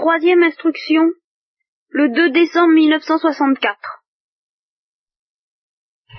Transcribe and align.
troisième 0.00 0.42
instruction, 0.42 1.02
le 1.90 2.08
2 2.08 2.30
décembre 2.30 2.72
1964. 2.72 3.76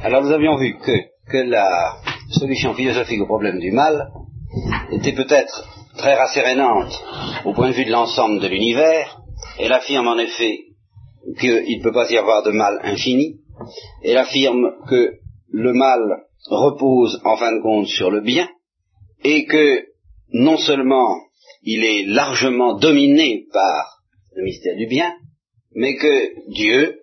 Alors 0.04 0.24
nous 0.24 0.32
avions 0.32 0.56
vu 0.58 0.78
que, 0.78 0.92
que 1.32 1.38
la 1.38 1.96
solution 2.30 2.76
philosophique 2.76 3.22
au 3.22 3.26
problème 3.26 3.58
du 3.58 3.72
mal 3.72 4.12
était 4.92 5.14
peut-être 5.14 5.68
très 5.98 6.14
rassérénante 6.14 6.94
au 7.46 7.54
point 7.54 7.70
de 7.70 7.74
vue 7.74 7.86
de 7.86 7.92
l'ensemble 7.92 8.40
de 8.40 8.48
l'univers. 8.48 9.18
Elle 9.58 9.74
affirme 9.74 10.08
en 10.08 10.20
effet 10.20 10.60
qu'il 11.40 11.80
ne 11.80 11.84
peut 11.84 11.94
pas 11.94 12.10
y 12.12 12.18
avoir 12.18 12.44
de 12.44 12.52
mal 12.52 12.80
infini. 12.84 13.40
Elle 14.04 14.18
affirme 14.18 14.76
que 14.88 15.14
le 15.52 15.74
mal 15.74 16.02
repose 16.52 17.20
en 17.26 17.36
fin 17.36 17.52
de 17.52 17.62
compte 17.64 17.88
sur 17.88 18.12
le 18.12 18.22
bien 18.22 18.48
et 19.24 19.46
que 19.46 19.86
non 20.34 20.58
seulement 20.58 21.18
il 21.64 21.84
est 21.84 22.06
largement 22.06 22.78
dominé 22.78 23.46
par 23.54 24.02
le 24.36 24.44
mystère 24.44 24.76
du 24.76 24.88
bien, 24.88 25.14
mais 25.74 25.96
que 25.96 26.52
Dieu 26.52 27.02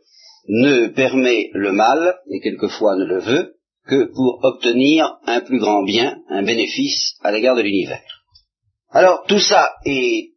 ne 0.49 0.89
permet 0.89 1.51
le 1.53 1.73
mal, 1.73 2.17
et 2.31 2.41
quelquefois 2.41 2.97
ne 2.97 3.05
le 3.05 3.21
veut, 3.21 3.55
que 3.87 4.05
pour 4.15 4.41
obtenir 4.43 5.19
un 5.27 5.41
plus 5.41 5.59
grand 5.59 5.83
bien, 5.83 6.19
un 6.29 6.43
bénéfice 6.43 7.15
à 7.23 7.33
l'égard 7.33 7.57
de 7.57 7.63
l'univers. 7.63 8.03
Alors 8.91 9.25
tout 9.27 9.41
ça 9.41 9.75
est 9.85 10.33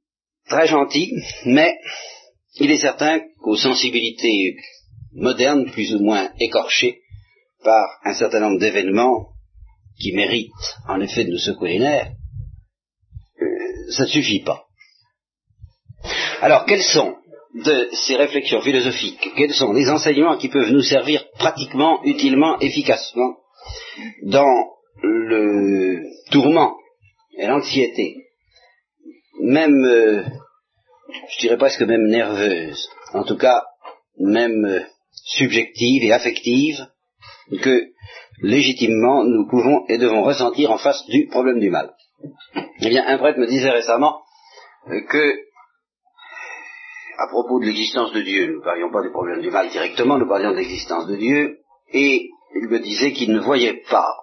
très 0.48 0.68
gentil, 0.68 1.14
mais 1.46 1.78
il 2.60 2.72
est 2.72 2.78
certain 2.78 3.22
qu'aux 3.42 3.56
sensibilités 3.56 4.56
modernes, 5.14 5.70
plus 5.72 5.94
ou 5.96 6.00
moins 6.00 6.30
écorchées 6.40 7.02
par 7.64 7.86
un 8.04 8.14
certain 8.14 8.40
nombre 8.40 8.60
d'événements 8.60 9.28
qui 10.00 10.14
méritent 10.14 10.52
en 10.88 11.00
effet 11.00 11.26
de 11.26 11.32
nous 11.32 11.38
secouer 11.38 11.74
les 11.74 11.80
nerfs, 11.80 12.12
ça 13.92 14.04
ne 14.04 14.10
suffit 14.10 14.44
pas. 14.44 14.66
Alors 16.42 16.66
quels 16.66 16.84
sont 16.84 17.16
de 17.54 17.90
ces 17.92 18.16
réflexions 18.16 18.62
philosophiques, 18.62 19.30
quels 19.36 19.54
sont 19.54 19.74
les 19.74 19.90
enseignements 19.90 20.38
qui 20.38 20.50
peuvent 20.50 20.72
nous 20.72 20.82
servir 20.82 21.26
pratiquement, 21.38 22.02
utilement, 22.04 22.60
efficacement 22.60 23.36
dans 24.24 24.70
le 25.04 26.02
tourment 26.32 26.76
et 27.38 27.48
l'anxiété, 27.48 28.16
même, 29.42 29.84
euh, 29.86 30.24
je 31.30 31.40
dirais 31.40 31.58
presque 31.58 31.82
même 31.82 32.08
nerveuse, 32.08 32.90
en 33.14 33.24
tout 33.24 33.38
cas 33.38 33.64
même 34.18 34.66
euh, 34.66 34.82
subjective 35.12 36.04
et 36.04 36.14
affective, 36.14 36.88
que 37.62 37.88
légitimement 38.42 39.24
nous 39.24 39.48
pouvons 39.48 39.86
et 39.88 39.98
devons 39.98 40.24
ressentir 40.24 40.72
en 40.72 40.78
face 40.78 41.06
du 41.08 41.28
problème 41.28 41.60
du 41.60 41.70
mal? 41.70 41.92
Eh 42.84 42.90
bien, 42.90 43.06
un 43.08 43.18
prêtre 43.18 43.40
me 43.40 43.48
disait 43.48 43.70
récemment 43.70 44.22
euh, 44.88 45.02
que 45.08 45.52
à 47.22 47.28
propos 47.28 47.60
de 47.60 47.66
l'existence 47.66 48.12
de 48.14 48.22
Dieu. 48.22 48.48
Nous 48.48 48.60
ne 48.60 48.64
parlions 48.64 48.92
pas 48.92 49.04
du 49.04 49.12
problème 49.12 49.42
du 49.42 49.52
mal 49.52 49.70
directement, 49.70 50.18
nous 50.18 50.28
parlions 50.28 50.52
de 50.52 50.58
l'existence 50.58 51.08
de 51.08 51.16
Dieu, 51.16 51.60
et 51.92 52.30
il 52.56 52.68
me 52.68 52.80
disait 52.80 53.12
qu'il 53.14 53.32
ne 53.34 53.40
voyait 53.40 53.84
pas 53.90 54.16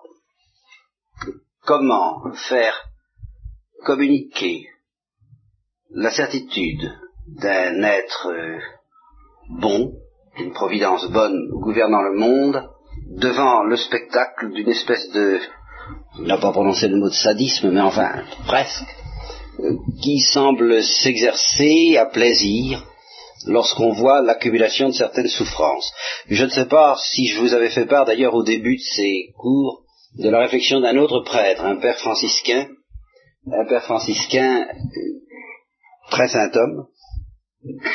comment 1.65 2.33
faire 2.49 2.75
communiquer 3.85 4.67
la 5.91 6.11
certitude 6.11 6.93
d'un 7.27 7.83
être 7.83 8.29
euh, 8.29 8.59
bon, 9.61 9.93
d'une 10.37 10.53
providence 10.53 11.09
bonne 11.11 11.49
gouvernant 11.61 12.03
le 12.03 12.15
monde, 12.15 12.69
devant 13.11 13.63
le 13.63 13.77
spectacle 13.77 14.51
d'une 14.51 14.69
espèce 14.69 15.09
de, 15.11 15.39
n'a 16.21 16.39
pas 16.39 16.53
prononcé 16.53 16.89
le 16.89 16.97
mot 16.97 17.09
de 17.09 17.15
sadisme, 17.15 17.71
mais 17.71 17.81
enfin, 17.81 18.23
presque, 18.47 18.85
euh, 19.61 19.77
qui 20.03 20.21
semble 20.21 20.83
s'exercer 20.83 21.97
à 21.97 22.07
plaisir 22.07 22.85
lorsqu'on 23.47 23.93
voit 23.93 24.23
l'accumulation 24.23 24.89
de 24.89 24.95
certaines 24.95 25.29
souffrances. 25.29 25.93
Je 26.29 26.45
ne 26.45 26.51
sais 26.51 26.67
pas 26.67 26.97
si 27.01 27.27
je 27.27 27.41
vous 27.41 27.55
avais 27.55 27.71
fait 27.71 27.87
part 27.87 28.05
d'ailleurs 28.05 28.35
au 28.35 28.43
début 28.43 28.77
de 28.77 28.83
ces 28.83 29.33
cours 29.37 29.85
de 30.19 30.29
la 30.29 30.41
réflexion 30.41 30.81
d'un 30.81 30.97
autre 30.97 31.21
prêtre, 31.21 31.65
un 31.65 31.77
père 31.77 31.99
franciscain, 31.99 32.69
un 33.47 33.65
père 33.67 33.85
franciscain 33.85 34.67
euh, 34.69 35.01
très 36.11 36.29
saint 36.29 36.51
homme, 36.55 36.87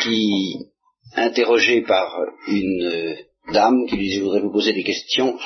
qui, 0.01 0.67
interrogé 1.15 1.81
par 1.81 2.15
une 2.47 2.83
euh, 2.83 3.15
dame 3.51 3.85
qui 3.87 3.97
lui 3.97 4.09
dit 4.09 4.17
je 4.17 4.23
voudrais 4.23 4.41
vous 4.41 4.51
poser 4.51 4.73
des 4.73 4.83
questions, 4.83 5.37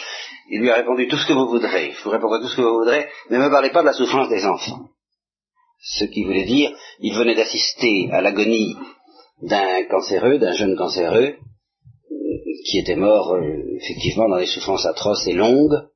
il 0.50 0.62
lui 0.62 0.70
a 0.70 0.76
répondu 0.76 1.08
tout 1.08 1.18
ce 1.18 1.28
que 1.28 1.34
vous 1.34 1.48
voudrez, 1.48 1.92
je 1.92 2.04
vous 2.04 2.10
répondrai 2.10 2.40
tout 2.40 2.48
ce 2.48 2.56
que 2.56 2.62
vous 2.62 2.80
voudrez, 2.80 3.08
mais 3.30 3.38
ne 3.38 3.44
me 3.44 3.50
parlez 3.50 3.70
pas 3.70 3.82
de 3.82 3.88
la 3.88 3.94
souffrance 3.94 4.30
des 4.30 4.46
enfants. 4.46 4.90
Ce 5.80 6.06
qui 6.06 6.24
voulait 6.24 6.46
dire, 6.46 6.72
il 7.00 7.14
venait 7.14 7.36
d'assister 7.36 8.10
à 8.12 8.22
l'agonie 8.22 8.76
d'un 9.42 9.84
cancéreux, 9.86 10.40
d'un 10.40 10.54
jeune 10.54 10.76
cancéreux, 10.76 11.36
qui 12.66 12.80
était 12.80 12.96
mort 12.96 13.36
euh, 13.36 13.78
effectivement 13.82 14.28
dans 14.28 14.40
des 14.40 14.48
souffrances 14.48 14.86
atroces 14.86 15.28
et 15.28 15.34
longues, 15.34 15.88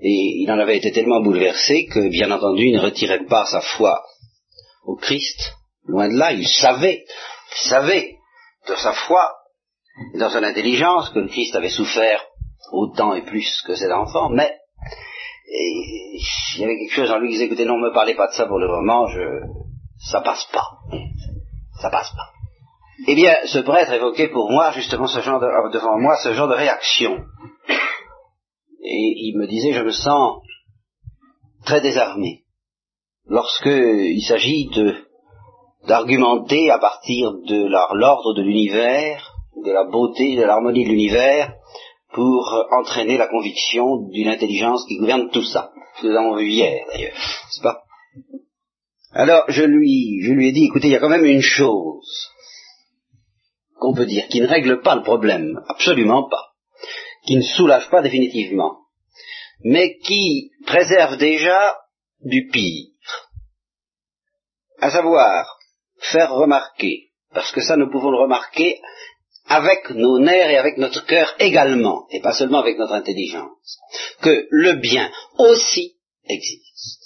et 0.00 0.42
il 0.42 0.50
en 0.50 0.58
avait 0.58 0.76
été 0.76 0.92
tellement 0.92 1.22
bouleversé 1.22 1.86
que, 1.86 2.08
bien 2.08 2.30
entendu, 2.30 2.66
il 2.66 2.74
ne 2.74 2.80
retirait 2.80 3.24
pas 3.26 3.46
sa 3.46 3.60
foi 3.60 4.04
au 4.84 4.96
Christ, 4.96 5.54
loin 5.86 6.08
de 6.08 6.18
là, 6.18 6.32
il 6.32 6.46
savait, 6.46 7.04
il 7.52 7.68
savait 7.68 8.16
de 8.68 8.74
sa 8.74 8.92
foi 8.92 9.30
dans 10.14 10.30
son 10.30 10.42
intelligence 10.42 11.10
que 11.10 11.20
le 11.20 11.28
Christ 11.28 11.54
avait 11.54 11.70
souffert 11.70 12.24
autant 12.72 13.14
et 13.14 13.22
plus 13.22 13.62
que 13.66 13.74
ses 13.74 13.90
enfants, 13.90 14.30
mais 14.30 14.56
il 15.46 16.60
y 16.60 16.64
avait 16.64 16.76
quelque 16.76 16.94
chose 16.94 17.10
en 17.10 17.18
lui 17.18 17.28
qui 17.28 17.34
disait, 17.34 17.46
écoutez, 17.46 17.64
non, 17.64 17.78
ne 17.78 17.88
me 17.88 17.94
parlez 17.94 18.14
pas 18.14 18.28
de 18.28 18.32
ça 18.32 18.46
pour 18.46 18.58
le 18.58 18.68
moment, 18.68 19.06
je, 19.08 19.20
ça 20.10 20.20
passe 20.20 20.46
pas 20.52 20.68
ça 21.80 21.90
passe 21.90 22.10
pas. 22.10 22.30
Eh 23.06 23.14
bien, 23.14 23.34
ce 23.44 23.58
prêtre 23.58 23.92
évoquait 23.92 24.28
pour 24.28 24.50
moi 24.50 24.70
justement 24.72 25.06
ce 25.06 25.20
genre 25.20 25.40
de, 25.40 25.72
devant 25.72 25.98
moi 25.98 26.16
ce 26.22 26.32
genre 26.32 26.48
de 26.48 26.54
réaction. 26.54 27.24
Et 28.80 29.14
il 29.16 29.36
me 29.38 29.46
disait, 29.46 29.72
je 29.72 29.82
me 29.82 29.90
sens 29.90 30.40
très 31.64 31.80
désarmé 31.80 32.44
lorsque 33.26 33.66
il 33.66 34.22
s'agit 34.22 34.70
d'argumenter 35.86 36.70
à 36.70 36.78
partir 36.78 37.32
de 37.32 37.66
l'ordre 37.66 38.34
de 38.34 38.42
l'univers, 38.42 39.32
de 39.64 39.72
la 39.72 39.84
beauté, 39.84 40.36
de 40.36 40.42
l'harmonie 40.42 40.84
de 40.84 40.90
l'univers, 40.90 41.52
pour 42.14 42.66
entraîner 42.70 43.18
la 43.18 43.26
conviction 43.26 44.08
d'une 44.08 44.28
intelligence 44.28 44.86
qui 44.86 44.98
gouverne 44.98 45.30
tout 45.30 45.42
ça. 45.42 45.72
Nous 46.02 46.10
avons 46.10 46.36
vu 46.36 46.48
hier 46.48 46.86
d'ailleurs, 46.86 47.12
n'est-ce 47.12 47.60
pas? 47.60 47.82
Alors 49.10 49.44
je 49.48 49.62
lui, 49.62 50.20
je 50.22 50.32
lui 50.32 50.48
ai 50.48 50.52
dit, 50.52 50.66
écoutez, 50.66 50.88
il 50.88 50.92
y 50.92 50.96
a 50.96 51.00
quand 51.00 51.08
même 51.08 51.24
une 51.24 51.42
chose 51.42 52.30
qu'on 53.78 53.94
peut 53.94 54.06
dire, 54.06 54.28
qui 54.28 54.40
ne 54.40 54.46
règle 54.46 54.80
pas 54.80 54.94
le 54.94 55.02
problème, 55.02 55.60
absolument 55.68 56.28
pas, 56.28 56.52
qui 57.26 57.36
ne 57.36 57.42
soulage 57.42 57.90
pas 57.90 58.00
définitivement, 58.00 58.78
mais 59.62 59.98
qui 59.98 60.52
préserve 60.66 61.16
déjà 61.16 61.76
du 62.20 62.48
pire, 62.48 62.90
à 64.80 64.90
savoir 64.90 65.58
faire 65.98 66.32
remarquer, 66.32 67.10
parce 67.32 67.52
que 67.52 67.60
ça 67.60 67.76
nous 67.76 67.90
pouvons 67.90 68.10
le 68.10 68.22
remarquer 68.22 68.80
avec 69.46 69.90
nos 69.90 70.18
nerfs 70.18 70.50
et 70.50 70.56
avec 70.56 70.78
notre 70.78 71.04
cœur 71.04 71.34
également, 71.38 72.06
et 72.10 72.20
pas 72.20 72.32
seulement 72.32 72.60
avec 72.60 72.78
notre 72.78 72.94
intelligence, 72.94 73.78
que 74.22 74.46
le 74.50 74.74
bien 74.74 75.10
aussi 75.38 75.96
existe 76.26 77.04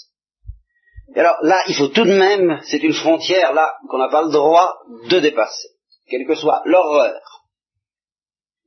alors 1.19 1.37
là, 1.43 1.63
il 1.69 1.75
faut 1.75 1.89
tout 1.89 2.05
de 2.05 2.17
même, 2.17 2.61
c'est 2.65 2.83
une 2.83 2.93
frontière 2.93 3.53
là 3.53 3.75
qu'on 3.89 3.99
n'a 3.99 4.09
pas 4.09 4.23
le 4.23 4.31
droit 4.31 4.79
de 5.09 5.19
dépasser. 5.19 5.69
Quelle 6.09 6.27
que 6.27 6.35
soit 6.35 6.63
l'horreur, 6.65 7.21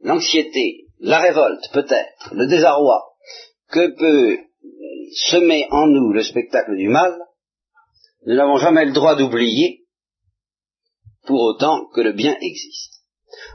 l'anxiété, 0.01 0.87
la 0.99 1.19
révolte 1.19 1.69
peut-être, 1.71 2.33
le 2.33 2.47
désarroi 2.47 3.13
que 3.69 3.95
peut 3.97 4.39
semer 5.29 5.67
en 5.71 5.87
nous 5.87 6.11
le 6.11 6.23
spectacle 6.23 6.75
du 6.75 6.87
mal, 6.87 7.17
nous 8.25 8.35
n'avons 8.35 8.57
jamais 8.57 8.85
le 8.85 8.91
droit 8.91 9.15
d'oublier 9.15 9.85
pour 11.25 11.41
autant 11.41 11.87
que 11.93 12.01
le 12.01 12.11
bien 12.11 12.35
existe. 12.41 13.00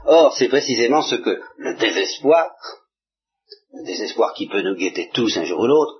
Or, 0.05 0.35
c'est 0.37 0.49
précisément 0.49 1.01
ce 1.01 1.15
que 1.15 1.41
le 1.57 1.75
désespoir, 1.75 2.49
le 3.73 3.85
désespoir 3.85 4.33
qui 4.33 4.47
peut 4.47 4.61
nous 4.61 4.75
guetter 4.75 5.09
tous 5.13 5.37
un 5.37 5.43
jour 5.43 5.59
ou 5.59 5.67
l'autre, 5.67 5.99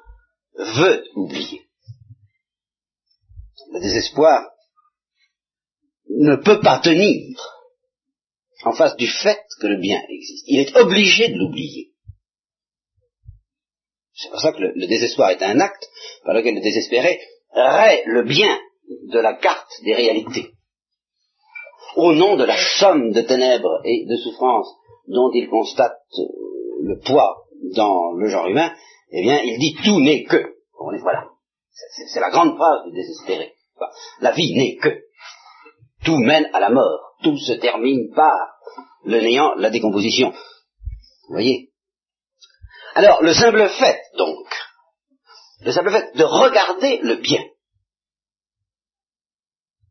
veut 0.58 1.04
oublier 1.16 1.68
le 3.72 3.80
désespoir 3.80 4.50
ne 6.10 6.36
peut 6.38 6.60
pas 6.62 6.80
tenir 6.80 7.38
en 8.64 8.74
face 8.74 8.96
du 8.96 9.08
fait 9.08 9.42
que 9.62 9.68
le 9.68 9.80
bien 9.80 10.02
existe. 10.10 10.46
Il 10.48 10.60
est 10.60 10.76
obligé 10.76 11.30
de 11.30 11.38
l'oublier. 11.38 11.92
C'est 14.14 14.30
pour 14.30 14.40
ça 14.40 14.52
que 14.52 14.60
le, 14.60 14.88
désespoir 14.88 15.30
est 15.30 15.44
un 15.44 15.60
acte 15.60 15.88
par 16.24 16.34
lequel 16.34 16.56
le 16.56 16.62
désespéré 16.62 17.20
raie 17.52 18.04
le 18.08 18.24
bien 18.24 18.60
de 19.12 19.20
la 19.20 19.36
carte 19.36 19.72
des 19.84 19.94
réalités. 19.94 20.54
Au 21.98 22.14
nom 22.14 22.36
de 22.36 22.44
la 22.44 22.58
somme 22.80 23.12
de 23.12 23.22
ténèbres 23.22 23.82
et 23.84 24.06
de 24.06 24.16
souffrances 24.18 24.72
dont 25.08 25.32
il 25.34 25.50
constate 25.50 25.98
euh, 26.20 26.24
le 26.84 27.00
poids 27.00 27.46
dans 27.76 28.12
le 28.14 28.30
genre 28.30 28.48
humain, 28.48 28.72
eh 29.12 29.22
bien, 29.24 29.42
il 29.44 29.58
dit 29.58 29.76
tout 29.84 30.00
n'est 30.00 30.24
que. 30.24 30.54
Voilà. 31.02 31.26
C'est 32.12 32.20
la 32.20 32.30
grande 32.30 32.56
phrase 32.56 32.86
du 32.86 32.92
désespéré. 32.92 33.54
La 34.22 34.32
vie 34.32 34.54
n'est 34.56 34.76
que. 34.76 34.90
tout 36.06 36.18
mène 36.18 36.48
à 36.54 36.60
la 36.60 36.70
mort. 36.70 37.16
Tout 37.24 37.38
se 37.38 37.54
termine 37.54 38.14
par 38.14 38.60
le 39.04 39.20
néant, 39.20 39.56
la 39.56 39.72
décomposition. 39.72 40.32
Vous 40.32 41.34
voyez? 41.34 41.72
Alors, 42.94 43.24
le 43.24 43.34
simple 43.34 43.68
fait, 43.70 44.02
donc, 44.18 44.46
le 45.62 45.72
simple 45.72 45.92
fait 45.92 46.16
de 46.16 46.24
regarder 46.24 47.00
le 47.02 47.16
bien, 47.16 47.44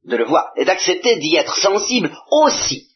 de 0.06 0.16
le 0.16 0.24
voir, 0.24 0.52
et 0.56 0.64
d'accepter 0.64 1.16
d'y 1.16 1.36
être 1.36 1.56
sensible 1.56 2.16
aussi. 2.30 2.88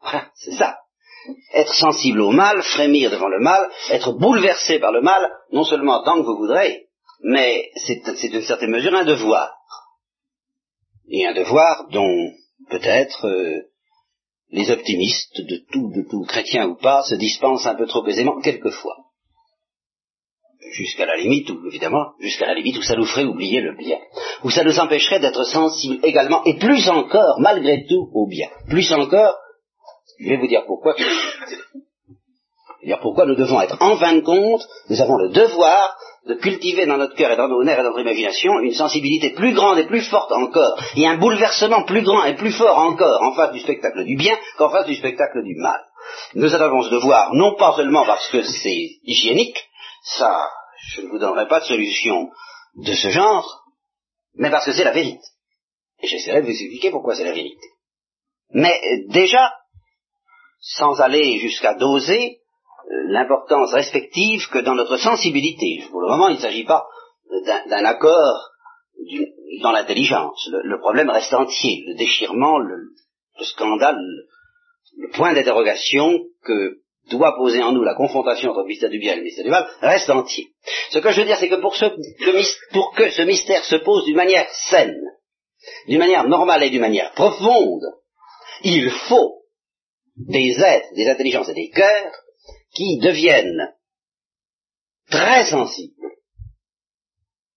voilà, 0.00 0.30
c'est 0.34 0.56
ça. 0.56 0.78
Être 1.54 1.74
sensible 1.74 2.20
au 2.20 2.30
mal, 2.30 2.62
frémir 2.62 3.10
devant 3.10 3.28
le 3.28 3.40
mal, 3.40 3.70
être 3.90 4.12
bouleversé 4.12 4.78
par 4.78 4.92
le 4.92 5.00
mal, 5.00 5.30
non 5.52 5.64
seulement 5.64 6.02
tant 6.04 6.16
que 6.16 6.26
vous 6.26 6.36
voudrez, 6.36 6.88
mais 7.22 7.70
c'est 7.76 8.28
d'une 8.28 8.42
certaine 8.42 8.70
mesure 8.70 8.94
un 8.94 9.04
devoir. 9.04 9.54
Et 11.08 11.26
un 11.26 11.32
devoir 11.32 11.88
dont 11.90 12.30
peut-être 12.68 13.26
euh, 13.26 13.62
les 14.50 14.70
optimistes, 14.70 15.40
de 15.40 15.64
tout, 15.72 15.90
de 15.94 16.08
tout 16.08 16.24
chrétien 16.24 16.68
ou 16.68 16.76
pas, 16.76 17.02
se 17.02 17.14
dispensent 17.14 17.66
un 17.66 17.74
peu 17.74 17.86
trop 17.86 18.06
aisément 18.06 18.40
quelquefois. 18.40 19.03
Jusqu'à 20.72 21.06
la 21.06 21.16
limite, 21.16 21.50
où, 21.50 21.66
évidemment, 21.66 22.12
jusqu'à 22.20 22.46
la 22.46 22.54
limite 22.54 22.78
où 22.78 22.82
ça 22.82 22.96
nous 22.96 23.04
ferait 23.04 23.24
oublier 23.24 23.60
le 23.60 23.76
bien, 23.76 23.98
où 24.42 24.50
ça 24.50 24.64
nous 24.64 24.78
empêcherait 24.80 25.20
d'être 25.20 25.44
sensibles 25.44 26.04
également, 26.04 26.42
et 26.44 26.54
plus 26.58 26.88
encore, 26.88 27.38
malgré 27.38 27.84
tout, 27.86 28.08
au 28.12 28.26
bien. 28.26 28.48
Plus 28.68 28.92
encore, 28.92 29.36
je 30.18 30.28
vais 30.28 30.36
vous 30.36 30.48
dire 30.48 30.64
pourquoi. 30.66 30.94
dire 32.84 33.00
pourquoi 33.00 33.26
nous 33.26 33.36
devons 33.36 33.60
être, 33.60 33.76
en 33.80 33.96
fin 33.96 34.14
de 34.14 34.20
compte, 34.20 34.62
nous 34.90 35.00
avons 35.00 35.16
le 35.16 35.30
devoir 35.30 35.96
de 36.26 36.34
cultiver 36.34 36.86
dans 36.86 36.96
notre 36.96 37.14
cœur 37.14 37.30
et 37.32 37.36
dans 37.36 37.48
nos 37.48 37.62
nerfs 37.62 37.80
et 37.80 37.82
dans 37.82 37.90
notre 37.90 38.00
imagination 38.00 38.58
une 38.60 38.72
sensibilité 38.72 39.30
plus 39.30 39.52
grande 39.52 39.78
et 39.78 39.86
plus 39.86 40.08
forte 40.08 40.32
encore, 40.32 40.78
et 40.96 41.06
un 41.06 41.18
bouleversement 41.18 41.84
plus 41.84 42.02
grand 42.02 42.24
et 42.24 42.34
plus 42.34 42.52
fort 42.52 42.78
encore 42.78 43.22
en 43.22 43.34
face 43.34 43.52
du 43.52 43.60
spectacle 43.60 44.04
du 44.04 44.16
bien 44.16 44.36
qu'en 44.56 44.70
face 44.70 44.86
du 44.86 44.94
spectacle 44.94 45.42
du 45.42 45.54
mal. 45.56 45.80
Nous 46.34 46.54
avons 46.54 46.82
ce 46.82 46.90
devoir, 46.90 47.34
non 47.34 47.54
pas 47.56 47.74
seulement 47.76 48.04
parce 48.04 48.28
que 48.28 48.42
c'est 48.42 48.88
hygiénique, 49.04 49.58
ça, 50.04 50.50
je 50.92 51.02
ne 51.02 51.08
vous 51.08 51.18
donnerai 51.18 51.48
pas 51.48 51.60
de 51.60 51.64
solution 51.64 52.30
de 52.76 52.92
ce 52.92 53.08
genre, 53.08 53.64
mais 54.34 54.50
parce 54.50 54.66
que 54.66 54.72
c'est 54.72 54.84
la 54.84 54.92
vérité. 54.92 55.24
Et 56.00 56.06
j'essaierai 56.06 56.42
de 56.42 56.46
vous 56.46 56.52
expliquer 56.52 56.90
pourquoi 56.90 57.14
c'est 57.14 57.24
la 57.24 57.32
vérité. 57.32 57.66
Mais 58.50 58.80
déjà, 59.08 59.52
sans 60.60 61.00
aller 61.00 61.38
jusqu'à 61.38 61.74
doser, 61.74 62.40
l'importance 63.06 63.72
respective 63.72 64.48
que 64.50 64.58
dans 64.58 64.74
notre 64.74 64.96
sensibilité. 64.96 65.84
Pour 65.90 66.00
le 66.00 66.08
moment, 66.08 66.28
il 66.28 66.36
ne 66.36 66.40
s'agit 66.40 66.64
pas 66.64 66.86
d'un 67.66 67.84
accord 67.84 68.50
dans 69.62 69.72
l'intelligence. 69.72 70.48
Le, 70.50 70.78
problème 70.78 71.10
reste 71.10 71.32
entier. 71.32 71.84
Le 71.86 71.96
déchirement, 71.96 72.58
le, 72.58 72.90
scandale, 73.40 73.98
le, 74.96 75.10
point 75.10 75.32
d'interrogation 75.32 76.18
que 76.44 76.78
doit 77.10 77.36
poser 77.36 77.62
en 77.62 77.72
nous 77.72 77.82
la 77.82 77.94
confrontation 77.94 78.50
entre 78.50 78.60
le 78.60 78.68
mystère 78.68 78.90
du 78.90 78.98
bien 78.98 79.14
et 79.14 79.16
le 79.16 79.22
mystère 79.22 79.44
du 79.44 79.50
mal 79.50 79.68
reste 79.80 80.10
entier. 80.10 80.48
Ce 80.90 80.98
que 80.98 81.10
je 81.10 81.20
veux 81.20 81.26
dire, 81.26 81.36
c'est 81.38 81.48
que 81.48 81.60
pour, 81.60 81.74
que 82.94 83.10
ce 83.10 83.22
mystère 83.22 83.64
se 83.64 83.76
pose 83.76 84.04
d'une 84.04 84.16
manière 84.16 84.48
saine, 84.70 85.00
d'une 85.86 85.98
manière 85.98 86.26
normale 86.28 86.62
et 86.62 86.70
d'une 86.70 86.80
manière 86.80 87.12
profonde, 87.12 87.84
il 88.62 88.90
faut 88.90 89.42
des 90.16 90.58
êtres, 90.60 90.94
des 90.94 91.08
intelligences 91.08 91.48
et 91.48 91.54
des 91.54 91.70
cœurs 91.70 92.12
qui 92.74 92.98
deviennent 92.98 93.74
très 95.10 95.44
sensibles 95.46 96.10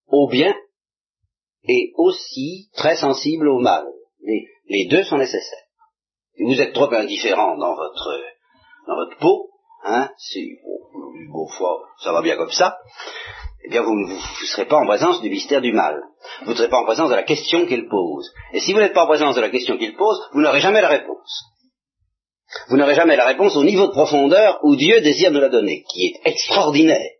au 0.07 0.27
bien 0.27 0.55
et 1.67 1.91
aussi 1.95 2.69
très 2.75 2.95
sensibles 2.95 3.47
au 3.47 3.59
mal. 3.59 3.85
Les, 4.69 4.87
deux 4.87 5.03
sont 5.03 5.17
nécessaires. 5.17 5.65
Si 6.35 6.43
vous 6.43 6.59
êtes 6.59 6.73
trop 6.73 6.93
indifférent 6.93 7.57
dans 7.57 7.75
votre, 7.75 8.21
dans 8.87 8.95
votre 8.95 9.17
peau, 9.17 9.49
hein, 9.83 10.09
si, 10.17 10.49
bon, 11.29 11.47
ça 12.01 12.11
va 12.13 12.21
bien 12.21 12.37
comme 12.37 12.51
ça, 12.51 12.77
eh 13.65 13.69
bien 13.69 13.81
vous 13.81 13.95
ne 13.95 14.17
serez 14.45 14.65
pas 14.65 14.77
en 14.77 14.85
présence 14.85 15.21
du 15.21 15.29
mystère 15.29 15.61
du 15.61 15.73
mal. 15.73 16.01
Vous 16.43 16.51
ne 16.51 16.55
serez 16.55 16.69
pas 16.69 16.79
en 16.79 16.85
présence 16.85 17.09
de 17.09 17.15
la 17.15 17.23
question 17.23 17.65
qu'il 17.65 17.87
pose. 17.87 18.31
Et 18.53 18.59
si 18.59 18.73
vous 18.73 18.79
n'êtes 18.79 18.93
pas 18.93 19.03
en 19.03 19.07
présence 19.07 19.35
de 19.35 19.41
la 19.41 19.49
question 19.49 19.77
qu'il 19.77 19.95
pose, 19.95 20.19
vous 20.33 20.41
n'aurez 20.41 20.59
jamais 20.59 20.81
la 20.81 20.89
réponse. 20.89 21.43
Vous 22.69 22.77
n'aurez 22.77 22.95
jamais 22.95 23.17
la 23.17 23.25
réponse 23.25 23.55
au 23.55 23.63
niveau 23.63 23.87
de 23.87 23.91
profondeur 23.91 24.59
où 24.63 24.75
Dieu 24.75 25.01
désire 25.01 25.31
nous 25.31 25.41
la 25.41 25.49
donner, 25.49 25.83
qui 25.91 26.05
est 26.05 26.29
extraordinaire. 26.29 27.11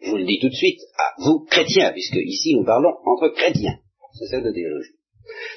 Je 0.00 0.10
vous 0.10 0.16
le 0.16 0.24
dis 0.24 0.38
tout 0.40 0.48
de 0.48 0.54
suite, 0.54 0.80
à 0.98 1.22
vous, 1.22 1.44
chrétiens, 1.50 1.90
puisque 1.90 2.16
ici 2.16 2.54
nous 2.54 2.64
parlons 2.64 2.94
entre 3.04 3.28
chrétiens. 3.34 3.78
C'est 4.12 4.26
ça 4.26 4.40
la 4.40 4.52
théologie. 4.52 4.94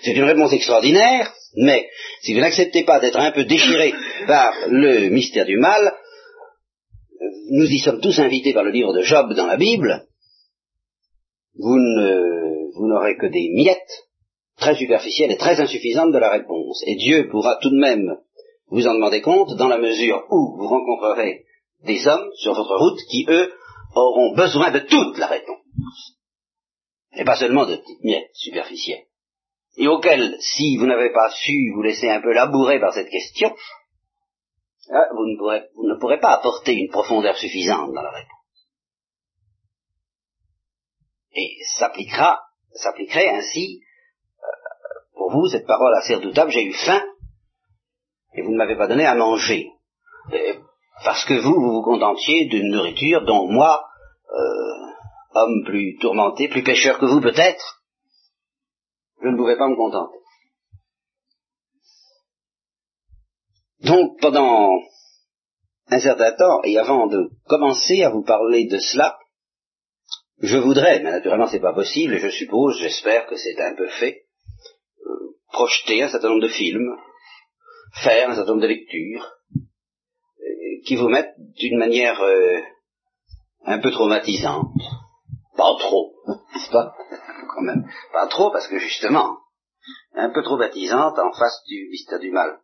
C'est 0.01 0.13
une 0.13 0.24
réponse 0.24 0.51
extraordinaire, 0.53 1.31
mais 1.56 1.90
si 2.22 2.34
vous 2.34 2.40
n'acceptez 2.40 2.84
pas 2.84 3.00
d'être 3.00 3.19
un 3.19 3.31
peu 3.31 3.46
déchiré 3.46 3.94
par 4.28 4.54
le 4.68 5.10
mystère 5.10 5.46
du 5.46 5.57
mal, 5.57 5.94
nous 7.51 7.66
y 7.66 7.80
sommes 7.80 8.01
tous 8.01 8.19
invités 8.19 8.54
par 8.54 8.63
le 8.63 8.72
livre 8.72 8.94
de 8.94 9.01
Job 9.01 9.34
dans 9.34 9.48
la 9.48 9.57
Bible, 9.57 10.06
vous 11.56 11.78
n'aurez 12.88 13.18
que 13.18 13.25
des 13.25 13.50
miettes 13.54 14.06
très 14.57 14.75
superficielles 14.75 15.31
et 15.31 15.38
très 15.38 15.60
insuffisantes 15.60 16.12
de 16.12 16.18
la 16.18 16.30
réponse. 16.30 16.84
Et 16.86 16.96
Dieu 16.96 17.28
pourra 17.30 17.57
tout 17.62 17.69
de 17.69 17.80
même 17.80 18.18
vous 18.72 18.88
en 18.88 18.94
demandez 18.94 19.22
compte 19.22 19.56
dans 19.56 19.68
la 19.68 19.80
mesure 19.80 20.25
où 20.30 20.56
vous 20.57 20.68
rencontrerez 20.68 21.46
des 21.86 22.07
hommes 22.07 22.30
sur 22.36 22.54
votre 22.54 22.75
route 22.78 23.00
qui, 23.10 23.25
eux, 23.28 23.51
auront 23.96 24.36
besoin 24.36 24.72
de 24.72 24.80
toute 24.80 25.18
la 25.18 25.28
réponse. 25.28 26.18
Et 27.13 27.24
pas 27.24 27.36
seulement 27.36 27.66
de 27.66 27.78
petites 27.78 28.04
miettes 28.04 28.30
superficielles. 28.34 29.06
Et 29.79 29.87
auxquelles, 29.87 30.35
si 30.41 30.75
vous 30.75 30.85
n'avez 30.87 31.09
pas 31.13 31.29
su 31.29 31.71
vous 31.73 31.81
laisser 31.81 32.09
un 32.09 32.19
peu 32.19 32.33
labourer 32.33 32.81
par 32.81 32.93
cette 32.93 33.09
question, 33.09 33.55
hein, 34.89 35.05
vous 35.15 35.25
ne 35.25 35.97
pourrez, 35.97 36.19
pas 36.19 36.33
apporter 36.33 36.73
une 36.73 36.89
profondeur 36.89 37.37
suffisante 37.37 37.93
dans 37.93 38.01
la 38.01 38.11
réponse. 38.11 38.67
Et 41.33 41.63
s'appliquera, 41.77 42.41
s'appliquerait 42.73 43.29
ainsi, 43.29 43.79
euh, 44.43 44.99
pour 45.13 45.31
vous, 45.31 45.47
cette 45.47 45.65
parole 45.65 45.95
assez 45.95 46.15
redoutable, 46.15 46.51
j'ai 46.51 46.65
eu 46.65 46.73
faim, 46.73 47.01
et 48.33 48.41
vous 48.41 48.51
ne 48.51 48.57
m'avez 48.57 48.75
pas 48.75 48.87
donné 48.87 49.05
à 49.05 49.15
manger. 49.15 49.71
parce 51.05 51.23
que 51.23 51.39
vous, 51.39 51.53
vous 51.53 51.71
vous 51.71 51.83
contentiez 51.83 52.47
d'une 52.47 52.69
nourriture 52.69 53.23
dont 53.23 53.49
moi, 53.49 53.85
euh, 54.29 54.91
homme 55.35 55.63
plus 55.65 55.97
tourmenté, 56.01 56.49
plus 56.49 56.63
pécheur 56.63 56.99
que 56.99 57.05
vous 57.05 57.21
peut-être, 57.21 57.78
je 59.21 59.27
ne 59.27 59.38
pouvais 59.38 59.57
pas 59.57 59.68
me 59.68 59.75
contenter. 59.75 60.18
Donc 63.84 64.20
pendant 64.20 64.72
un 65.88 66.00
certain 66.00 66.34
temps, 66.34 66.62
et 66.63 66.77
avant 66.77 67.08
de 67.08 67.29
commencer 67.46 68.03
à 68.03 68.10
vous 68.10 68.24
parler 68.24 68.65
de 68.65 68.77
cela, 68.77 69.17
je 70.41 70.58
voudrais, 70.58 71.01
mais 71.01 71.12
naturellement 71.12 71.48
c'est 71.48 71.60
pas 71.60 71.74
possible, 71.74 72.17
je 72.17 72.29
suppose, 72.29 72.77
j'espère 72.79 73.25
que 73.27 73.36
c'est 73.36 73.60
un 73.62 73.75
peu 73.75 73.88
fait, 73.88 74.25
euh, 75.05 75.36
projeter 75.51 76.03
un 76.03 76.10
certain 76.10 76.29
nombre 76.29 76.43
de 76.43 76.50
films 76.50 76.96
faire 77.96 78.29
un 78.29 78.36
certain 78.36 78.51
nombre 78.51 78.63
de 78.63 78.67
lectures 78.67 79.32
euh, 79.55 80.82
qui 80.86 80.96
vous 80.96 81.10
mettent 81.10 81.36
d'une 81.38 81.77
manière 81.77 82.20
euh, 82.22 82.60
un 83.65 83.79
peu 83.79 83.91
traumatisante. 83.91 84.72
Pas 85.55 85.75
trop, 85.79 86.13
pas? 86.72 86.96
Quand 87.53 87.62
même. 87.62 87.89
Pas 88.13 88.27
trop 88.27 88.51
parce 88.51 88.68
que 88.68 88.79
justement, 88.79 89.39
un 90.13 90.29
peu 90.29 90.44
traumatisante 90.44 91.18
en 91.20 91.32
face 91.32 91.63
du 91.68 91.89
mystère 91.89 92.20
du 92.20 92.32
mal. 92.32 92.60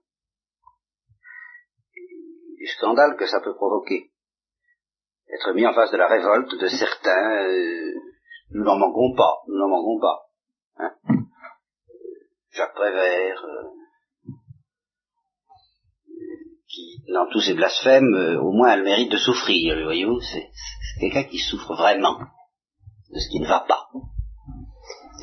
Du 2.57 2.67
scandale 2.67 3.17
que 3.17 3.27
ça 3.27 3.41
peut 3.41 3.55
provoquer. 3.55 4.11
Être 5.33 5.53
mis 5.53 5.65
en 5.65 5.73
face 5.73 5.91
de 5.91 5.97
la 5.97 6.07
révolte 6.07 6.55
de 6.55 6.67
certains, 6.67 7.43
euh, 7.43 7.93
nous 8.51 8.63
n'en 8.63 8.77
manquons 8.77 9.15
pas, 9.15 9.41
nous 9.47 9.57
n'en 9.57 9.69
manquons 9.69 9.99
pas. 9.99 10.25
Hein 10.77 10.95
Jacques 12.51 12.75
Prévert, 12.75 13.43
qui, 16.67 17.03
dans 17.11 17.27
tous 17.31 17.41
ces 17.41 17.53
blasphèmes, 17.53 18.13
euh, 18.15 18.39
au 18.41 18.51
moins 18.51 18.69
a 18.69 18.77
le 18.77 18.83
mérite 18.83 19.11
de 19.11 19.17
souffrir, 19.17 19.83
voyez-vous, 19.83 20.21
c'est 20.21 20.49
quelqu'un 20.99 21.23
qui 21.23 21.39
souffre 21.39 21.75
vraiment 21.75 22.19
de 22.19 23.19
ce 23.19 23.29
qui 23.29 23.39
ne 23.39 23.47
va 23.47 23.61
pas. 23.67 23.89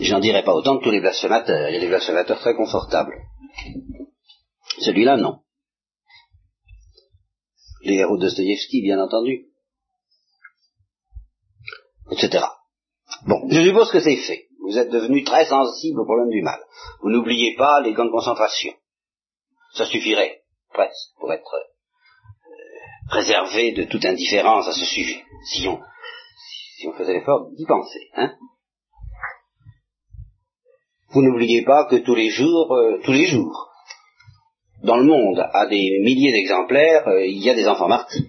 J'en 0.02 0.18
dirais 0.18 0.42
pas 0.42 0.52
autant 0.52 0.78
que 0.78 0.84
tous 0.84 0.90
les 0.90 1.00
blasphémateurs, 1.00 1.68
il 1.68 1.74
y 1.74 1.76
a 1.76 1.80
des 1.80 1.88
blasphémateurs 1.88 2.40
très 2.40 2.56
confortables. 2.56 3.14
Celui-là, 4.80 5.16
non. 5.16 5.38
Les 7.82 7.94
héros 7.94 8.16
de 8.16 8.22
Dostoevsky, 8.22 8.82
bien 8.82 9.00
entendu. 9.00 9.46
Etc. 12.10 12.44
Bon, 13.26 13.48
je 13.48 13.62
suppose 13.62 13.92
que 13.92 14.00
c'est 14.00 14.16
fait. 14.16 14.48
Vous 14.60 14.76
êtes 14.76 14.90
devenu 14.90 15.22
très 15.22 15.46
sensible 15.46 16.00
au 16.00 16.04
problème 16.04 16.30
du 16.30 16.42
mal. 16.42 16.60
Vous 17.02 17.10
n'oubliez 17.10 17.54
pas 17.56 17.80
les 17.80 17.92
gants 17.92 18.04
de 18.04 18.10
concentration. 18.10 18.72
Ça 19.74 19.84
suffirait 19.84 20.42
presque, 20.72 21.14
pour 21.20 21.32
être 21.32 21.54
euh, 21.54 23.08
préservé 23.08 23.72
de 23.72 23.84
toute 23.84 24.04
indifférence 24.04 24.66
à 24.66 24.72
ce 24.72 24.84
sujet, 24.84 25.22
si 25.44 25.68
on, 25.68 25.80
si 26.76 26.88
on 26.88 26.92
faisait 26.94 27.14
l'effort 27.14 27.50
d'y 27.52 27.66
penser. 27.66 28.10
Hein 28.14 28.34
Vous 31.12 31.20
n'oubliez 31.20 31.62
pas 31.62 31.86
que 31.90 31.96
tous 31.96 32.14
les 32.14 32.30
jours, 32.30 32.74
euh, 32.74 32.98
tous 33.04 33.12
les 33.12 33.26
jours, 33.26 33.68
dans 34.82 34.96
le 34.96 35.04
monde, 35.04 35.46
à 35.52 35.66
des 35.66 36.00
milliers 36.02 36.32
d'exemplaires, 36.32 37.06
euh, 37.06 37.26
il 37.26 37.38
y 37.38 37.50
a 37.50 37.54
des 37.54 37.68
enfants 37.68 37.88
martyrs. 37.88 38.22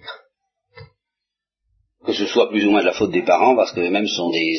Que 2.04 2.12
ce 2.12 2.26
soit 2.26 2.50
plus 2.50 2.66
ou 2.66 2.70
moins 2.70 2.82
de 2.82 2.86
la 2.86 2.92
faute 2.92 3.10
des 3.10 3.22
parents, 3.22 3.56
parce 3.56 3.72
que 3.72 3.80
eux-mêmes 3.80 4.06
sont 4.06 4.30
des 4.30 4.54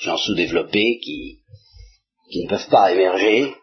gens 0.00 0.16
sous-développés 0.16 0.98
qui, 1.02 1.42
ne 2.34 2.48
peuvent 2.48 2.70
pas 2.70 2.92
émerger, 2.92 3.54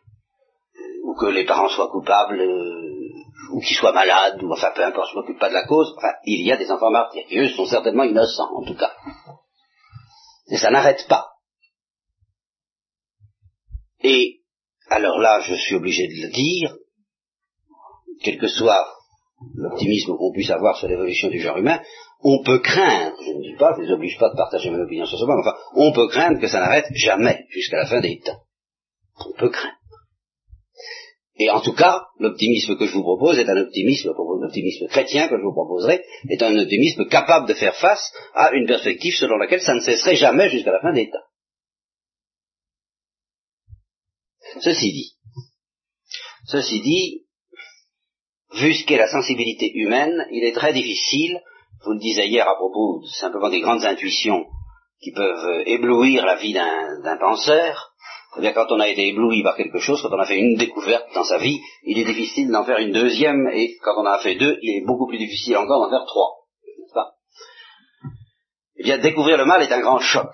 ou 1.06 1.16
que 1.16 1.26
les 1.26 1.46
parents 1.46 1.70
soient 1.70 1.90
coupables, 1.90 2.40
ou 3.52 3.60
qu'ils 3.62 3.76
soient 3.76 3.94
malades, 3.94 4.42
ou 4.44 4.54
enfin 4.54 4.72
peu 4.76 4.86
importe, 4.86 5.10
je 5.12 5.16
m'occupe 5.16 5.40
pas 5.40 5.50
de 5.50 5.56
la 5.56 5.66
cause, 5.66 5.92
enfin, 5.98 6.14
il 6.26 6.46
y 6.46 6.52
a 6.52 6.58
des 6.58 6.72
enfants 6.72 6.92
martyrs, 6.92 7.26
qui 7.28 7.40
eux 7.40 7.50
sont 7.50 7.66
certainement 7.66 8.04
innocents, 8.04 8.56
en 8.56 8.64
tout 8.64 8.76
cas. 8.76 8.92
Et 10.52 10.58
ça 10.58 10.70
n'arrête 10.70 11.08
pas. 11.10 11.33
Et 14.04 14.42
alors 14.90 15.18
là, 15.20 15.42
je 15.48 15.56
suis 15.56 15.76
obligé 15.76 16.08
de 16.08 16.28
le 16.28 16.32
dire, 16.32 16.76
quel 18.22 18.38
que 18.38 18.48
soit 18.48 18.86
l'optimisme 19.56 20.16
qu'on 20.18 20.32
puisse 20.32 20.50
avoir 20.50 20.78
sur 20.78 20.88
l'évolution 20.88 21.30
du 21.30 21.40
genre 21.40 21.58
humain, 21.58 21.82
on 22.22 22.42
peut 22.44 22.60
craindre, 22.60 23.16
je 23.26 23.32
ne 23.32 23.42
dis 23.42 23.56
pas, 23.58 23.74
je 23.76 23.82
ne 23.82 23.88
vous 23.88 23.94
oblige 23.94 24.18
pas 24.18 24.30
de 24.30 24.38
partager 24.38 24.70
mon 24.70 24.82
opinion 24.82 25.06
sur 25.06 25.18
ce 25.18 25.26
point, 25.26 25.36
mais 25.36 25.42
enfin, 25.42 25.58
on 25.76 25.92
peut 25.92 26.08
craindre 26.08 26.40
que 26.40 26.48
ça 26.48 26.60
n'arrête 26.60 26.86
jamais 26.94 27.46
jusqu'à 27.50 27.78
la 27.78 27.86
fin 27.86 28.00
des 28.00 28.20
temps. 28.20 28.40
On 29.28 29.38
peut 29.38 29.50
craindre. 29.50 29.76
Et 31.36 31.50
en 31.50 31.62
tout 31.62 31.74
cas, 31.74 32.04
l'optimisme 32.20 32.78
que 32.78 32.86
je 32.86 32.94
vous 32.94 33.02
propose 33.02 33.40
est 33.40 33.50
un 33.50 33.58
optimisme, 33.58 34.14
l'optimisme 34.40 34.88
chrétien 34.88 35.28
que 35.28 35.38
je 35.38 35.42
vous 35.42 35.54
proposerai, 35.54 36.04
est 36.30 36.44
un 36.44 36.58
optimisme 36.58 37.08
capable 37.08 37.48
de 37.48 37.54
faire 37.56 37.76
face 37.76 38.12
à 38.36 38.52
une 38.52 38.68
perspective 38.68 39.16
selon 39.16 39.38
laquelle 39.38 39.62
ça 39.62 39.74
ne 39.74 39.80
cesserait 39.80 40.16
jamais 40.16 40.50
jusqu'à 40.50 40.72
la 40.72 40.82
fin 40.82 40.94
des 40.94 41.10
temps. 41.10 41.33
Ceci 44.62 44.92
dit, 44.92 45.14
ceci 46.46 46.82
dit, 46.82 47.26
vu 48.54 48.74
ce 48.74 48.86
qu'est 48.86 48.98
la 48.98 49.10
sensibilité 49.10 49.72
humaine, 49.74 50.28
il 50.32 50.44
est 50.44 50.54
très 50.54 50.74
difficile, 50.74 51.42
je 51.80 51.86
vous 51.86 51.94
le 51.94 52.00
disais 52.00 52.28
hier 52.28 52.48
à 52.48 52.56
propos 52.56 53.04
simplement 53.20 53.50
des 53.50 53.62
grandes 53.62 53.84
intuitions 53.84 54.46
qui 55.02 55.12
peuvent 55.12 55.64
éblouir 55.66 56.26
la 56.26 56.36
vie 56.36 56.54
d'un 56.54 57.18
penseur, 57.20 57.94
eh 58.38 58.42
bien, 58.42 58.54
quand 58.54 58.72
on 58.72 58.80
a 58.80 58.88
été 58.88 59.10
ébloui 59.10 59.44
par 59.44 59.56
quelque 59.56 59.80
chose, 59.80 60.02
quand 60.02 60.12
on 60.12 60.20
a 60.20 60.26
fait 60.26 60.40
une 60.40 60.56
découverte 60.56 61.14
dans 61.14 61.24
sa 61.24 61.38
vie, 61.38 61.60
il 61.84 62.00
est 62.00 62.06
difficile 62.06 62.50
d'en 62.52 62.64
faire 62.64 62.80
une 62.80 62.92
deuxième, 62.92 63.48
et 63.54 63.78
quand 63.84 63.96
on 63.98 64.08
en 64.08 64.14
a 64.14 64.20
fait 64.20 64.36
deux, 64.36 64.58
il 64.62 64.78
est 64.78 64.86
beaucoup 64.86 65.08
plus 65.08 65.20
difficile 65.20 65.58
encore 65.58 65.82
d'en 65.82 65.90
faire 65.90 66.06
trois. 66.06 66.46
Pas? 66.94 67.14
Eh 68.78 68.84
bien, 68.84 68.98
découvrir 68.98 69.38
le 69.38 69.46
mal 69.46 69.62
est 69.62 69.72
un 69.72 69.82
grand 69.82 70.00
choc. 70.00 70.32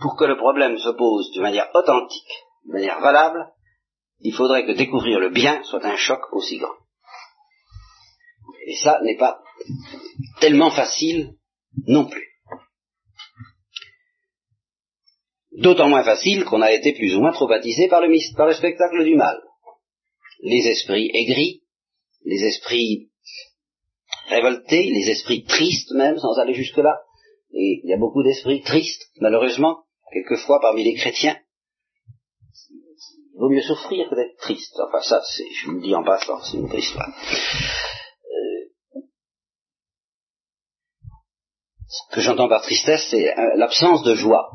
Pour 0.00 0.16
que 0.16 0.24
le 0.24 0.36
problème 0.36 0.78
se 0.78 0.88
pose 0.90 1.30
de 1.32 1.42
manière 1.42 1.70
authentique, 1.74 2.32
de 2.66 2.72
manière 2.72 3.00
valable, 3.00 3.52
il 4.20 4.34
faudrait 4.34 4.66
que 4.66 4.72
découvrir 4.72 5.18
le 5.18 5.30
bien 5.30 5.62
soit 5.64 5.84
un 5.84 5.96
choc 5.96 6.20
aussi 6.32 6.58
grand. 6.58 6.76
Et 8.66 8.76
ça 8.76 9.00
n'est 9.02 9.16
pas 9.16 9.42
tellement 10.40 10.70
facile 10.70 11.34
non 11.86 12.06
plus. 12.06 12.28
D'autant 15.52 15.88
moins 15.88 16.04
facile 16.04 16.44
qu'on 16.44 16.62
a 16.62 16.72
été 16.72 16.94
plus 16.94 17.14
ou 17.14 17.20
moins 17.20 17.32
traumatisé 17.32 17.88
par 17.88 18.00
le, 18.00 18.36
par 18.36 18.46
le 18.46 18.54
spectacle 18.54 19.04
du 19.04 19.16
mal. 19.16 19.42
Les 20.40 20.66
esprits 20.66 21.10
aigris, 21.12 21.62
les 22.24 22.42
esprits 22.44 23.10
révoltés, 24.28 24.84
les 24.84 25.10
esprits 25.10 25.44
tristes 25.44 25.92
même, 25.92 26.18
sans 26.18 26.38
aller 26.38 26.54
jusque-là. 26.54 27.02
Et 27.52 27.80
il 27.84 27.90
y 27.90 27.92
a 27.92 27.98
beaucoup 27.98 28.22
d'esprits 28.22 28.62
tristes, 28.62 29.10
malheureusement, 29.20 29.84
quelquefois 30.12 30.60
parmi 30.60 30.84
les 30.84 30.94
chrétiens. 30.94 31.36
Il 33.34 33.40
vaut 33.40 33.48
mieux 33.48 33.62
souffrir 33.62 34.08
que 34.10 34.14
d'être 34.14 34.36
triste. 34.38 34.78
Enfin 34.78 35.00
ça, 35.00 35.22
c'est, 35.22 35.48
je 35.50 35.66
vous 35.66 35.76
le 35.76 35.82
dis 35.82 35.94
en 35.94 36.04
passant, 36.04 36.42
c'est 36.42 36.58
une 36.58 36.64
autre 36.64 36.78
histoire. 36.78 37.08
Euh, 37.08 39.00
ce 41.88 42.14
que 42.14 42.20
j'entends 42.20 42.48
par 42.48 42.62
tristesse, 42.62 43.08
c'est 43.10 43.36
euh, 43.38 43.56
l'absence 43.56 44.02
de 44.02 44.14
joie. 44.14 44.50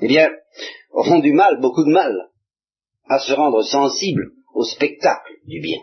Eh 0.00 0.08
bien, 0.08 0.30
au 0.92 1.04
fond 1.04 1.18
du 1.18 1.32
mal, 1.32 1.60
beaucoup 1.60 1.84
de 1.84 1.92
mal 1.92 2.30
à 3.08 3.18
se 3.18 3.32
rendre 3.32 3.62
sensible 3.62 4.32
au 4.54 4.64
spectacle 4.64 5.34
du 5.44 5.60
bien. 5.60 5.80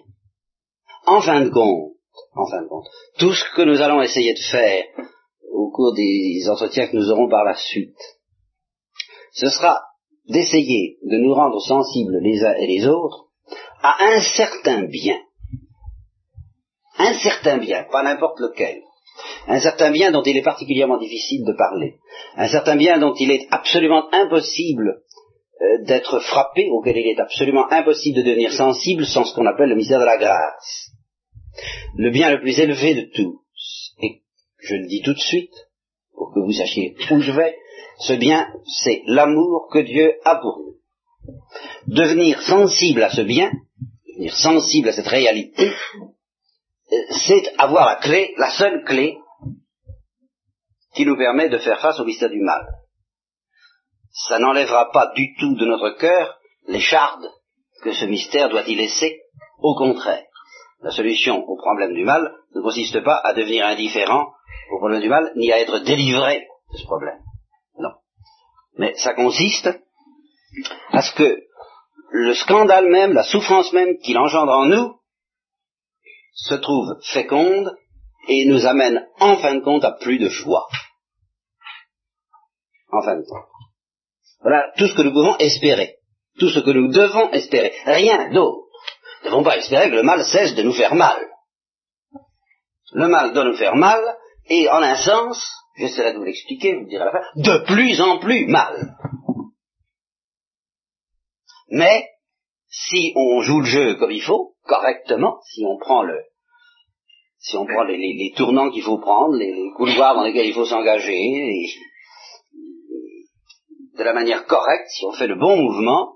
En 1.06 1.22
fin 1.22 1.42
de 1.42 1.50
compte, 1.50 1.94
en 2.34 2.48
fin 2.50 2.64
de 2.64 2.68
compte, 2.68 2.88
tout 3.20 3.34
ce 3.34 3.44
que 3.56 3.62
nous 3.62 3.82
allons 3.82 4.02
essayer 4.02 4.34
de 4.34 4.40
faire 4.40 4.84
au 5.52 5.70
cours 5.72 5.94
des 5.94 6.50
entretiens 6.50 6.88
que 6.88 6.96
nous 6.96 7.12
aurons 7.12 7.30
par 7.30 7.44
la 7.44 7.56
suite, 7.56 8.00
ce 9.34 9.50
sera 9.50 9.82
d'essayer 10.28 10.98
de 11.04 11.18
nous 11.18 11.34
rendre 11.34 11.60
sensibles 11.62 12.20
les 12.22 12.44
uns 12.44 12.56
et 12.56 12.68
les 12.68 12.88
autres 12.88 13.28
à 13.82 13.96
un 14.02 14.22
certain 14.22 14.84
bien. 14.84 15.18
Un 16.98 17.14
certain 17.14 17.58
bien, 17.58 17.86
pas 17.92 18.04
n'importe 18.04 18.40
lequel 18.40 18.82
un 19.48 19.60
certain 19.60 19.92
bien 19.92 20.12
dont 20.12 20.24
il 20.24 20.38
est 20.38 20.44
particulièrement 20.44 20.98
difficile 20.98 21.46
de 21.46 21.54
parler, 21.54 21.96
un 22.36 22.48
certain 22.48 22.76
bien 22.76 23.00
dont 23.00 23.14
il 23.14 23.32
est 23.32 23.48
absolument 23.52 24.14
impossible 24.14 25.02
euh, 25.62 25.84
d'être 25.86 26.20
frappé, 26.20 26.68
auquel 26.72 26.98
il 26.98 27.08
est 27.08 27.20
absolument 27.20 27.72
impossible 27.72 28.18
de 28.18 28.24
devenir 28.24 28.52
sensible 28.52 29.06
sans 29.06 29.24
ce 29.24 29.34
qu'on 29.36 29.46
appelle 29.46 29.70
le 29.70 29.76
mystère 29.76 30.00
de 30.00 30.06
la 30.06 30.18
grâce. 30.18 30.92
Le 31.96 32.12
bien 32.12 32.32
le 32.32 32.42
plus 32.42 32.60
élevé 32.60 32.96
de 32.96 33.10
tous, 33.14 33.94
et 34.02 34.22
je 34.60 34.76
le 34.76 34.88
dis 34.88 35.02
tout 35.02 35.14
de 35.14 35.20
suite, 35.20 35.54
pour 36.14 36.34
que 36.34 36.40
vous 36.40 36.52
sachiez 36.52 36.96
où 37.12 37.22
je 37.22 37.32
vais, 37.32 37.56
ce 38.00 38.14
bien, 38.14 38.48
c'est 38.84 39.04
l'amour 39.06 39.70
que 39.72 39.80
Dieu 39.80 40.16
a 40.26 40.36
pour 40.38 40.60
nous. 40.60 40.76
Devenir 41.88 42.42
sensible 42.42 43.04
à 43.04 43.10
ce 43.10 43.22
bien, 43.22 43.52
devenir 44.08 44.36
sensible 44.36 44.90
à 44.90 44.94
cette 44.94 45.08
réalité, 45.08 45.72
c'est 47.10 47.54
avoir 47.58 47.86
la 47.86 47.96
clé, 47.96 48.34
la 48.38 48.52
seule 48.52 48.84
clé 48.84 49.18
qui 50.94 51.06
nous 51.06 51.18
permet 51.18 51.50
de 51.50 51.58
faire 51.58 51.80
face 51.80 52.00
au 52.00 52.06
mystère 52.06 52.30
du 52.30 52.42
mal. 52.42 52.66
Ça 54.28 54.40
n'enlèvera 54.40 54.92
pas 54.92 55.12
du 55.16 55.36
tout 55.36 55.56
de 55.56 55.66
notre 55.66 55.98
cœur 55.98 56.40
les 56.68 56.80
chardes 56.80 57.30
que 57.84 57.94
ce 57.94 58.06
mystère 58.06 58.50
doit 58.50 58.68
y 58.68 58.76
laisser. 58.76 59.22
Au 59.60 59.76
contraire, 59.76 60.24
la 60.82 60.92
solution 60.92 61.44
au 61.48 61.58
problème 61.58 61.94
du 61.94 62.04
mal 62.04 62.34
ne 62.54 62.62
consiste 62.62 63.04
pas 63.04 63.20
à 63.24 63.34
devenir 63.34 63.66
indifférent 63.66 64.28
au 64.72 64.78
problème 64.80 65.02
du 65.02 65.10
mal, 65.10 65.32
ni 65.36 65.52
à 65.52 65.60
être 65.60 65.80
délivré 65.80 66.48
de 66.72 66.78
ce 66.78 66.84
problème. 66.86 67.20
Mais 68.78 68.94
ça 68.96 69.14
consiste 69.14 69.70
à 70.92 71.02
ce 71.02 71.14
que 71.16 71.40
le 72.12 72.34
scandale 72.34 72.90
même, 72.90 73.14
la 73.14 73.24
souffrance 73.24 73.74
même 73.74 73.98
qu'il 73.98 74.18
engendre 74.18 74.52
en 74.52 74.66
nous, 74.66 75.00
se 76.34 76.56
trouve 76.56 77.00
féconde 77.14 77.76
et 78.28 78.46
nous 78.46 78.66
amène 78.66 79.08
en 79.20 79.38
fin 79.38 79.56
de 79.56 79.62
compte 79.62 79.84
à 79.84 79.92
plus 79.92 80.20
de 80.20 80.30
joie. 80.30 80.68
En 82.92 83.02
fin 83.02 83.16
de 83.16 83.24
compte. 83.24 83.50
Voilà 84.42 84.72
tout 84.78 84.88
ce 84.88 84.96
que 84.96 85.02
nous 85.02 85.14
pouvons 85.14 85.38
espérer. 85.38 85.96
Tout 86.40 86.50
ce 86.50 86.60
que 86.60 86.72
nous 86.72 86.92
devons 86.92 87.32
espérer. 87.32 87.74
Rien 87.86 88.32
d'autre. 88.32 88.68
Nous 89.24 89.32
ne 89.32 89.32
devons 89.32 89.44
pas 89.44 89.58
espérer 89.58 89.90
que 89.90 89.96
le 89.96 90.04
mal 90.04 90.24
cesse 90.24 90.56
de 90.56 90.62
nous 90.62 90.74
faire 90.74 90.94
mal. 90.94 91.18
Le 92.92 93.08
mal 93.08 93.34
doit 93.34 93.46
nous 93.46 93.58
faire 93.58 93.76
mal, 93.76 94.00
et 94.48 94.70
en 94.70 94.82
un 94.82 94.96
sens, 94.96 95.52
j'essaierai 95.78 96.14
de 96.14 96.18
vous 96.18 96.24
l'expliquer, 96.24 96.76
vous 96.76 96.88
direz 96.88 97.04
à 97.04 97.06
la 97.06 97.12
fin, 97.12 97.26
de 97.36 97.66
plus 97.66 98.02
en 98.02 98.20
plus 98.20 98.48
mal. 98.48 98.96
Mais, 101.70 102.08
si 102.68 103.14
on 103.16 103.42
joue 103.42 103.62
le 103.62 103.66
jeu 103.66 103.96
comme 103.96 104.12
il 104.12 104.22
faut, 104.22 104.56
correctement, 104.64 105.40
si 105.44 105.64
on 105.66 105.78
prend 105.78 106.04
le, 106.04 106.20
si 107.40 107.58
on 107.58 107.66
prend 107.66 107.84
les, 107.84 108.34
tournants 108.36 108.70
qu'il 108.72 108.84
faut 108.84 109.00
prendre, 109.00 109.36
les, 109.36 109.54
couloirs 109.76 110.16
dans 110.16 110.24
lesquels 110.24 110.48
il 110.48 110.54
faut 110.54 110.66
s'engager, 110.66 111.22
de 113.98 114.04
la 114.04 114.14
manière 114.14 114.46
correcte, 114.46 114.88
si 114.90 115.06
on 115.06 115.14
fait 115.14 115.28
le 115.28 115.36
bon 115.36 115.56
mouvement, 115.56 116.16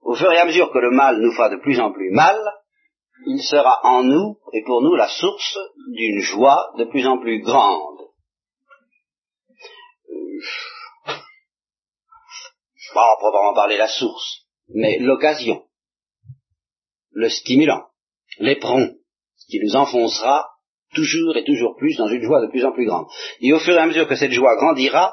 au 0.00 0.14
fur 0.14 0.32
et 0.32 0.38
à 0.38 0.46
mesure 0.46 0.72
que 0.72 0.78
le 0.78 0.90
mal 0.90 1.20
nous 1.20 1.32
fera 1.32 1.50
de 1.50 1.60
plus 1.60 1.78
en 1.80 1.92
plus 1.92 2.10
mal, 2.10 2.38
il 3.26 3.42
sera 3.42 3.80
en 3.84 4.04
nous 4.04 4.38
et 4.52 4.62
pour 4.64 4.80
nous 4.80 4.94
la 4.94 5.08
source 5.08 5.58
d'une 5.88 6.20
joie 6.20 6.72
de 6.78 6.84
plus 6.84 7.06
en 7.06 7.18
plus 7.18 7.40
grande. 7.42 8.07
Pas 12.94 13.16
proprement 13.18 13.54
parler 13.54 13.76
la 13.76 13.88
source, 13.88 14.46
mais 14.68 14.98
l'occasion 14.98 15.62
le 17.18 17.28
stimulant, 17.28 17.82
l'éperon, 18.38 18.94
qui 19.48 19.58
nous 19.60 19.74
enfoncera 19.74 20.46
toujours 20.94 21.36
et 21.36 21.44
toujours 21.44 21.76
plus 21.76 21.96
dans 21.96 22.08
une 22.08 22.22
joie 22.22 22.40
de 22.40 22.50
plus 22.50 22.64
en 22.64 22.72
plus 22.72 22.86
grande. 22.86 23.06
Et 23.40 23.52
au 23.52 23.58
fur 23.58 23.74
et 23.74 23.78
à 23.78 23.86
mesure 23.86 24.06
que 24.06 24.14
cette 24.14 24.32
joie 24.32 24.56
grandira, 24.56 25.12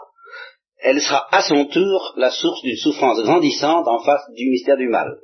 elle 0.78 1.02
sera 1.02 1.26
à 1.32 1.42
son 1.42 1.66
tour 1.66 2.14
la 2.18 2.30
source 2.30 2.62
d'une 2.62 2.78
souffrance 2.78 3.22
grandissante 3.24 3.88
en 3.88 4.04
face 4.04 4.22
du 4.36 4.50
mystère 4.50 4.78
du 4.78 4.88
mal. 4.88 5.18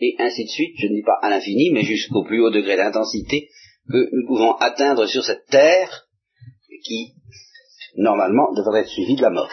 Et 0.00 0.14
ainsi 0.18 0.44
de 0.44 0.48
suite, 0.48 0.74
je 0.78 0.86
ne 0.86 0.94
dis 0.94 1.02
pas 1.02 1.18
à 1.20 1.28
l'infini, 1.28 1.70
mais 1.72 1.82
jusqu'au 1.82 2.24
plus 2.24 2.40
haut 2.40 2.50
degré 2.50 2.76
d'intensité 2.76 3.48
que 3.90 4.08
nous 4.12 4.26
pouvons 4.26 4.54
atteindre 4.54 5.06
sur 5.06 5.24
cette 5.24 5.46
terre 5.46 6.06
qui, 6.84 7.14
normalement, 7.96 8.52
devrait 8.54 8.80
être 8.80 8.88
suivie 8.88 9.16
de 9.16 9.22
la 9.22 9.30
mort. 9.30 9.50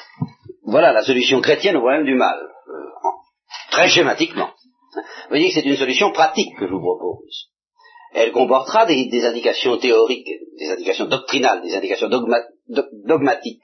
Voilà 0.64 0.92
la 0.92 1.04
solution 1.04 1.42
chrétienne 1.42 1.78
au 1.78 1.82
problème 1.82 2.06
du 2.06 2.16
mal, 2.16 2.38
euh, 2.38 3.10
très 3.72 3.90
schématiquement. 3.90 4.50
Vous 4.96 5.30
voyez 5.30 5.50
que 5.50 5.56
c'est 5.56 5.68
une 5.68 5.76
solution 5.76 6.12
pratique 6.12 6.56
que 6.58 6.68
je 6.68 6.72
vous 6.72 6.82
propose. 6.82 7.50
Elle 8.14 8.32
comportera 8.32 8.86
des, 8.86 9.26
indications 9.26 9.78
théoriques, 9.78 10.30
des 10.58 10.72
indications 10.72 11.06
doctrinales, 11.06 11.62
des 11.62 11.76
indications 11.76 12.08
dogmatiques. 12.08 13.62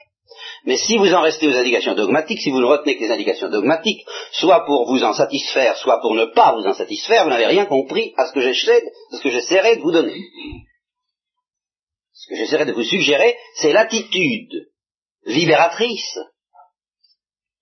Mais 0.64 0.76
si 0.76 0.96
vous 0.98 1.12
en 1.14 1.22
restez 1.22 1.48
aux 1.48 1.56
indications 1.56 1.94
dogmatiques, 1.94 2.40
si 2.40 2.50
vous 2.50 2.60
ne 2.60 2.66
retenez 2.66 2.96
que 2.96 3.04
les 3.04 3.10
indications 3.10 3.48
dogmatiques, 3.48 4.04
soit 4.32 4.64
pour 4.64 4.86
vous 4.86 5.02
en 5.02 5.12
satisfaire, 5.12 5.76
soit 5.76 6.00
pour 6.00 6.14
ne 6.14 6.26
pas 6.26 6.54
vous 6.54 6.66
en 6.66 6.74
satisfaire, 6.74 7.24
vous 7.24 7.30
n'avez 7.30 7.46
rien 7.46 7.66
compris 7.66 8.12
à 8.16 8.26
ce 8.26 8.32
que 8.32 9.30
j'essaierai 9.30 9.76
de 9.76 9.82
vous 9.82 9.92
donner. 9.92 10.14
Ce 12.22 12.28
que 12.28 12.36
j'essaierai 12.36 12.66
de 12.66 12.72
vous 12.72 12.84
suggérer, 12.84 13.36
c'est 13.56 13.72
l'attitude 13.72 14.70
libératrice 15.24 16.20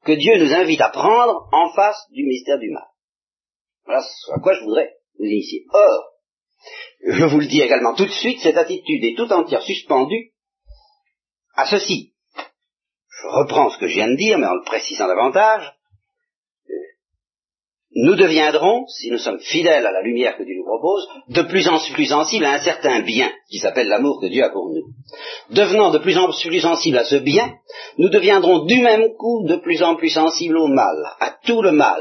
que 0.05 0.13
Dieu 0.13 0.37
nous 0.37 0.53
invite 0.53 0.83
à 0.83 0.91
prendre 0.91 1.49
en 1.51 1.73
face 1.73 2.07
du 2.11 2.25
mystère 2.25 2.59
du 2.59 2.71
mal. 2.71 2.87
Voilà 3.87 4.03
à 4.03 4.39
quoi 4.41 4.53
je 4.53 4.65
voudrais 4.65 4.97
vous 5.19 5.25
initier. 5.25 5.65
Or, 5.73 6.13
je 7.07 7.25
vous 7.25 7.41
le 7.41 7.47
dis 7.47 7.63
également 7.63 7.95
tout 7.95 8.05
de 8.05 8.11
suite, 8.11 8.41
cette 8.41 8.59
attitude 8.59 9.03
est 9.03 9.17
tout 9.17 9.33
entière 9.33 9.63
suspendue 9.63 10.35
à 11.55 11.65
ceci. 11.65 12.13
Je 12.37 13.29
reprends 13.29 13.71
ce 13.71 13.79
que 13.79 13.87
je 13.87 13.95
viens 13.95 14.11
de 14.11 14.17
dire, 14.17 14.37
mais 14.37 14.47
en 14.47 14.57
le 14.57 14.65
précisant 14.65 15.07
davantage. 15.07 15.73
Nous 17.93 18.15
deviendrons, 18.15 18.87
si 18.87 19.11
nous 19.11 19.19
sommes 19.19 19.41
fidèles 19.41 19.85
à 19.85 19.91
la 19.91 20.03
lumière 20.03 20.37
que 20.37 20.45
Dieu 20.45 20.55
nous 20.57 20.65
propose, 20.65 21.09
de 21.29 21.43
plus 21.43 21.67
en 21.67 21.77
plus 21.93 22.07
sensibles 22.07 22.45
à 22.45 22.53
un 22.53 22.61
certain 22.61 23.01
bien 23.01 23.33
qui 23.51 23.59
s'appelle 23.59 23.89
l'amour 23.89 24.21
que 24.21 24.29
Dieu 24.29 24.45
a 24.45 24.51
pour 24.51 24.71
nous. 24.71 24.95
Devenant 25.51 25.91
de 25.91 25.99
plus 25.99 26.17
en 26.17 26.31
plus 26.31 26.61
sensibles 26.61 26.99
à 26.99 27.05
ce 27.05 27.17
bien, 27.17 27.53
nous 27.99 28.09
deviendrons 28.09 28.65
du 28.65 28.81
même 28.81 29.09
coup 29.19 29.45
de 29.45 29.57
plus 29.57 29.83
en 29.83 29.97
plus 29.97 30.11
sensibles 30.11 30.59
au 30.59 30.69
mal, 30.69 30.97
à 31.19 31.37
tout 31.45 31.63
le 31.63 31.73
mal, 31.73 32.01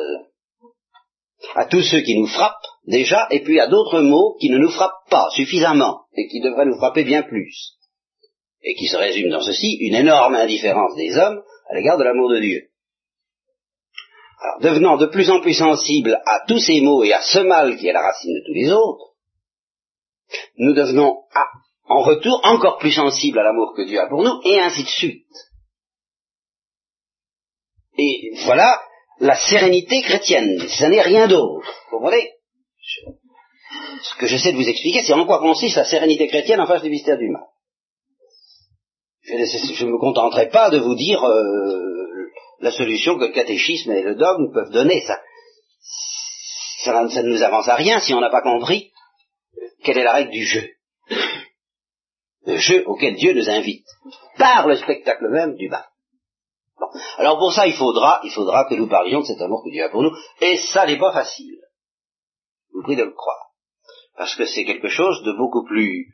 à 1.56 1.66
tous 1.66 1.82
ceux 1.82 2.02
qui 2.02 2.20
nous 2.20 2.28
frappent 2.28 2.54
déjà, 2.86 3.28
et 3.32 3.40
puis 3.40 3.60
à 3.60 3.66
d'autres 3.66 4.02
maux 4.02 4.36
qui 4.40 4.52
ne 4.52 4.60
nous 4.60 4.70
frappent 4.70 5.10
pas 5.10 5.30
suffisamment, 5.32 6.02
et 6.16 6.28
qui 6.28 6.40
devraient 6.40 6.68
nous 6.68 6.78
frapper 6.78 7.04
bien 7.04 7.24
plus, 7.24 7.78
et 8.62 8.76
qui 8.76 8.86
se 8.86 8.98
résument 8.98 9.32
dans 9.32 9.42
ceci, 9.42 9.78
une 9.80 9.96
énorme 9.96 10.36
indifférence 10.36 10.96
des 10.96 11.18
hommes 11.18 11.42
à 11.68 11.76
l'égard 11.76 11.98
de 11.98 12.04
l'amour 12.04 12.30
de 12.30 12.40
Dieu. 12.40 12.69
Alors, 14.42 14.60
devenant 14.62 14.98
de 14.98 15.08
plus 15.08 15.30
en 15.30 15.42
plus 15.42 15.54
sensibles 15.54 16.22
à 16.26 16.42
tous 16.48 16.60
ces 16.60 16.82
maux 16.82 17.04
et 17.04 17.14
à 17.14 17.22
ce 17.22 17.40
mal 17.40 17.78
qui 17.78 17.88
est 17.88 17.94
la 17.94 18.02
racine 18.02 18.34
de 18.34 18.44
tous 18.46 18.54
les 18.54 18.72
autres, 18.72 19.16
nous 20.58 20.74
devenons 20.74 21.24
en 21.90 22.02
retour 22.04 22.40
encore 22.44 22.78
plus 22.78 22.92
sensibles 22.92 23.40
à 23.40 23.44
l'amour 23.44 23.74
que 23.76 23.82
Dieu 23.82 24.00
a 24.00 24.08
pour 24.08 24.24
nous, 24.24 24.40
et 24.46 24.60
ainsi 24.60 24.84
de 24.84 24.90
suite. 24.90 25.26
Et 27.98 28.32
voilà 28.46 28.80
la 29.20 29.36
sérénité 29.36 30.02
chrétienne. 30.02 30.58
Ce 30.68 30.86
n'est 30.86 31.02
rien 31.02 31.28
d'autre. 31.28 31.68
Vous 31.92 31.98
comprenez? 31.98 32.30
Ce 34.02 34.16
que 34.16 34.28
j'essaie 34.28 34.54
de 34.54 34.58
vous 34.58 34.70
expliquer, 34.70 35.04
c'est 35.04 35.14
en 35.14 35.26
quoi 35.26 35.40
consiste 35.40 35.76
la 35.76 35.84
sérénité 35.84 36.28
chrétienne 36.28 36.62
en 36.62 36.68
face 36.68 36.82
du 36.82 36.90
mystère 36.90 37.18
du 37.18 37.30
mal. 37.30 37.44
Je 39.24 39.86
ne 39.86 39.92
me 39.92 40.00
contenterai 40.00 40.50
pas 40.50 40.70
de 40.70 40.80
vous 40.80 40.96
dire 40.96 41.24
euh, 41.24 41.99
la 42.62 42.72
solution 42.72 43.18
que 43.18 43.26
le 43.26 43.32
catéchisme 43.32 43.92
et 43.92 44.02
le 44.02 44.16
dogme 44.16 44.52
peuvent 44.54 44.72
donner. 44.72 45.02
Ça, 45.02 45.22
ça, 46.84 47.04
ne 47.04 47.30
nous 47.30 47.44
avance 47.44 47.68
à 47.68 47.76
rien 47.76 48.00
si 48.00 48.14
on 48.14 48.20
n'a 48.20 48.30
pas 48.30 48.42
compris 48.42 48.92
quelle 49.84 49.98
est 49.98 50.04
la 50.04 50.14
règle 50.14 50.32
du 50.32 50.46
jeu. 50.46 50.70
Le 52.46 52.58
jeu 52.58 52.84
auquel 52.88 53.16
Dieu 53.16 53.34
nous 53.34 53.50
invite, 53.50 53.86
par 54.38 54.68
le 54.68 54.76
spectacle 54.76 55.30
même 55.30 55.56
du 55.56 55.70
mal. 55.70 55.86
Alors 57.18 57.38
pour 57.38 57.54
ça, 57.54 57.68
il 57.68 57.74
faudra, 57.74 58.22
il 58.24 58.32
faudra 58.32 58.66
que 58.66 58.76
nous 58.76 58.88
parlions 58.88 59.20
de 59.20 59.26
cet 59.26 59.42
amour 59.42 59.64
que 59.64 59.72
Dieu 59.72 59.84
a 59.84 59.90
pour 59.90 60.02
nous, 60.02 60.16
et 60.42 60.58
ça 60.58 60.86
n'est 60.86 60.98
pas 60.98 61.12
facile. 61.12 61.60
Je 62.70 62.78
vous 62.78 62.84
prie 62.84 62.96
de 62.96 63.04
le 63.04 63.12
croire. 63.12 63.52
Parce 64.18 64.36
que 64.36 64.46
c'est 64.46 64.66
quelque 64.66 64.88
chose 64.88 65.22
de 65.24 65.34
beaucoup 65.34 65.66
plus, 65.66 66.14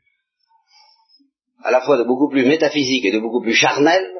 à 1.64 1.72
la 1.72 1.82
fois 1.82 1.98
de 1.98 2.04
beaucoup 2.04 2.30
plus 2.30 2.46
métaphysique 2.46 3.06
et 3.06 3.12
de 3.12 3.20
beaucoup 3.20 3.42
plus 3.42 3.54
charnel 3.54 4.12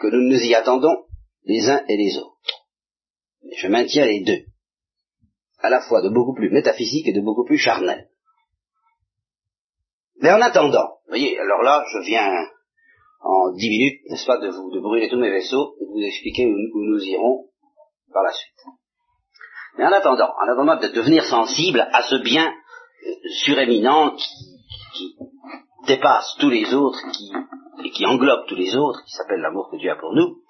que 0.00 0.06
nous 0.08 0.28
nous 0.28 0.42
y 0.42 0.54
attendons 0.54 1.04
les 1.44 1.68
uns 1.68 1.82
et 1.88 1.96
les 1.96 2.16
autres. 2.18 2.66
Je 3.56 3.68
maintiens 3.68 4.06
les 4.06 4.20
deux. 4.20 4.44
À 5.58 5.70
la 5.70 5.80
fois 5.80 6.02
de 6.02 6.08
beaucoup 6.08 6.34
plus 6.34 6.50
métaphysique 6.50 7.06
et 7.08 7.12
de 7.12 7.20
beaucoup 7.20 7.44
plus 7.44 7.58
charnel. 7.58 8.08
Mais 10.20 10.32
en 10.32 10.40
attendant, 10.40 11.00
vous 11.04 11.10
voyez, 11.10 11.38
alors 11.38 11.62
là, 11.62 11.84
je 11.92 11.98
viens 12.06 12.46
en 13.22 13.52
dix 13.52 13.68
minutes, 13.68 14.00
n'est-ce 14.08 14.26
pas, 14.26 14.38
de 14.38 14.48
vous 14.48 14.70
brûler 14.80 15.08
tous 15.08 15.18
mes 15.18 15.30
vaisseaux 15.30 15.74
et 15.80 15.84
de 15.84 15.90
vous 15.90 16.06
expliquer 16.06 16.46
où, 16.46 16.52
nous 16.52 17.02
irons 17.04 17.46
par 18.12 18.22
la 18.22 18.32
suite. 18.32 18.54
Mais 19.78 19.84
en 19.84 19.92
attendant, 19.92 20.30
en 20.42 20.48
attendant 20.52 20.76
de 20.76 20.88
devenir 20.88 21.24
sensible 21.24 21.80
à 21.92 22.02
ce 22.02 22.16
bien 22.16 22.46
euh, 22.46 23.12
suréminent 23.44 24.16
qui, 24.16 25.16
dépasse 25.86 26.36
tous 26.38 26.50
les 26.50 26.74
autres, 26.74 27.00
qui, 27.12 27.32
et 27.84 27.90
qui 27.90 28.04
englobe 28.04 28.46
tous 28.46 28.54
les 28.54 28.76
autres, 28.76 29.02
qui 29.04 29.12
s'appelle 29.12 29.40
l'amour 29.40 29.70
que 29.70 29.76
Dieu 29.76 29.90
a 29.90 29.96
pour 29.96 30.12
nous, 30.12 30.42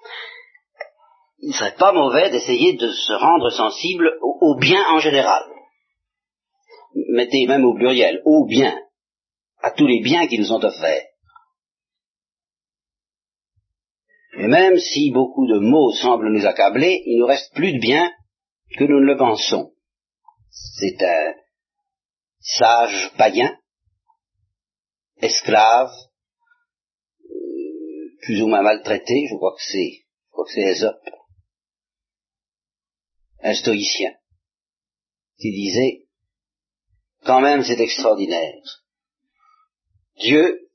il 1.41 1.49
ne 1.49 1.53
serait 1.53 1.75
pas 1.75 1.91
mauvais 1.91 2.29
d'essayer 2.29 2.73
de 2.73 2.91
se 2.91 3.13
rendre 3.13 3.49
sensible 3.49 4.11
au, 4.21 4.55
bien 4.59 4.83
en 4.91 4.99
général. 4.99 5.43
Mettez 7.09 7.47
même 7.47 7.65
au 7.65 7.73
pluriel, 7.73 8.21
au 8.25 8.45
bien, 8.45 8.77
à 9.63 9.71
tous 9.71 9.87
les 9.87 10.01
biens 10.01 10.27
qui 10.27 10.37
nous 10.37 10.45
sont 10.45 10.63
offerts. 10.63 11.07
Et 14.37 14.47
même 14.47 14.77
si 14.77 15.11
beaucoup 15.11 15.47
de 15.47 15.59
mots 15.59 15.91
semblent 15.93 16.31
nous 16.31 16.45
accabler, 16.45 17.01
il 17.05 17.19
nous 17.19 17.25
reste 17.25 17.53
plus 17.53 17.73
de 17.73 17.79
bien 17.79 18.11
que 18.77 18.83
nous 18.83 18.99
ne 18.99 19.05
le 19.05 19.17
pensons. 19.17 19.73
C'est 20.51 21.01
un 21.01 21.33
sage 22.39 23.11
païen, 23.17 23.57
esclave, 25.21 25.91
euh, 27.25 28.17
plus 28.21 28.41
ou 28.41 28.47
moins 28.47 28.61
maltraité, 28.61 29.27
je 29.29 29.35
crois 29.35 29.53
que 29.53 29.63
c'est, 29.63 29.91
je 29.91 30.31
crois 30.31 30.45
que 30.45 30.51
c'est 30.51 30.61
Aesop, 30.61 31.20
un 33.43 33.53
stoïcien, 33.53 34.13
qui 35.37 35.51
disait, 35.51 36.07
quand 37.25 37.41
même 37.41 37.63
c'est 37.63 37.79
extraordinaire. 37.79 38.61
Dieu, 40.17 40.69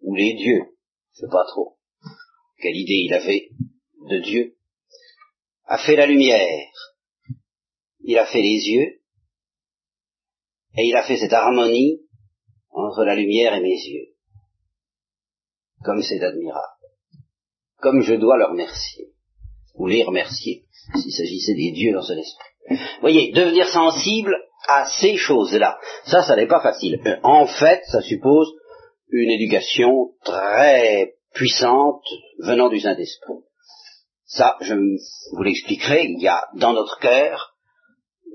ou 0.00 0.14
les 0.14 0.34
dieux, 0.34 0.76
je 1.12 1.20
sais 1.20 1.30
pas 1.30 1.44
trop, 1.46 1.78
quelle 2.58 2.76
idée 2.76 3.04
il 3.06 3.14
avait 3.14 3.48
de 4.10 4.20
Dieu, 4.20 4.56
a 5.64 5.78
fait 5.78 5.96
la 5.96 6.06
lumière, 6.06 6.68
il 8.00 8.18
a 8.18 8.26
fait 8.26 8.42
les 8.42 8.68
yeux, 8.68 9.00
et 10.76 10.88
il 10.88 10.96
a 10.96 11.06
fait 11.06 11.16
cette 11.16 11.32
harmonie 11.32 12.00
entre 12.70 13.04
la 13.04 13.14
lumière 13.14 13.54
et 13.54 13.60
mes 13.60 13.76
yeux. 13.76 14.14
Comme 15.84 16.02
c'est 16.02 16.22
admirable. 16.22 16.82
Comme 17.76 18.02
je 18.02 18.14
dois 18.14 18.38
le 18.38 18.46
remercier. 18.46 19.13
Ou 19.74 19.86
les 19.86 20.04
remercier, 20.04 20.64
s'il 20.94 21.12
s'agissait 21.12 21.54
des 21.54 21.72
dieux 21.72 21.92
dans 21.92 22.02
son 22.02 22.16
esprit. 22.16 22.48
Vous 22.70 23.00
voyez, 23.00 23.32
devenir 23.32 23.68
sensible 23.68 24.34
à 24.68 24.86
ces 24.86 25.16
choses-là, 25.16 25.78
ça, 26.06 26.22
ça 26.22 26.36
n'est 26.36 26.46
pas 26.46 26.62
facile. 26.62 27.00
En 27.22 27.46
fait, 27.46 27.82
ça 27.90 28.00
suppose 28.00 28.48
une 29.10 29.30
éducation 29.30 30.10
très 30.24 31.14
puissante 31.34 32.02
venant 32.38 32.68
du 32.68 32.80
Saint-Esprit. 32.80 33.34
Ça, 34.24 34.56
je 34.60 34.74
vous 34.74 35.42
l'expliquerai, 35.42 36.06
il 36.06 36.20
y 36.20 36.28
a 36.28 36.42
dans 36.54 36.72
notre 36.72 36.98
cœur 36.98 37.54
euh, 38.26 38.30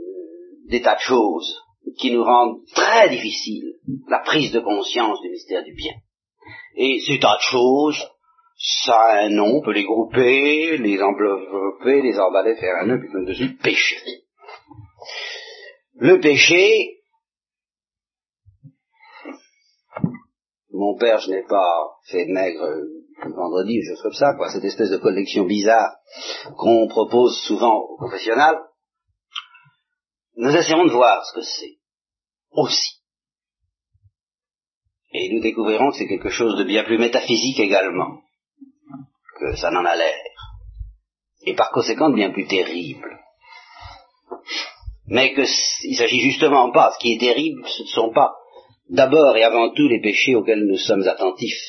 des 0.69 0.81
tas 0.81 0.95
de 0.95 1.01
choses 1.01 1.61
qui 1.97 2.11
nous 2.11 2.23
rendent 2.23 2.59
très 2.73 3.09
difficile 3.09 3.73
la 4.07 4.19
prise 4.19 4.51
de 4.51 4.59
conscience 4.59 5.19
du 5.21 5.29
mystère 5.29 5.63
du 5.63 5.73
bien. 5.73 5.93
Et 6.75 6.99
ces 7.05 7.19
tas 7.19 7.35
de 7.35 7.41
choses, 7.41 8.07
ça 8.59 8.93
a 8.93 9.23
un 9.23 9.29
nom, 9.29 9.57
on 9.57 9.61
peut 9.61 9.71
les 9.71 9.85
grouper, 9.85 10.77
les 10.77 11.01
envelopper, 11.01 12.01
les 12.01 12.19
emballer, 12.19 12.55
faire 12.55 12.75
un 12.81 12.87
nœud, 12.87 12.99
puis 12.99 13.09
comme 13.09 13.25
dessus, 13.25 13.55
péché. 13.55 13.95
Le 15.95 16.19
péché, 16.19 17.01
mon 20.71 20.97
père, 20.97 21.19
je 21.19 21.31
n'ai 21.31 21.43
pas 21.43 21.87
fait 22.09 22.25
maigre 22.25 22.67
vendredi, 23.27 23.81
je 23.81 24.01
comme 24.01 24.13
ça, 24.13 24.33
quoi, 24.35 24.49
cette 24.49 24.63
espèce 24.63 24.89
de 24.89 24.97
collection 24.97 25.45
bizarre 25.45 25.95
qu'on 26.57 26.87
propose 26.87 27.39
souvent 27.41 27.75
aux 27.77 27.97
professionnels, 27.97 28.59
nous 30.35 30.55
essayons 30.55 30.85
de 30.85 30.91
voir 30.91 31.25
ce 31.25 31.33
que 31.33 31.41
c'est 31.41 31.79
aussi. 32.51 33.01
Et 35.11 35.33
nous 35.33 35.41
découvrirons 35.41 35.91
que 35.91 35.97
c'est 35.97 36.07
quelque 36.07 36.29
chose 36.29 36.57
de 36.57 36.63
bien 36.63 36.83
plus 36.83 36.97
métaphysique 36.97 37.59
également, 37.59 38.21
que 39.39 39.55
ça 39.55 39.71
n'en 39.71 39.85
a 39.85 39.95
l'air, 39.95 40.23
et 41.45 41.53
par 41.53 41.71
conséquent 41.71 42.11
bien 42.11 42.31
plus 42.31 42.47
terrible. 42.47 43.19
Mais 45.07 45.33
qu'il 45.33 45.95
s'agit 45.95 46.19
justement 46.19 46.71
pas, 46.71 46.91
ce 46.91 46.99
qui 46.99 47.13
est 47.13 47.19
terrible, 47.19 47.65
ce 47.67 47.83
ne 47.83 47.87
sont 47.87 48.11
pas 48.13 48.33
d'abord 48.89 49.35
et 49.37 49.43
avant 49.43 49.73
tout 49.73 49.87
les 49.87 50.01
péchés 50.01 50.35
auxquels 50.35 50.65
nous 50.65 50.77
sommes 50.77 51.07
attentifs, 51.07 51.63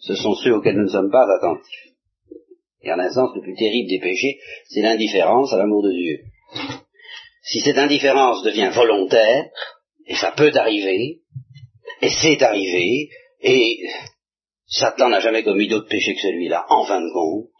ce 0.00 0.14
sont 0.14 0.34
ceux 0.34 0.54
auxquels 0.54 0.76
nous 0.76 0.84
ne 0.84 0.88
sommes 0.88 1.10
pas 1.10 1.26
attentifs. 1.36 1.90
Et 2.82 2.92
en 2.92 2.98
un 2.98 3.10
sens, 3.10 3.30
le 3.34 3.42
plus 3.42 3.54
terrible 3.54 3.88
des 3.88 4.00
péchés, 4.00 4.38
c'est 4.68 4.80
l'indifférence 4.80 5.52
à 5.52 5.58
l'amour 5.58 5.82
de 5.82 5.92
Dieu. 5.92 6.20
Si 7.42 7.60
cette 7.60 7.78
indifférence 7.78 8.42
devient 8.42 8.70
volontaire, 8.74 9.46
et 10.06 10.14
ça 10.14 10.32
peut 10.32 10.52
arriver, 10.54 11.20
et 12.00 12.08
c'est 12.08 12.42
arrivé, 12.42 13.08
et 13.42 13.78
Satan 14.70 15.08
n'a 15.08 15.20
jamais 15.20 15.42
commis 15.42 15.68
d'autre 15.68 15.88
péché 15.88 16.14
que 16.14 16.20
celui-là, 16.20 16.64
en 16.68 16.84
fin 16.84 17.00
de 17.00 17.12
compte, 17.12 17.50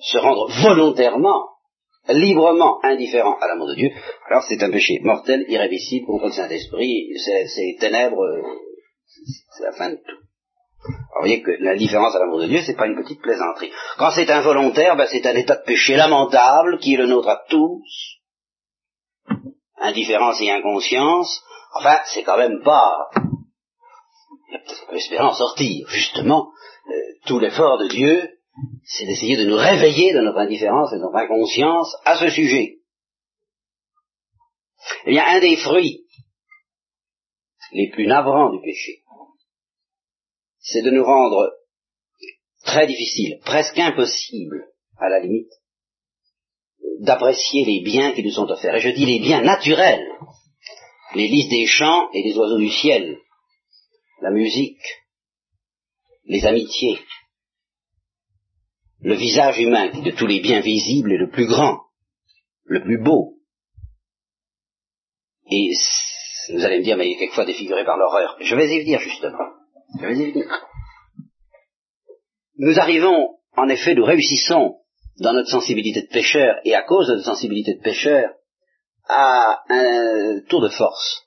se 0.00 0.18
rendre 0.18 0.48
volontairement, 0.62 1.48
librement 2.08 2.82
indifférent 2.84 3.36
à 3.40 3.48
l'amour 3.48 3.68
de 3.68 3.74
Dieu, 3.74 3.90
alors 4.28 4.44
c'est 4.48 4.62
un 4.62 4.70
péché 4.70 5.00
mortel, 5.02 5.44
irréversible 5.48 6.06
contre 6.06 6.26
le 6.26 6.32
Saint-Esprit, 6.32 7.08
c'est 7.16 7.76
ténèbres, 7.80 8.24
c'est 9.56 9.64
la 9.64 9.72
fin 9.72 9.90
de 9.90 9.96
tout. 9.96 10.28
Alors, 10.80 11.22
vous 11.22 11.26
voyez 11.26 11.42
que 11.42 11.50
l'indifférence 11.58 12.14
à 12.14 12.20
l'amour 12.20 12.40
de 12.40 12.46
Dieu, 12.46 12.60
c'est 12.64 12.76
pas 12.76 12.86
une 12.86 13.02
petite 13.02 13.20
plaisanterie. 13.20 13.72
Quand 13.98 14.12
c'est 14.12 14.30
involontaire, 14.30 14.96
ben, 14.96 15.06
c'est 15.10 15.26
un 15.26 15.34
état 15.34 15.56
de 15.56 15.64
péché 15.64 15.96
lamentable 15.96 16.78
qui 16.78 16.94
est 16.94 16.98
le 16.98 17.06
nôtre 17.06 17.28
à 17.28 17.42
tous. 17.48 18.20
Indifférence 19.80 20.40
et 20.40 20.50
inconscience, 20.50 21.42
enfin, 21.74 21.98
c'est 22.06 22.22
quand 22.22 22.38
même 22.38 22.62
pas... 22.62 23.10
Espérer 24.92 25.22
en 25.22 25.34
sortir. 25.34 25.86
Justement, 25.88 26.50
euh, 26.88 26.92
tout 27.26 27.38
l'effort 27.38 27.78
de 27.78 27.88
Dieu, 27.88 28.30
c'est 28.84 29.06
d'essayer 29.06 29.36
de 29.36 29.44
nous 29.44 29.56
réveiller 29.56 30.12
de 30.14 30.20
notre 30.20 30.38
indifférence 30.38 30.92
et 30.92 30.96
de 30.96 31.02
notre 31.02 31.16
inconscience 31.16 31.94
à 32.04 32.18
ce 32.18 32.28
sujet. 32.30 32.78
Eh 35.04 35.10
bien, 35.10 35.24
un 35.26 35.40
des 35.40 35.56
fruits 35.56 36.04
les 37.72 37.90
plus 37.90 38.06
navrants 38.06 38.50
du 38.50 38.60
péché, 38.62 39.02
c'est 40.60 40.82
de 40.82 40.90
nous 40.90 41.04
rendre 41.04 41.52
très 42.64 42.86
difficile, 42.86 43.38
presque 43.44 43.78
impossible, 43.78 44.66
à 44.98 45.08
la 45.08 45.20
limite, 45.20 45.52
d'apprécier 47.00 47.64
les 47.64 47.80
biens 47.80 48.12
qui 48.12 48.22
nous 48.22 48.30
sont 48.30 48.50
offerts. 48.50 48.76
Et 48.76 48.80
je 48.80 48.90
dis 48.90 49.06
les 49.06 49.20
biens 49.20 49.42
naturels, 49.42 50.06
les 51.14 51.28
lys 51.28 51.48
des 51.48 51.66
champs 51.66 52.10
et 52.12 52.22
les 52.22 52.36
oiseaux 52.36 52.58
du 52.58 52.70
ciel, 52.70 53.18
la 54.20 54.30
musique, 54.30 54.82
les 56.24 56.44
amitiés, 56.44 56.98
le 59.00 59.14
visage 59.14 59.58
humain 59.58 59.90
qui 59.90 60.02
de 60.02 60.10
tous 60.10 60.26
les 60.26 60.40
biens 60.40 60.60
visibles 60.60 61.12
est 61.12 61.18
le 61.18 61.30
plus 61.30 61.46
grand, 61.46 61.80
le 62.64 62.82
plus 62.82 63.02
beau. 63.02 63.36
Et 65.50 65.70
vous 66.52 66.64
allez 66.64 66.78
me 66.78 66.84
dire, 66.84 66.96
mais 66.96 67.08
il 67.08 67.12
est 67.14 67.18
quelquefois 67.18 67.46
défiguré 67.46 67.84
par 67.84 67.96
l'horreur. 67.96 68.36
Je 68.40 68.54
vais 68.54 68.68
y 68.68 68.80
venir 68.80 69.00
justement. 69.00 69.38
Je 70.00 70.06
vais 70.06 70.16
y 70.16 70.32
venir. 70.32 70.46
Nous 72.56 72.78
arrivons, 72.78 73.38
en 73.56 73.68
effet, 73.68 73.94
nous 73.94 74.04
réussissons 74.04 74.80
dans 75.20 75.32
notre 75.32 75.48
sensibilité 75.48 76.02
de 76.02 76.08
pêcheur 76.08 76.56
et 76.64 76.74
à 76.74 76.82
cause 76.82 77.08
de 77.08 77.14
notre 77.14 77.26
sensibilité 77.26 77.74
de 77.74 77.82
pêcheur 77.82 78.30
à 79.08 79.62
un 79.70 80.40
tour 80.48 80.60
de 80.60 80.68
force 80.68 81.24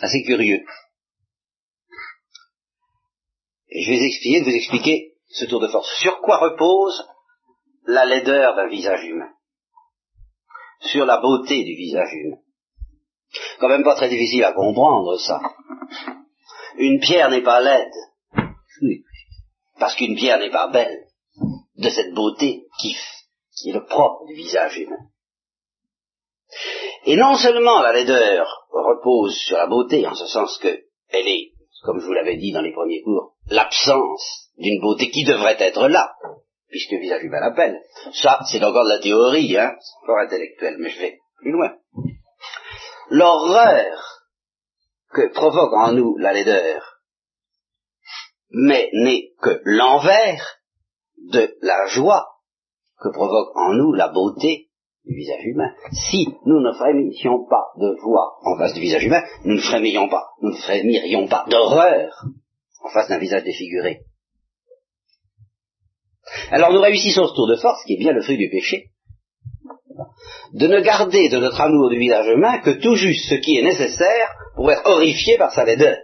assez 0.00 0.22
curieux. 0.22 0.64
Et 3.70 3.82
je 3.82 3.90
vais 3.90 4.06
expliquer, 4.06 4.42
vous 4.42 4.56
expliquer 4.56 5.14
ce 5.28 5.44
tour 5.44 5.60
de 5.60 5.68
force. 5.68 5.88
Sur 6.00 6.20
quoi 6.20 6.38
repose 6.38 7.06
la 7.86 8.04
laideur 8.06 8.56
d'un 8.56 8.68
visage 8.68 9.04
humain? 9.04 9.30
Sur 10.80 11.06
la 11.06 11.18
beauté 11.18 11.64
du 11.64 11.74
visage 11.74 12.12
humain. 12.12 12.38
Quand 13.60 13.68
même 13.68 13.84
pas 13.84 13.96
très 13.96 14.08
difficile 14.08 14.44
à 14.44 14.52
comprendre 14.52 15.18
ça. 15.18 15.40
Une 16.76 17.00
pierre 17.00 17.30
n'est 17.30 17.42
pas 17.42 17.60
laide. 17.60 17.92
Parce 19.78 19.94
qu'une 19.96 20.16
pierre 20.16 20.38
n'est 20.38 20.50
pas 20.50 20.68
belle. 20.68 21.06
De 21.76 21.90
cette 21.90 22.14
beauté 22.14 22.64
qui, 22.80 22.96
qui 23.56 23.70
est 23.70 23.74
le 23.74 23.84
propre 23.84 24.26
du 24.26 24.34
visage 24.34 24.78
humain. 24.78 25.08
Et 27.04 27.16
non 27.16 27.36
seulement 27.36 27.80
la 27.82 27.92
laideur 27.92 28.66
repose 28.70 29.36
sur 29.36 29.56
la 29.56 29.66
beauté, 29.66 30.06
en 30.06 30.14
ce 30.14 30.26
sens 30.26 30.58
que 30.58 30.84
elle 31.10 31.28
est, 31.28 31.52
comme 31.82 32.00
je 32.00 32.06
vous 32.06 32.12
l'avais 32.12 32.36
dit 32.36 32.52
dans 32.52 32.60
les 32.60 32.72
premiers 32.72 33.02
cours, 33.02 33.34
l'absence 33.50 34.50
d'une 34.56 34.80
beauté 34.80 35.10
qui 35.10 35.24
devrait 35.24 35.56
être 35.58 35.88
là, 35.88 36.14
puisque 36.68 36.92
visage 36.92 37.22
humain 37.22 37.40
l'appelle. 37.40 37.80
Ça, 38.12 38.40
c'est 38.50 38.62
encore 38.62 38.84
de 38.84 38.90
la 38.90 39.00
théorie, 39.00 39.56
hein, 39.56 39.76
c'est 39.80 40.04
encore 40.04 40.18
intellectuel, 40.20 40.76
mais 40.78 40.90
je 40.90 41.00
vais 41.00 41.18
plus 41.38 41.52
loin. 41.52 41.74
L'horreur 43.10 44.18
que 45.12 45.32
provoque 45.32 45.72
en 45.72 45.92
nous 45.92 46.16
la 46.18 46.32
laideur, 46.32 46.98
mais 48.50 48.90
n'est 48.92 49.32
que 49.40 49.60
l'envers 49.64 50.58
de 51.16 51.56
la 51.62 51.86
joie 51.86 52.26
que 53.00 53.08
provoque 53.08 53.56
en 53.56 53.74
nous 53.74 53.92
la 53.92 54.08
beauté 54.08 54.67
du 55.08 55.14
visage 55.14 55.44
humain. 55.44 55.72
Si 55.90 56.28
nous 56.44 56.60
ne 56.60 56.72
frémissions 56.72 57.46
pas 57.48 57.72
de 57.78 57.96
joie 58.00 58.36
en 58.44 58.58
face 58.58 58.74
du 58.74 58.80
visage 58.80 59.04
humain, 59.04 59.22
nous 59.44 59.54
ne 59.54 59.60
frémirions 59.60 60.08
pas, 60.08 60.28
nous 60.42 60.50
ne 60.50 60.56
frémirions 60.56 61.26
pas 61.26 61.46
d'horreur 61.48 62.24
en 62.84 62.90
face 62.90 63.08
d'un 63.08 63.18
visage 63.18 63.44
défiguré. 63.44 64.02
Alors 66.50 66.72
nous 66.72 66.80
réussissons 66.80 67.26
ce 67.26 67.34
tour 67.34 67.48
de 67.48 67.56
force, 67.56 67.82
qui 67.84 67.94
est 67.94 67.98
bien 67.98 68.12
le 68.12 68.22
fruit 68.22 68.36
du 68.36 68.50
péché, 68.50 68.90
de 70.52 70.66
ne 70.66 70.80
garder 70.80 71.30
de 71.30 71.38
notre 71.38 71.60
amour 71.60 71.88
du 71.88 71.98
visage 71.98 72.28
humain 72.28 72.58
que 72.58 72.70
tout 72.70 72.94
juste 72.94 73.30
ce 73.30 73.36
qui 73.36 73.56
est 73.56 73.64
nécessaire 73.64 74.34
pour 74.56 74.70
être 74.70 74.86
horrifié 74.86 75.38
par 75.38 75.52
sa 75.52 75.64
laideur. 75.64 75.96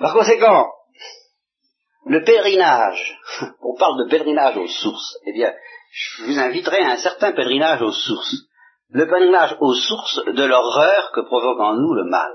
Par 0.00 0.14
conséquent, 0.14 0.66
le 2.04 2.24
pèlerinage, 2.24 3.18
on 3.62 3.76
parle 3.76 4.04
de 4.04 4.10
pèlerinage 4.10 4.56
aux 4.56 4.68
sources, 4.68 5.16
eh 5.26 5.32
bien, 5.32 5.54
je 5.92 6.24
vous 6.24 6.38
inviterai 6.38 6.78
à 6.78 6.92
un 6.92 6.96
certain 6.96 7.32
pèlerinage 7.32 7.82
aux 7.82 7.92
sources. 7.92 8.36
Le 8.90 9.06
pèlerinage 9.06 9.56
aux 9.60 9.74
sources 9.74 10.24
de 10.24 10.44
l'horreur 10.44 11.12
que 11.12 11.20
provoque 11.20 11.60
en 11.60 11.74
nous 11.74 11.94
le 11.94 12.04
mal. 12.04 12.32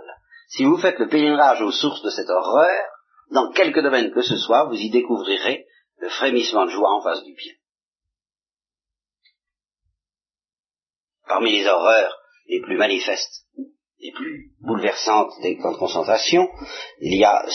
Si 0.49 0.63
vous 0.63 0.77
faites 0.77 0.99
le 0.99 1.08
pèlerinage 1.08 1.62
aux 1.62 1.71
sources 1.71 2.01
de 2.01 2.10
cette 2.10 2.30
horreur, 2.30 2.86
dans 3.32 3.51
quelque 3.51 3.82
domaine 3.82 4.12
que 4.12 4.21
ce 4.21 4.38
soit, 4.38 4.65
vous 4.65 4.75
y 4.75 4.89
découvrirez 4.89 5.65
le 5.99 6.10
frémissement 6.10 6.65
de 6.65 6.71
joie 6.71 6.93
en 6.93 7.01
face 7.01 7.23
du 7.23 7.34
bien. 7.34 7.53
Parmi 11.27 11.51
les 11.51 11.67
horreurs 11.67 12.17
les 12.47 12.62
plus 12.62 12.77
manifestes, 12.77 13.45
les 14.01 14.12
plus 14.12 14.51
bouleversantes 14.62 15.31
des 15.41 15.57
camps 15.57 15.71
de 15.71 15.77
concentration, 15.77 16.47
il 17.01 17.15
y 17.15 17.23
a 17.23 17.45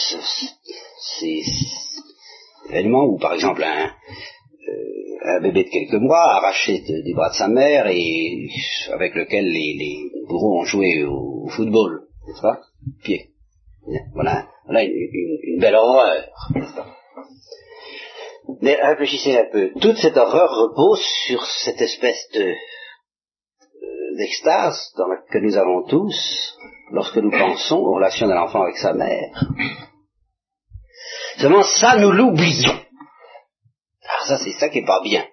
ces 1.18 1.44
événements 2.70 3.04
où, 3.04 3.18
par 3.18 3.34
exemple, 3.34 3.62
un, 3.62 3.86
euh, 4.68 5.02
un 5.24 5.40
bébé 5.40 5.64
de 5.64 5.70
quelques 5.70 6.00
mois 6.00 6.36
arraché 6.36 6.80
des 6.80 7.14
bras 7.14 7.30
de 7.30 7.34
sa 7.34 7.48
mère 7.48 7.86
et 7.88 8.48
avec 8.92 9.14
lequel 9.14 9.44
les, 9.44 10.10
bourreaux 10.28 10.60
ont 10.60 10.64
joué 10.64 11.04
au, 11.04 11.48
football, 11.48 12.06
n'est-ce 12.26 12.40
pas? 12.40 12.60
Pied. 13.02 13.30
Voilà, 14.14 14.48
voilà 14.64 14.84
une, 14.84 15.58
belle 15.58 15.74
horreur, 15.74 16.28
Mais 18.60 18.76
réfléchissez 18.80 19.36
un 19.36 19.46
peu. 19.50 19.72
Toute 19.80 19.96
cette 19.96 20.16
horreur 20.16 20.50
repose 20.50 21.02
sur 21.26 21.44
cette 21.44 21.80
espèce 21.80 22.28
de 22.34 22.54
d'extase 24.16 24.92
que 25.30 25.38
nous 25.38 25.56
avons 25.56 25.82
tous 25.86 26.56
lorsque 26.92 27.16
nous 27.16 27.30
pensons 27.30 27.78
aux 27.78 27.94
relations 27.94 28.26
de 28.26 28.32
l'enfant 28.32 28.62
avec 28.62 28.76
sa 28.76 28.92
mère. 28.92 29.44
Seulement 31.38 31.62
ça, 31.62 31.96
nous 31.96 32.10
l'oublions. 32.10 32.78
Alors 34.08 34.26
ça, 34.26 34.38
c'est 34.38 34.52
ça 34.52 34.68
qui 34.68 34.78
est 34.78 34.86
pas 34.86 35.00
bien. 35.02 35.24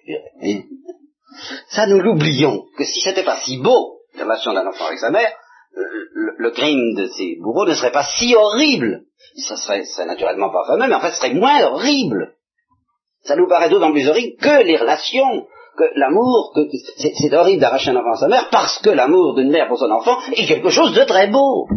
Ça, 1.69 1.87
nous 1.87 1.99
l'oublions. 1.99 2.65
Que 2.77 2.83
si 2.83 3.01
c'était 3.01 3.23
pas 3.23 3.39
si 3.41 3.57
beau, 3.57 3.99
la 4.15 4.23
relation 4.23 4.53
d'un 4.53 4.67
enfant 4.67 4.85
avec 4.85 4.99
sa 4.99 5.11
mère, 5.11 5.31
le, 5.73 6.51
crime 6.51 6.95
de 6.95 7.07
ses 7.07 7.37
bourreaux 7.41 7.65
ne 7.65 7.73
serait 7.73 7.91
pas 7.91 8.03
si 8.03 8.35
horrible. 8.35 9.03
Ça 9.47 9.55
serait, 9.55 9.85
serait 9.85 10.07
naturellement 10.07 10.49
pas 10.49 10.65
fameux, 10.65 10.87
mais 10.87 10.95
en 10.95 11.01
fait, 11.01 11.11
ce 11.11 11.17
serait 11.17 11.33
moins 11.33 11.61
horrible. 11.63 12.35
Ça 13.23 13.35
nous 13.35 13.47
paraît 13.47 13.69
d'autant 13.69 13.91
plus 13.91 14.07
horrible 14.07 14.37
que 14.41 14.63
les 14.63 14.77
relations, 14.77 15.47
que 15.79 15.99
l'amour, 15.99 16.53
c'est 16.97 17.33
horrible 17.33 17.61
d'arracher 17.61 17.91
un 17.91 17.95
enfant 17.95 18.11
à 18.11 18.17
sa 18.17 18.27
mère 18.27 18.49
parce 18.51 18.79
que 18.79 18.89
l'amour 18.89 19.35
d'une 19.35 19.49
mère 19.49 19.67
pour 19.67 19.79
son 19.79 19.89
enfant 19.89 20.17
est 20.33 20.47
quelque 20.47 20.69
chose 20.69 20.93
de 20.93 21.03
très 21.05 21.27
beau. 21.27 21.67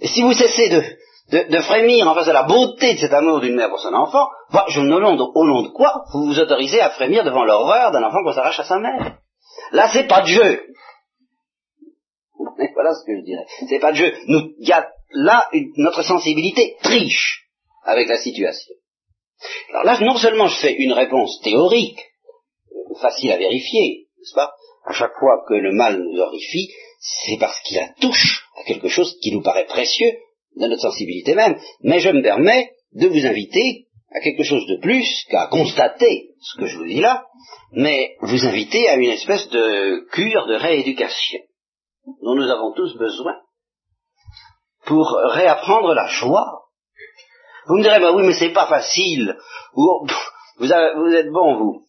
Et 0.00 0.08
si 0.08 0.22
vous 0.22 0.32
cessez 0.32 0.68
de, 0.68 1.58
frémir 1.60 2.08
en 2.08 2.14
face 2.14 2.26
de 2.26 2.32
la 2.32 2.44
beauté 2.44 2.94
de 2.94 2.98
cet 2.98 3.12
amour 3.12 3.40
d'une 3.40 3.56
mère 3.56 3.70
pour 3.70 3.80
son 3.80 3.94
enfant, 3.94 4.28
je 4.68 4.80
ne 4.80 4.94
au 4.94 5.44
nom 5.46 5.62
de 5.62 5.68
quoi 5.68 6.04
vous 6.12 6.26
vous 6.26 6.38
autorisez 6.38 6.80
à 6.80 6.90
frémir 6.90 7.24
devant 7.24 7.44
l'horreur 7.44 7.90
d'un 7.92 8.02
enfant 8.02 8.22
qu'on 8.22 8.32
s'arrache 8.32 8.60
à 8.60 8.64
sa 8.64 8.78
mère. 8.78 9.18
Là, 9.72 9.88
c'est 9.92 10.06
pas 10.06 10.22
de 10.22 10.26
jeu. 10.26 10.66
voilà 12.74 12.94
ce 12.94 13.04
que 13.06 13.16
je 13.18 13.24
dirais. 13.24 13.46
C'est 13.68 13.78
pas 13.78 13.92
de 13.92 13.96
jeu. 13.96 14.12
Il 14.26 14.68
y 14.68 14.72
a 14.72 14.88
là 15.12 15.48
notre 15.76 16.02
sensibilité 16.02 16.76
triche 16.82 17.46
avec 17.84 18.08
la 18.08 18.18
situation. 18.18 18.74
Alors 19.70 19.84
là, 19.84 19.98
non 20.00 20.16
seulement 20.16 20.46
je 20.46 20.60
fais 20.60 20.74
une 20.74 20.92
réponse 20.92 21.40
théorique, 21.42 22.00
facile 23.00 23.32
à 23.32 23.38
vérifier, 23.38 24.08
n'est-ce 24.18 24.34
pas? 24.34 24.52
À 24.84 24.92
chaque 24.92 25.14
fois 25.18 25.44
que 25.48 25.54
le 25.54 25.72
mal 25.72 26.02
nous 26.02 26.18
horrifie, 26.18 26.68
c'est 27.00 27.38
parce 27.38 27.60
qu'il 27.60 27.76
la 27.76 27.88
touche 28.00 28.44
à 28.58 28.64
quelque 28.64 28.88
chose 28.88 29.16
qui 29.22 29.32
nous 29.32 29.42
paraît 29.42 29.66
précieux 29.66 30.10
de 30.56 30.66
notre 30.66 30.82
sensibilité 30.82 31.34
même. 31.34 31.58
Mais 31.82 32.00
je 32.00 32.10
me 32.10 32.22
permets 32.22 32.72
de 32.92 33.06
vous 33.06 33.26
inviter 33.26 33.86
à 34.12 34.20
quelque 34.20 34.42
chose 34.42 34.66
de 34.66 34.76
plus 34.80 35.24
qu'à 35.30 35.46
constater 35.46 36.30
ce 36.40 36.58
que 36.58 36.66
je 36.66 36.76
vous 36.78 36.86
dis 36.86 37.00
là, 37.00 37.26
mais 37.72 38.16
vous 38.20 38.44
inviter 38.44 38.88
à 38.88 38.96
une 38.96 39.10
espèce 39.10 39.48
de 39.50 40.06
cure 40.10 40.46
de 40.46 40.54
rééducation 40.54 41.40
dont 42.22 42.34
nous 42.34 42.50
avons 42.50 42.72
tous 42.74 42.96
besoin 42.96 43.34
pour 44.86 45.06
réapprendre 45.10 45.94
la 45.94 46.06
joie. 46.08 46.59
Vous 47.70 47.76
me 47.76 47.82
direz, 47.84 48.00
bah 48.00 48.10
oui, 48.12 48.24
mais 48.26 48.32
c'est 48.32 48.52
pas 48.52 48.66
facile. 48.66 49.38
Vous, 49.74 50.72
êtes 51.14 51.30
bon, 51.30 51.56
vous. 51.56 51.86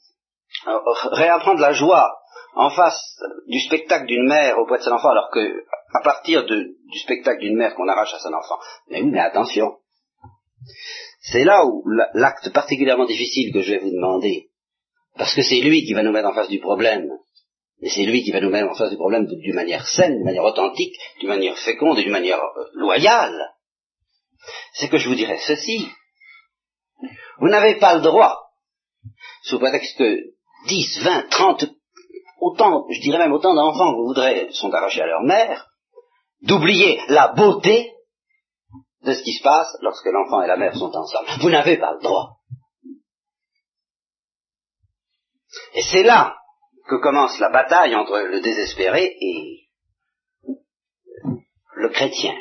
réapprendre 1.12 1.60
la 1.60 1.72
joie 1.72 2.20
en 2.54 2.70
face 2.70 3.20
du 3.48 3.60
spectacle 3.60 4.06
d'une 4.06 4.28
mère 4.28 4.60
au 4.60 4.68
poids 4.68 4.78
de 4.78 4.84
son 4.84 4.92
enfant, 4.92 5.10
alors 5.10 5.32
que 5.34 5.64
à 5.96 6.04
partir 6.04 6.46
du 6.46 7.00
spectacle 7.00 7.40
d'une 7.40 7.58
mère 7.58 7.74
qu'on 7.74 7.88
arrache 7.88 8.14
à 8.14 8.20
son 8.20 8.32
enfant. 8.32 8.60
Mais 8.90 9.02
oui, 9.02 9.10
mais 9.10 9.22
attention. 9.22 9.78
C'est 11.22 11.44
là 11.44 11.66
où 11.66 11.84
l'acte 12.14 12.54
particulièrement 12.54 13.06
difficile 13.06 13.52
que 13.52 13.62
je 13.62 13.72
vais 13.72 13.80
vous 13.80 13.90
demander, 13.90 14.52
parce 15.18 15.34
que 15.34 15.42
c'est 15.42 15.62
lui 15.62 15.84
qui 15.84 15.96
va 15.96 16.04
nous 16.04 16.12
mettre 16.12 16.28
en 16.28 16.36
face 16.36 16.50
du 16.50 16.60
problème, 16.60 17.10
et 17.82 17.90
c'est 17.90 18.06
lui 18.06 18.22
qui 18.22 18.32
va 18.32 18.40
nous 18.40 18.52
mettre 18.52 18.70
en 18.70 18.76
face 18.76 18.92
du 18.92 18.98
problème 18.98 19.26
d'une 19.26 19.56
manière 19.56 19.88
saine, 19.88 20.18
d'une 20.18 20.26
manière 20.26 20.44
authentique, 20.44 20.96
d'une 21.20 21.30
manière 21.30 21.58
féconde 21.58 21.98
et 21.98 22.04
d'une 22.04 22.12
manière 22.12 22.40
euh, 22.40 22.66
loyale, 22.76 23.56
c'est 24.74 24.90
que 24.90 24.98
je 24.98 25.10
vous 25.10 25.16
dirais 25.16 25.40
ceci. 25.46 25.88
Vous 27.40 27.48
n'avez 27.48 27.76
pas 27.76 27.96
le 27.96 28.02
droit, 28.02 28.38
sous 29.44 29.60
prétexte 29.60 29.98
que 29.98 30.18
10, 30.68 31.04
20, 31.04 31.30
30, 31.30 31.66
autant, 32.40 32.86
je 32.90 33.02
dirais 33.02 33.18
même 33.18 33.34
autant 33.34 33.54
d'enfants 33.54 33.92
que 33.92 33.98
vous 33.98 34.08
voudrez 34.08 34.52
sont 34.52 34.72
arrachés 34.72 35.02
à 35.02 35.08
leur 35.08 35.24
mère, 35.24 35.68
d'oublier 36.42 37.00
la 37.08 37.30
beauté 37.30 37.92
de 39.04 39.14
ce 39.14 39.24
qui 39.24 39.34
se 39.34 39.44
passe 39.44 39.76
lorsque 39.82 40.06
l'enfant 40.06 40.42
et 40.42 40.48
la 40.48 40.58
mère 40.58 40.76
sont 40.76 40.96
ensemble. 40.96 41.30
Vous 41.42 41.50
n'avez 41.50 41.78
pas 41.78 41.94
le 41.94 42.02
droit. 42.02 42.38
Et 45.74 45.82
c'est 45.82 46.04
là 46.04 46.38
que 46.88 46.96
commence 46.96 47.40
la 47.40 47.50
bataille 47.50 47.96
entre 47.96 48.18
le 48.18 48.42
désespéré 48.42 49.16
et 49.20 49.70
le 51.76 51.90
chrétien. 51.90 52.34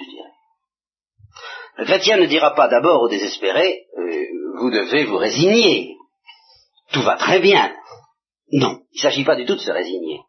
Le 1.77 1.85
chrétien 1.85 2.17
ne 2.17 2.27
dira 2.27 2.55
pas 2.55 2.69
d'abord 2.69 3.03
au 3.03 3.09
désespéré, 3.09 3.87
euh, 3.97 4.25
vous 4.59 4.71
devez 4.71 5.05
vous 5.05 5.17
résigner, 5.17 5.97
tout 6.93 7.03
va 7.03 7.17
très 7.17 7.41
bien. 7.41 7.73
Non, 8.53 8.81
il 8.93 8.97
ne 8.97 9.03
s'agit 9.03 9.25
pas 9.25 9.37
du 9.37 9.47
tout 9.47 9.55
de 9.55 9.61
se 9.61 9.71
résigner. 9.71 10.21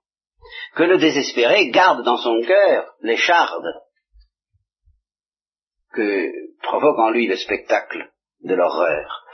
Que 0.76 0.84
le 0.84 0.98
désespéré 0.98 1.70
garde 1.70 2.04
dans 2.04 2.18
son 2.18 2.42
cœur 2.42 2.94
les 3.02 3.18
chardes 3.18 3.74
que 5.94 6.30
provoque 6.62 7.00
en 7.00 7.10
lui 7.10 7.28
le 7.28 7.36
spectacle 7.36 8.10
de 8.44 8.56
l'horreur, 8.56 9.26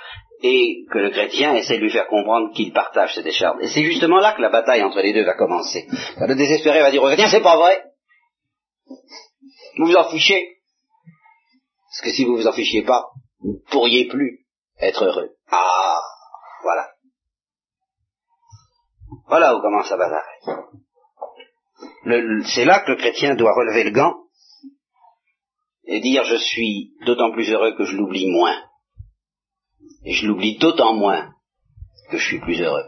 et 0.42 0.86
que 0.92 1.00
le 1.00 1.10
chrétien 1.10 1.56
essaie 1.56 1.78
de 1.78 1.84
lui 1.84 1.92
faire 1.92 2.08
comprendre 2.08 2.54
qu'il 2.54 2.72
partage 2.72 3.16
cette 3.16 3.26
écharpe. 3.26 3.60
Et 3.62 3.68
c'est 3.68 3.84
justement 3.84 4.18
là 4.18 4.34
que 4.34 4.42
la 4.42 4.50
bataille 4.50 4.84
entre 4.84 5.02
les 5.02 5.14
deux 5.14 5.24
va 5.24 5.36
commencer. 5.36 5.88
le 6.20 6.36
désespéré 6.36 6.82
va 6.82 6.92
dire 6.92 7.04
au 7.04 7.08
chrétien, 7.08 7.28
c'est 7.30 7.42
pas 7.42 7.58
vrai. 7.58 7.84
Vous 9.78 9.86
vous 9.86 9.96
en 9.96 10.10
fichez. 10.10 10.57
Parce 11.90 12.02
que 12.02 12.12
si 12.12 12.26
vous 12.26 12.36
vous 12.36 12.48
en 12.48 12.54
fichiez 12.54 12.84
pas, 12.84 13.10
vous 13.40 13.54
ne 13.54 13.72
pourriez 13.72 14.08
plus 14.08 14.46
être 14.80 15.06
heureux. 15.06 15.32
Ah, 15.50 16.00
voilà. 16.62 16.90
Voilà 19.28 19.56
où 19.56 19.62
commence 19.62 19.90
la 19.90 19.98
bataille. 19.98 20.58
C'est 22.46 22.66
là 22.66 22.82
que 22.82 22.92
le 22.92 22.98
chrétien 22.98 23.36
doit 23.36 23.54
relever 23.54 23.84
le 23.84 23.92
gant 23.92 24.14
et 25.86 26.00
dire 26.02 26.24
je 26.26 26.36
suis 26.36 26.94
d'autant 27.06 27.32
plus 27.32 27.50
heureux 27.52 27.76
que 27.78 27.86
je 27.86 27.96
l'oublie 27.96 28.30
moins. 28.30 28.56
Et 30.04 30.14
je 30.14 30.28
l'oublie 30.28 30.58
d'autant 30.58 30.94
moins 30.94 31.34
que 32.10 32.18
je 32.18 32.26
suis 32.26 32.40
plus 32.40 32.62
heureux. 32.62 32.86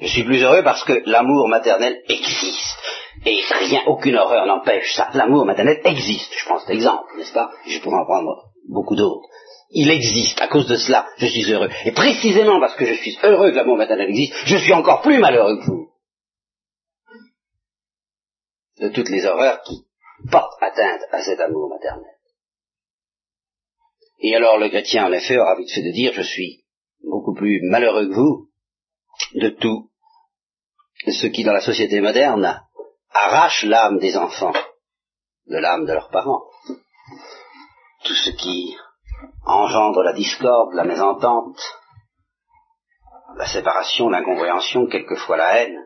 Je 0.00 0.06
suis 0.06 0.24
plus 0.24 0.42
heureux 0.42 0.62
parce 0.62 0.84
que 0.84 1.02
l'amour 1.06 1.48
maternel 1.48 2.00
existe. 2.08 2.78
Et 3.24 3.40
rien, 3.50 3.82
aucune 3.86 4.16
horreur 4.16 4.46
n'empêche 4.46 4.94
ça. 4.94 5.10
L'amour 5.14 5.44
maternel 5.44 5.80
existe. 5.84 6.32
Je 6.32 6.44
prends 6.44 6.58
cet 6.60 6.70
exemple, 6.70 7.16
n'est-ce 7.16 7.32
pas? 7.32 7.50
Je 7.66 7.80
pourrais 7.80 7.98
en 7.98 8.04
prendre 8.04 8.50
beaucoup 8.68 8.96
d'autres. 8.96 9.28
Il 9.70 9.90
existe. 9.90 10.40
À 10.40 10.48
cause 10.48 10.66
de 10.66 10.76
cela, 10.76 11.06
je 11.18 11.26
suis 11.26 11.50
heureux. 11.52 11.68
Et 11.84 11.92
précisément 11.92 12.60
parce 12.60 12.76
que 12.76 12.86
je 12.86 12.94
suis 12.94 13.18
heureux 13.22 13.50
que 13.50 13.56
l'amour 13.56 13.76
maternel 13.76 14.08
existe, 14.08 14.34
je 14.46 14.56
suis 14.56 14.72
encore 14.72 15.02
plus 15.02 15.18
malheureux 15.18 15.58
que 15.58 15.66
vous. 15.66 15.88
De 18.80 18.88
toutes 18.88 19.10
les 19.10 19.24
horreurs 19.26 19.62
qui 19.62 19.84
porte 20.30 20.62
atteinte 20.62 21.02
à 21.10 21.22
cet 21.22 21.40
amour 21.40 21.68
maternel. 21.68 22.14
Et 24.20 24.34
alors 24.34 24.58
le 24.58 24.68
chrétien, 24.68 25.06
en 25.06 25.12
effet, 25.12 25.38
aura 25.38 25.56
vite 25.56 25.70
fait 25.70 25.82
de 25.82 25.92
dire, 25.92 26.12
je 26.12 26.22
suis 26.22 26.64
beaucoup 27.02 27.34
plus 27.34 27.60
malheureux 27.70 28.08
que 28.08 28.14
vous 28.14 28.48
de 29.34 29.50
tout 29.50 29.90
ce 31.06 31.26
qui, 31.26 31.44
dans 31.44 31.52
la 31.52 31.60
société 31.60 32.00
moderne, 32.00 32.60
arrache 33.26 33.64
l'âme 33.64 33.98
des 33.98 34.16
enfants 34.16 34.52
de 35.46 35.56
l'âme 35.56 35.86
de 35.86 35.92
leurs 35.92 36.10
parents. 36.10 36.44
Tout 38.04 38.14
ce 38.14 38.30
qui 38.30 38.76
engendre 39.44 40.02
la 40.02 40.12
discorde, 40.12 40.74
la 40.74 40.84
mésentente, 40.84 41.58
la 43.36 43.46
séparation, 43.46 44.08
l'incompréhension, 44.08 44.86
quelquefois 44.86 45.36
la 45.36 45.62
haine, 45.62 45.78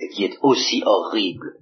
et 0.00 0.08
qui 0.10 0.24
est 0.24 0.38
aussi 0.42 0.82
horrible 0.84 1.54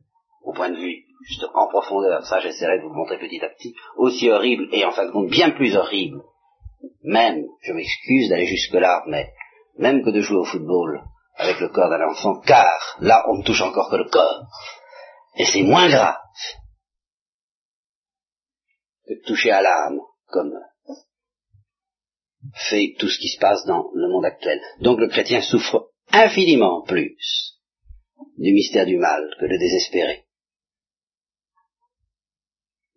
au 0.42 0.52
point 0.52 0.70
de 0.70 0.76
vue 0.76 1.04
juste 1.26 1.46
en 1.54 1.68
profondeur, 1.68 2.24
ça 2.24 2.40
j'essaierai 2.40 2.78
de 2.78 2.82
vous 2.82 2.90
le 2.90 2.96
montrer 2.96 3.18
petit 3.18 3.42
à 3.42 3.48
petit, 3.48 3.74
aussi 3.96 4.30
horrible 4.30 4.68
et 4.72 4.84
en 4.84 4.92
fin 4.92 5.06
de 5.06 5.12
compte 5.12 5.28
bien 5.28 5.50
plus 5.50 5.76
horrible, 5.76 6.22
même, 7.02 7.44
je 7.62 7.72
m'excuse 7.72 8.28
d'aller 8.28 8.46
jusque-là, 8.46 9.02
mais 9.06 9.32
même 9.78 10.04
que 10.04 10.10
de 10.10 10.20
jouer 10.20 10.38
au 10.38 10.44
football 10.44 11.02
avec 11.36 11.60
le 11.60 11.68
corps 11.68 11.90
d'un 11.90 12.08
enfant, 12.08 12.40
car 12.40 12.96
là 13.00 13.24
on 13.28 13.38
ne 13.38 13.44
touche 13.44 13.60
encore 13.62 13.90
que 13.90 13.96
le 13.96 14.08
corps. 14.08 14.46
Et 15.36 15.44
c'est 15.44 15.62
moins 15.62 15.88
grave 15.88 16.16
que 19.06 19.14
de 19.14 19.26
toucher 19.26 19.50
à 19.50 19.62
l'âme, 19.62 20.00
comme 20.28 20.52
fait 22.54 22.94
tout 22.98 23.08
ce 23.08 23.18
qui 23.18 23.28
se 23.28 23.38
passe 23.38 23.64
dans 23.66 23.90
le 23.94 24.08
monde 24.08 24.24
actuel. 24.24 24.60
Donc 24.80 24.98
le 24.98 25.08
chrétien 25.08 25.42
souffre 25.42 25.90
infiniment 26.10 26.82
plus 26.82 27.16
du 28.38 28.52
mystère 28.52 28.86
du 28.86 28.98
mal 28.98 29.28
que 29.38 29.46
le 29.46 29.58
désespéré. 29.58 30.26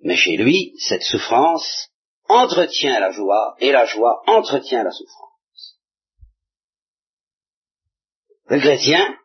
Mais 0.02 0.16
chez 0.16 0.38
lui, 0.38 0.74
cette 0.78 1.04
souffrance 1.04 1.90
entretient 2.28 3.00
la 3.00 3.12
joie 3.12 3.56
et 3.60 3.72
la 3.72 3.86
joie 3.86 4.22
entretient 4.28 4.84
la 4.84 4.92
souffrance. 4.92 5.29
Le 8.50 8.60
chrétien, 8.60 9.16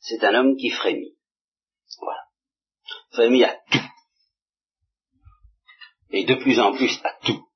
c'est 0.00 0.24
un 0.24 0.34
homme 0.34 0.56
qui 0.56 0.70
frémit. 0.70 1.18
Voilà. 2.00 2.22
Frémit 3.12 3.44
à 3.44 3.54
tout. 3.70 3.78
Et 6.10 6.24
de 6.24 6.34
plus 6.36 6.58
en 6.58 6.72
plus 6.72 6.98
à 7.04 7.12
tout. 7.26 7.46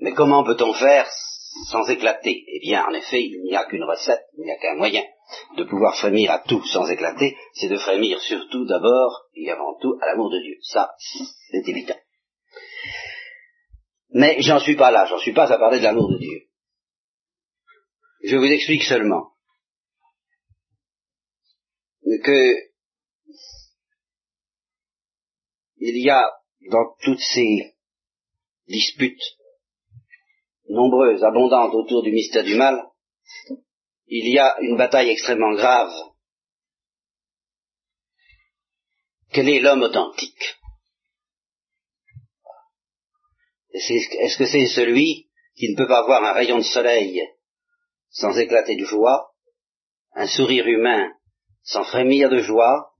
Mais 0.00 0.12
comment 0.12 0.44
peut-on 0.44 0.74
faire 0.74 1.08
sans 1.70 1.88
éclater? 1.88 2.44
Eh 2.46 2.60
bien, 2.60 2.84
en 2.84 2.92
effet, 2.92 3.22
il 3.22 3.42
n'y 3.42 3.56
a 3.56 3.64
qu'une 3.64 3.84
recette, 3.84 4.22
il 4.36 4.44
n'y 4.44 4.50
a 4.50 4.58
qu'un 4.58 4.76
moyen 4.76 5.02
de 5.56 5.64
pouvoir 5.64 5.96
frémir 5.96 6.30
à 6.30 6.40
tout 6.40 6.62
sans 6.66 6.86
éclater, 6.90 7.34
c'est 7.54 7.68
de 7.68 7.78
frémir 7.78 8.20
surtout 8.20 8.66
d'abord 8.66 9.28
et 9.34 9.50
avant 9.50 9.78
tout 9.80 9.98
à 10.02 10.06
l'amour 10.06 10.30
de 10.30 10.40
Dieu. 10.42 10.58
Ça, 10.60 10.94
c'est 11.50 11.66
évident. 11.66 11.96
Mais 14.10 14.40
j'en 14.40 14.60
suis 14.60 14.76
pas 14.76 14.90
là, 14.90 15.06
j'en 15.06 15.18
suis 15.18 15.32
pas 15.32 15.50
à 15.50 15.58
parler 15.58 15.78
de 15.78 15.84
l'amour 15.84 16.10
de 16.10 16.18
Dieu. 16.18 16.48
Je 18.24 18.36
vous 18.36 18.44
explique 18.44 18.82
seulement 18.82 19.32
que 22.16 22.68
il 25.76 25.98
y 25.98 26.10
a 26.10 26.30
dans 26.70 26.96
toutes 27.02 27.20
ces 27.20 27.76
disputes 28.66 29.22
nombreuses, 30.68 31.24
abondantes 31.24 31.74
autour 31.74 32.02
du 32.02 32.12
mystère 32.12 32.44
du 32.44 32.56
mal, 32.56 32.82
il 34.06 34.28
y 34.32 34.38
a 34.38 34.58
une 34.60 34.76
bataille 34.76 35.10
extrêmement 35.10 35.52
grave. 35.52 35.92
Quel 39.32 39.48
est 39.48 39.60
l'homme 39.60 39.82
authentique? 39.82 40.56
Est-ce 43.70 44.38
que 44.38 44.46
c'est 44.46 44.66
celui 44.66 45.28
qui 45.54 45.70
ne 45.70 45.76
peut 45.76 45.86
pas 45.86 46.04
voir 46.06 46.24
un 46.24 46.32
rayon 46.32 46.58
de 46.58 46.62
soleil 46.62 47.20
sans 48.10 48.36
éclater 48.38 48.76
de 48.76 48.84
joie, 48.84 49.34
un 50.12 50.26
sourire 50.26 50.66
humain 50.66 51.12
sans 51.68 51.84
frémir 51.84 52.30
de 52.30 52.38
joie, 52.38 52.94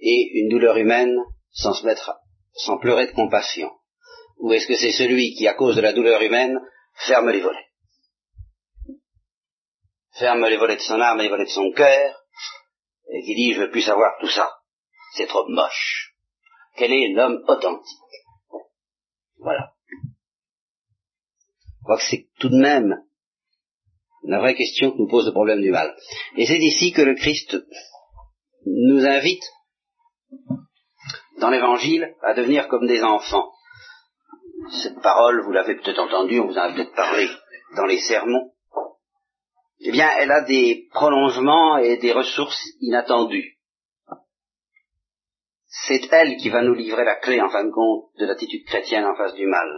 et 0.00 0.30
une 0.40 0.48
douleur 0.48 0.76
humaine 0.76 1.16
sans 1.52 1.74
se 1.74 1.86
mettre, 1.86 2.12
sans 2.52 2.78
pleurer 2.78 3.06
de 3.06 3.12
compassion 3.12 3.70
Ou 4.38 4.52
est-ce 4.52 4.66
que 4.66 4.76
c'est 4.76 4.92
celui 4.92 5.34
qui, 5.34 5.46
à 5.46 5.54
cause 5.54 5.76
de 5.76 5.80
la 5.80 5.92
douleur 5.92 6.20
humaine, 6.20 6.58
ferme 7.06 7.30
les 7.30 7.40
volets? 7.40 7.68
Ferme 10.18 10.44
les 10.46 10.56
volets 10.56 10.76
de 10.76 10.80
son 10.80 11.00
âme 11.00 11.20
et 11.20 11.24
les 11.24 11.28
volets 11.28 11.44
de 11.44 11.50
son 11.50 11.70
cœur, 11.70 12.24
et 13.12 13.22
qui 13.22 13.34
dit 13.36 13.52
je 13.52 13.60
veux 13.60 13.70
plus 13.70 13.82
savoir 13.82 14.14
tout 14.20 14.28
ça, 14.28 14.50
c'est 15.14 15.28
trop 15.28 15.48
moche. 15.48 16.16
Quel 16.76 16.92
est 16.92 17.12
l'homme 17.12 17.44
authentique? 17.46 17.98
Voilà. 19.38 19.72
Je 21.86 21.94
que 21.96 22.02
c'est 22.10 22.28
tout 22.40 22.48
de 22.48 22.60
même 22.60 23.04
la 24.24 24.38
vraie 24.38 24.54
question 24.54 24.90
que 24.90 24.98
nous 24.98 25.08
pose 25.08 25.26
le 25.26 25.32
problème 25.32 25.60
du 25.60 25.70
mal. 25.70 25.94
Et 26.36 26.46
c'est 26.46 26.58
ici 26.58 26.92
que 26.92 27.02
le 27.02 27.14
Christ 27.14 27.56
nous 28.66 29.04
invite, 29.04 29.42
dans 31.38 31.50
l'Évangile, 31.50 32.14
à 32.22 32.34
devenir 32.34 32.68
comme 32.68 32.86
des 32.86 33.02
enfants. 33.02 33.50
Cette 34.82 35.00
parole, 35.02 35.42
vous 35.42 35.52
l'avez 35.52 35.76
peut-être 35.76 35.98
entendue, 35.98 36.40
on 36.40 36.46
vous 36.46 36.58
en 36.58 36.62
a 36.62 36.72
peut-être 36.72 36.94
parlé 36.94 37.28
dans 37.76 37.84
les 37.84 37.98
sermons. 37.98 38.52
Eh 39.80 39.90
bien, 39.90 40.08
elle 40.18 40.30
a 40.30 40.42
des 40.42 40.88
prolongements 40.92 41.76
et 41.76 41.98
des 41.98 42.12
ressources 42.12 42.62
inattendues. 42.80 43.58
C'est 45.86 46.10
elle 46.12 46.36
qui 46.36 46.48
va 46.48 46.62
nous 46.62 46.72
livrer 46.72 47.04
la 47.04 47.16
clé, 47.16 47.42
en 47.42 47.50
fin 47.50 47.64
de 47.64 47.70
compte, 47.70 48.06
de 48.18 48.24
l'attitude 48.24 48.64
chrétienne 48.64 49.04
en 49.04 49.16
face 49.16 49.34
du 49.34 49.46
mal. 49.46 49.68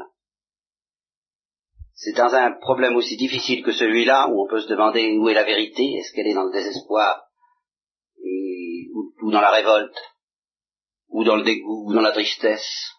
C'est 1.99 2.13
dans 2.13 2.35
un 2.35 2.53
problème 2.53 2.95
aussi 2.97 3.17
difficile 3.17 3.65
que 3.65 3.73
celui-là, 3.73 4.29
où 4.29 4.45
on 4.45 4.49
peut 4.49 4.61
se 4.61 4.69
demander 4.69 5.17
où 5.17 5.31
est 5.31 5.35
la 5.35 5.45
vérité, 5.45 5.83
est-ce 5.95 6.13
qu'elle 6.13 6.27
est 6.27 6.35
dans 6.35 6.45
le 6.45 6.53
désespoir, 6.53 7.23
ou, 9.23 9.31
dans 9.33 9.41
la 9.41 9.51
révolte, 9.51 9.99
ou 11.09 11.25
dans 11.25 11.37
le 11.37 11.43
dégoût, 11.43 11.87
ou 11.87 11.95
dans 11.95 12.03
la 12.03 12.13
tristesse, 12.13 12.93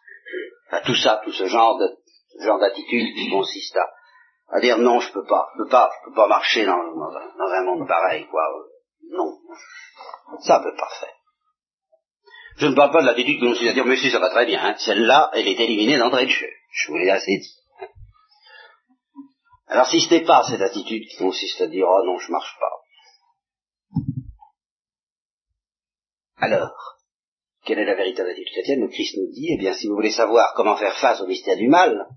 enfin, 0.68 0.82
tout 0.84 0.96
ça, 0.96 1.22
tout 1.24 1.32
ce 1.32 1.46
genre 1.46 1.78
de 1.78 1.88
genre 2.44 2.60
d'attitude 2.60 3.16
qui 3.16 3.30
consiste 3.30 3.78
à, 4.50 4.60
dire 4.62 4.80
non, 4.80 5.00
je 5.00 5.12
peux 5.12 5.26
pas, 5.26 5.48
je 5.54 5.64
peux 5.64 5.70
pas, 5.70 5.92
je 6.00 6.10
peux 6.10 6.16
pas 6.16 6.28
marcher 6.28 6.66
dans, 6.66 6.74
un, 6.74 7.64
monde 7.64 7.88
pareil, 7.88 8.26
quoi. 8.30 8.42
Non, 9.12 9.38
ça 10.42 10.60
peut 10.60 10.76
pas 10.76 10.90
faire. 11.00 11.14
Je 12.58 12.66
ne 12.66 12.76
parle 12.76 12.92
pas 12.92 13.02
de 13.02 13.08
l'attitude 13.08 13.40
que 13.40 13.46
nous 13.46 13.70
à 13.70 13.74
dire, 13.74 13.86
mais 13.86 13.98
si 13.98 14.10
ça 14.10 14.20
va 14.20 14.32
très 14.32 14.48
bien, 14.48 14.60
hein. 14.60 14.76
celle-là, 14.78 15.30
elle 15.34 15.48
est 15.48 15.60
éliminée 15.60 16.00
d'entrée 16.00 16.26
de 16.26 16.32
jeu. 16.32 16.50
Je 16.72 16.92
vous 16.92 16.98
l'ai 16.98 17.12
assez 17.12 17.38
dit. 17.38 17.58
Alors 19.68 19.88
si 19.88 20.00
ce 20.00 20.10
n'est 20.14 20.26
pas 20.26 20.44
cette 20.50 20.62
attitude 20.62 21.08
qui 21.08 21.18
consiste 21.18 21.62
à 21.62 21.68
dire 21.68 21.86
oh 21.88 22.06
non 22.06 22.18
je 22.18 22.32
marche 22.32 22.56
pas, 22.60 22.72
alors 26.38 26.98
quelle 27.66 27.80
est 27.80 27.86
la 27.86 27.96
véritable 27.96 28.30
attitude 28.30 28.54
chrétienne? 28.54 28.82
Le 28.82 28.88
Christ 28.88 29.18
nous 29.18 29.32
dit, 29.34 29.50
eh 29.54 29.58
bien 29.58 29.74
si 29.74 29.88
vous 29.88 29.96
voulez 29.96 30.12
savoir 30.12 30.54
comment 30.56 30.78
faire 30.78 30.98
face 30.98 31.20
au 31.20 31.28
mystère 31.28 31.58
du 31.58 31.68
mal, 31.68 32.08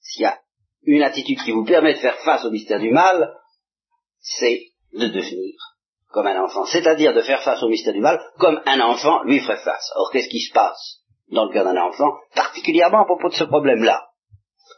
s'il 0.00 0.22
y 0.22 0.26
a 0.26 0.40
une 0.84 1.02
attitude 1.02 1.42
qui 1.42 1.50
vous 1.50 1.64
permet 1.64 1.94
de 1.94 1.98
faire 1.98 2.18
face 2.18 2.44
au 2.44 2.50
mystère 2.50 2.78
du 2.78 2.90
mal, 2.90 3.34
c'est 4.20 4.60
de 4.92 5.08
devenir 5.08 5.54
comme 6.12 6.28
un 6.28 6.44
enfant, 6.44 6.64
c'est-à-dire 6.66 7.12
de 7.12 7.22
faire 7.22 7.42
face 7.42 7.60
au 7.64 7.68
mystère 7.68 7.92
du 7.92 8.00
mal 8.00 8.20
comme 8.38 8.62
un 8.66 8.80
enfant 8.80 9.24
lui 9.24 9.40
ferait 9.40 9.56
face. 9.56 9.90
Or 9.96 10.12
qu'est-ce 10.12 10.28
qui 10.28 10.40
se 10.40 10.52
passe 10.52 11.00
dans 11.32 11.46
le 11.46 11.52
cœur 11.52 11.64
d'un 11.64 11.76
enfant, 11.76 12.12
particulièrement 12.36 13.02
à 13.02 13.04
propos 13.04 13.30
de 13.30 13.34
ce 13.34 13.44
problème-là? 13.44 14.10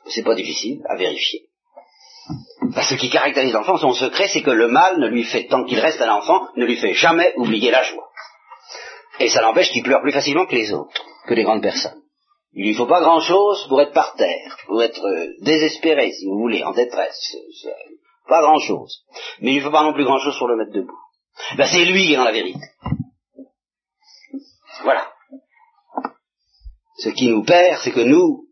C'est 0.07 0.23
pas 0.23 0.35
difficile 0.35 0.83
à 0.89 0.97
vérifier. 0.97 1.51
Ce 2.75 2.95
qui 2.95 3.11
caractérise 3.11 3.53
l'enfant, 3.53 3.77
son 3.77 3.93
secret, 3.93 4.29
c'est 4.29 4.43
que 4.43 4.51
le 4.51 4.69
mal 4.69 4.99
ne 4.99 5.09
lui 5.09 5.25
fait, 5.25 5.47
tant 5.47 5.65
qu'il 5.65 5.81
reste 5.81 6.01
un 6.01 6.13
enfant, 6.13 6.49
ne 6.57 6.65
lui 6.65 6.77
fait 6.77 6.95
jamais 6.95 7.33
oublier 7.37 7.71
la 7.71 7.83
joie. 7.83 8.09
Et 9.21 9.29
ça 9.29 9.43
l'empêche 9.43 9.71
qu'il 9.71 9.83
pleure 9.83 10.03
plus 10.03 10.13
facilement 10.13 10.47
que 10.47 10.55
les 10.55 10.73
autres, 10.73 11.05
que 11.27 11.35
les 11.35 11.43
grandes 11.43 11.63
personnes. 11.63 12.01
Il 12.53 12.65
lui 12.65 12.75
faut 12.75 12.87
pas 12.87 13.01
grand 13.01 13.21
chose 13.21 13.67
pour 13.69 13.81
être 13.83 13.93
par 13.93 14.15
terre, 14.15 14.57
pour 14.67 14.83
être 14.83 15.05
euh, 15.05 15.35
désespéré, 15.43 16.13
si 16.13 16.27
vous 16.27 16.39
voulez, 16.39 16.65
en 16.65 16.73
détresse. 16.73 17.37
Pas 18.27 18.41
grand 18.41 18.59
chose. 18.59 19.05
Mais 19.41 19.53
il 19.53 19.59
ne 19.59 19.63
faut 19.63 19.71
pas 19.71 19.83
non 19.83 19.93
plus 19.93 20.05
grand 20.05 20.19
chose 20.19 20.39
pour 20.39 20.49
le 20.49 20.57
mettre 20.57 20.73
debout. 20.73 20.99
Ben, 21.57 21.67
c'est 21.71 21.85
lui 21.85 22.07
qui 22.07 22.15
est 22.15 22.17
dans 22.17 22.25
la 22.25 22.33
vérité. 22.33 22.61
Voilà. 24.83 25.07
Ce 26.99 27.11
qui 27.11 27.29
nous 27.29 27.45
perd, 27.45 27.81
c'est 27.83 27.93
que 27.93 28.01
nous, 28.01 28.47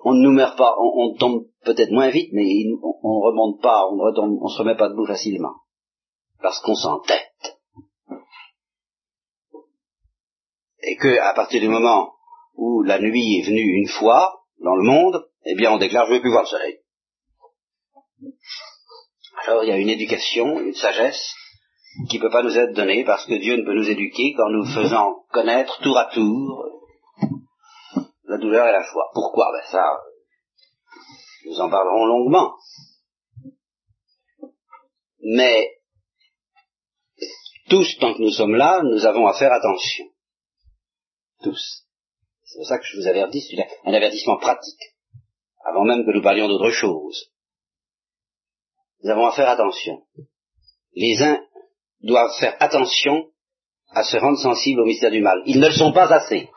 on 0.00 0.14
ne 0.14 0.22
nous 0.22 0.32
meurt 0.32 0.56
pas, 0.56 0.74
on, 0.78 1.14
tombe 1.16 1.44
peut-être 1.68 1.90
moins 1.90 2.08
vite, 2.08 2.30
mais 2.32 2.44
on, 2.82 3.18
ne 3.18 3.26
remonte 3.26 3.60
pas, 3.60 3.86
on 3.88 3.96
ne 3.96 4.48
se 4.48 4.58
remet 4.58 4.76
pas 4.76 4.88
debout 4.88 5.06
facilement. 5.06 5.54
Parce 6.40 6.60
qu'on 6.60 6.74
s'entête. 6.74 7.58
Et 10.82 10.96
que, 10.96 11.20
à 11.20 11.34
partir 11.34 11.60
du 11.60 11.68
moment 11.68 12.14
où 12.54 12.82
la 12.82 12.98
nuit 12.98 13.38
est 13.38 13.46
venue 13.46 13.78
une 13.78 13.88
fois 13.88 14.44
dans 14.60 14.74
le 14.74 14.82
monde, 14.82 15.28
eh 15.44 15.54
bien 15.54 15.72
on 15.72 15.78
déclare 15.78 16.06
je 16.06 16.12
ne 16.12 16.16
veux 16.16 16.22
plus 16.22 16.30
voir 16.30 16.44
le 16.44 16.48
soleil. 16.48 16.78
Alors 19.46 19.64
il 19.64 19.68
y 19.68 19.72
a 19.72 19.76
une 19.76 19.90
éducation, 19.90 20.58
une 20.60 20.74
sagesse 20.74 21.34
qui 22.08 22.16
ne 22.16 22.22
peut 22.22 22.30
pas 22.30 22.42
nous 22.42 22.56
être 22.56 22.74
donnée 22.74 23.04
parce 23.04 23.26
que 23.26 23.34
Dieu 23.34 23.56
ne 23.56 23.64
peut 23.64 23.74
nous 23.74 23.90
éduquer 23.90 24.34
qu'en 24.36 24.50
nous 24.50 24.64
faisant 24.64 25.24
connaître 25.32 25.80
tour 25.82 25.98
à 25.98 26.06
tour 26.06 26.64
la 28.24 28.38
douleur 28.38 28.66
et 28.68 28.72
la 28.72 28.82
joie. 28.82 29.10
Pourquoi? 29.12 29.46
Ben 29.52 29.70
ça, 29.70 29.84
nous 31.48 31.60
en 31.60 31.70
parlerons 31.70 32.06
longuement. 32.06 32.54
Mais 35.20 35.78
tous, 37.68 37.98
tant 37.98 38.14
que 38.14 38.22
nous 38.22 38.30
sommes 38.30 38.54
là, 38.54 38.82
nous 38.82 39.04
avons 39.04 39.26
à 39.26 39.34
faire 39.34 39.52
attention. 39.52 40.06
Tous. 41.42 41.84
C'est 42.44 42.58
pour 42.58 42.66
ça 42.66 42.78
que 42.78 42.84
je 42.84 42.96
vous 42.96 43.06
avertis, 43.06 43.42
c'est 43.42 43.56
un 43.84 43.92
avertissement 43.92 44.38
pratique, 44.38 44.94
avant 45.64 45.84
même 45.84 46.04
que 46.04 46.12
nous 46.12 46.22
parlions 46.22 46.48
d'autre 46.48 46.70
chose. 46.70 47.30
Nous 49.02 49.10
avons 49.10 49.26
à 49.26 49.32
faire 49.32 49.48
attention. 49.48 50.02
Les 50.94 51.22
uns 51.22 51.40
doivent 52.00 52.36
faire 52.40 52.56
attention 52.60 53.30
à 53.90 54.02
se 54.02 54.16
rendre 54.16 54.38
sensibles 54.38 54.80
au 54.80 54.86
mystère 54.86 55.10
du 55.10 55.20
mal. 55.20 55.42
Ils 55.46 55.60
ne 55.60 55.66
le 55.66 55.72
sont 55.72 55.92
pas 55.92 56.12
assez. 56.12 56.48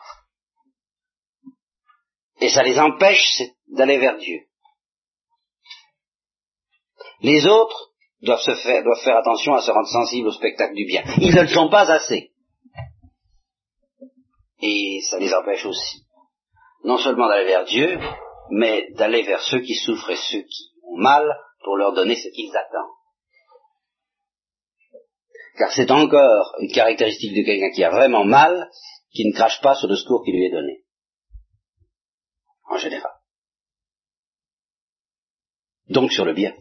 Et 2.40 2.48
ça 2.48 2.62
les 2.62 2.78
empêche 2.78 3.42
d'aller 3.68 3.98
vers 3.98 4.18
Dieu. 4.18 4.40
Les 7.22 7.46
autres 7.46 7.92
doivent, 8.20 8.42
faire, 8.42 8.84
faire 9.04 9.16
attention 9.16 9.54
à 9.54 9.62
se 9.62 9.70
rendre 9.70 9.88
sensibles 9.88 10.28
au 10.28 10.32
spectacle 10.32 10.74
du 10.74 10.84
bien. 10.84 11.02
Ils 11.20 11.34
ne 11.34 11.42
le 11.42 11.48
sont 11.48 11.68
pas 11.68 11.90
assez. 11.90 12.32
Et 14.60 15.00
ça 15.10 15.18
les 15.18 15.34
empêche 15.34 15.66
aussi, 15.66 16.06
non 16.84 16.96
seulement 16.98 17.28
d'aller 17.28 17.46
vers 17.46 17.64
Dieu, 17.64 17.98
mais 18.50 18.88
d'aller 18.92 19.22
vers 19.22 19.40
ceux 19.40 19.60
qui 19.60 19.74
souffrent 19.74 20.10
et 20.10 20.16
ceux 20.16 20.42
qui 20.42 20.70
ont 20.84 20.98
mal 20.98 21.24
pour 21.64 21.76
leur 21.76 21.92
donner 21.94 22.14
ce 22.14 22.28
qu'ils 22.28 22.56
attendent. 22.56 22.96
Car 25.58 25.72
c'est 25.72 25.90
encore 25.90 26.54
une 26.60 26.72
caractéristique 26.72 27.34
de 27.34 27.44
quelqu'un 27.44 27.70
qui 27.74 27.82
a 27.82 27.90
vraiment 27.90 28.24
mal, 28.24 28.70
qui 29.12 29.26
ne 29.26 29.34
crache 29.34 29.60
pas 29.60 29.74
sur 29.74 29.88
le 29.88 29.96
secours 29.96 30.22
qui 30.24 30.32
lui 30.32 30.46
est 30.46 30.52
donné 30.52 30.82
en 32.72 32.78
général. 32.78 33.12
Donc 35.88 36.12
sur 36.12 36.24
le 36.24 36.32
bien. 36.32 36.54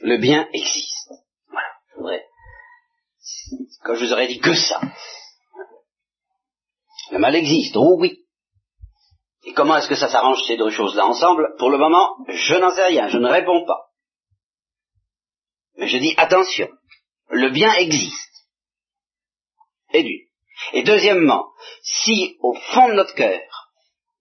Le 0.00 0.18
bien 0.18 0.48
existe. 0.52 1.12
Voilà. 1.48 2.20
Quand 3.84 3.94
je 3.94 4.04
vous 4.04 4.12
aurais 4.12 4.28
dit 4.28 4.40
que 4.40 4.54
ça. 4.54 4.80
Le 7.10 7.18
mal 7.18 7.34
existe, 7.34 7.76
oh 7.76 7.96
oui. 7.98 8.24
Et 9.44 9.52
comment 9.52 9.76
est-ce 9.76 9.88
que 9.88 9.96
ça 9.96 10.08
s'arrange 10.08 10.42
ces 10.46 10.56
deux 10.56 10.70
choses-là 10.70 11.06
ensemble? 11.06 11.54
Pour 11.58 11.70
le 11.70 11.78
moment, 11.78 12.16
je 12.28 12.54
n'en 12.56 12.74
sais 12.74 12.84
rien, 12.84 13.08
je 13.08 13.18
ne 13.18 13.28
réponds 13.28 13.64
pas. 13.66 13.90
Mais 15.76 15.88
je 15.88 15.98
dis 15.98 16.14
attention, 16.16 16.68
le 17.28 17.50
bien 17.50 17.72
existe. 17.74 18.46
Et 19.92 20.02
du. 20.02 20.28
Et 20.72 20.82
deuxièmement, 20.82 21.52
si 21.82 22.36
au 22.40 22.54
fond 22.54 22.88
de 22.88 22.94
notre 22.94 23.14
cœur, 23.14 23.40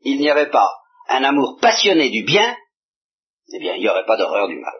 il 0.01 0.17
n'y 0.17 0.29
avait 0.29 0.49
pas 0.49 0.69
un 1.09 1.23
amour 1.23 1.57
passionné 1.61 2.09
du 2.09 2.23
bien, 2.23 2.55
eh 3.53 3.59
bien, 3.59 3.75
il 3.75 3.81
n'y 3.81 3.89
aurait 3.89 4.05
pas 4.05 4.17
d'horreur 4.17 4.47
du 4.47 4.57
mal. 4.57 4.73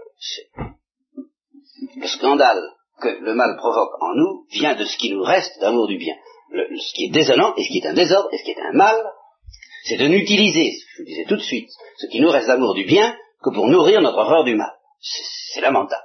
Le 1.95 2.08
scandale 2.08 2.61
que 3.01 3.07
le 3.07 3.34
mal 3.34 3.55
provoque 3.57 4.01
en 4.01 4.13
nous 4.13 4.45
vient 4.51 4.76
de 4.76 4.86
ce 4.86 4.97
qui 4.97 5.11
nous 5.11 5.24
reste 5.24 5.59
d'amour 5.59 5.88
du 5.88 5.97
bien. 5.97 6.16
ce 6.51 6.93
qui 6.93 7.05
est 7.05 7.11
désolant 7.11 7.55
et 7.55 7.63
ce 7.63 7.70
qui 7.70 7.80
est 7.80 7.88
un 7.88 7.93
désordre 7.93 8.30
et 8.32 8.38
ce 8.38 8.43
qui 8.43 8.51
est 8.51 8.61
un 8.61 8.74
mal, 8.74 8.95
c'est 9.86 9.97
de 9.97 10.07
n'utiliser, 10.07 10.72
je 10.72 11.01
vous 11.01 11.07
disais 11.07 11.26
tout 11.26 11.38
de 11.38 11.41
suite, 11.41 11.70
ce 11.97 12.07
qui 12.07 12.22
nous 12.22 12.30
reste 12.30 12.47
d'amour 12.47 12.74
du 12.74 12.84
bien 12.84 13.16
que 13.43 13.49
pour 13.51 13.68
nourrir 13.68 14.01
notre 14.01 14.18
horreur 14.18 14.43
du 14.43 14.55
mal. 14.55 14.72
C'est 15.53 15.61
lamentable. 15.61 16.03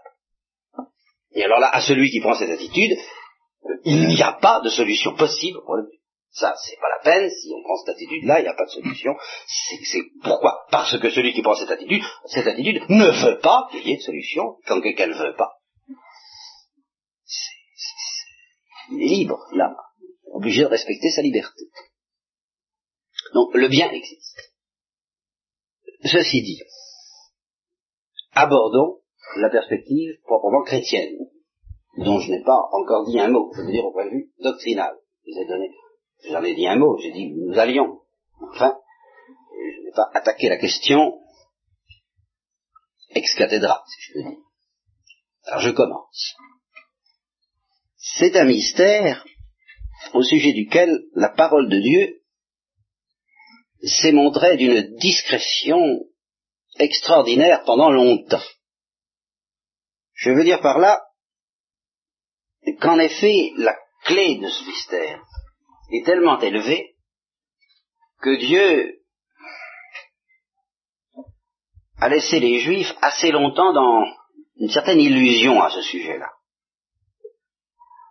Et 1.34 1.42
alors 1.42 1.58
là, 1.58 1.68
à 1.68 1.80
celui 1.80 2.10
qui 2.10 2.20
prend 2.20 2.34
cette 2.34 2.50
attitude, 2.50 2.96
il 3.84 4.06
n'y 4.08 4.22
a 4.22 4.32
pas 4.32 4.60
de 4.60 4.68
solution 4.68 5.14
possible 5.16 5.58
pour 5.64 5.76
le 5.76 5.88
Ça, 6.30 6.54
c'est 6.56 6.76
pas 6.80 6.88
la 6.88 7.02
peine, 7.02 7.28
si 7.28 7.50
on 7.52 7.62
prend 7.62 7.76
cette 7.76 7.96
attitude-là, 7.96 8.40
il 8.40 8.42
n'y 8.42 8.48
a 8.48 8.54
pas 8.54 8.66
de 8.66 8.70
solution. 8.70 9.12
C'est 9.46 10.02
pourquoi? 10.22 10.64
Parce 10.70 10.96
que 10.98 11.10
celui 11.10 11.32
qui 11.32 11.42
prend 11.42 11.54
cette 11.54 11.70
attitude, 11.70 12.02
cette 12.26 12.46
attitude 12.46 12.82
ne 12.88 13.06
veut 13.06 13.38
pas 13.40 13.68
qu'il 13.70 13.86
y 13.86 13.92
ait 13.92 13.96
de 13.96 14.02
solution 14.02 14.56
quand 14.66 14.80
quelqu'un 14.80 15.08
ne 15.08 15.14
veut 15.14 15.34
pas. 15.34 15.54
Il 18.90 19.02
est 19.02 19.16
libre, 19.16 19.38
là, 19.52 19.76
obligé 20.32 20.62
de 20.62 20.68
respecter 20.68 21.10
sa 21.10 21.22
liberté. 21.22 21.64
Donc, 23.34 23.54
le 23.54 23.68
bien 23.68 23.90
existe. 23.90 24.52
Ceci 26.04 26.42
dit, 26.42 26.60
abordons 28.32 29.00
la 29.36 29.48
perspective 29.48 30.20
proprement 30.24 30.62
chrétienne 30.62 31.16
dont 31.96 32.18
je 32.20 32.30
n'ai 32.30 32.42
pas 32.42 32.68
encore 32.72 33.06
dit 33.06 33.18
un 33.18 33.28
mot, 33.28 33.50
je 33.54 33.62
veux 33.62 33.72
dire 33.72 33.84
au 33.84 33.92
point 33.92 34.06
de 34.06 34.10
vue 34.10 34.32
doctrinal. 34.40 34.96
Ai 35.26 35.46
donné, 35.46 35.70
j'en 36.28 36.42
ai 36.42 36.54
dit 36.54 36.66
un 36.66 36.76
mot, 36.76 36.98
j'ai 36.98 37.12
dit 37.12 37.32
nous 37.32 37.58
allions. 37.58 38.00
Enfin, 38.40 38.76
je 39.50 39.84
n'ai 39.84 39.92
pas 39.92 40.10
attaqué 40.12 40.48
la 40.48 40.58
question 40.58 41.20
ex 43.14 43.34
cathedra, 43.34 43.82
si 43.86 44.00
je 44.00 44.12
peux 44.12 44.28
dire. 44.28 44.38
Alors 45.44 45.60
je 45.60 45.70
commence. 45.70 46.34
C'est 48.06 48.36
un 48.36 48.44
mystère 48.44 49.24
au 50.12 50.22
sujet 50.22 50.52
duquel 50.52 50.90
la 51.14 51.30
parole 51.30 51.70
de 51.70 51.80
Dieu 51.80 52.20
s'est 53.82 54.12
montrée 54.12 54.58
d'une 54.58 54.94
discrétion 54.98 55.80
extraordinaire 56.78 57.64
pendant 57.64 57.90
longtemps. 57.90 58.44
Je 60.12 60.32
veux 60.32 60.44
dire 60.44 60.60
par 60.60 60.78
là 60.78 61.02
qu'en 62.82 62.98
effet, 62.98 63.52
la 63.56 63.74
clé 64.04 64.36
de 64.36 64.48
ce 64.48 64.64
mystère 64.66 65.22
est 65.90 66.04
tellement 66.04 66.38
élevée 66.40 66.96
que 68.20 68.36
Dieu 68.36 69.00
a 71.96 72.10
laissé 72.10 72.38
les 72.38 72.60
Juifs 72.60 72.92
assez 73.00 73.30
longtemps 73.30 73.72
dans 73.72 74.04
une 74.56 74.68
certaine 74.68 75.00
illusion 75.00 75.62
à 75.62 75.70
ce 75.70 75.80
sujet-là. 75.80 76.33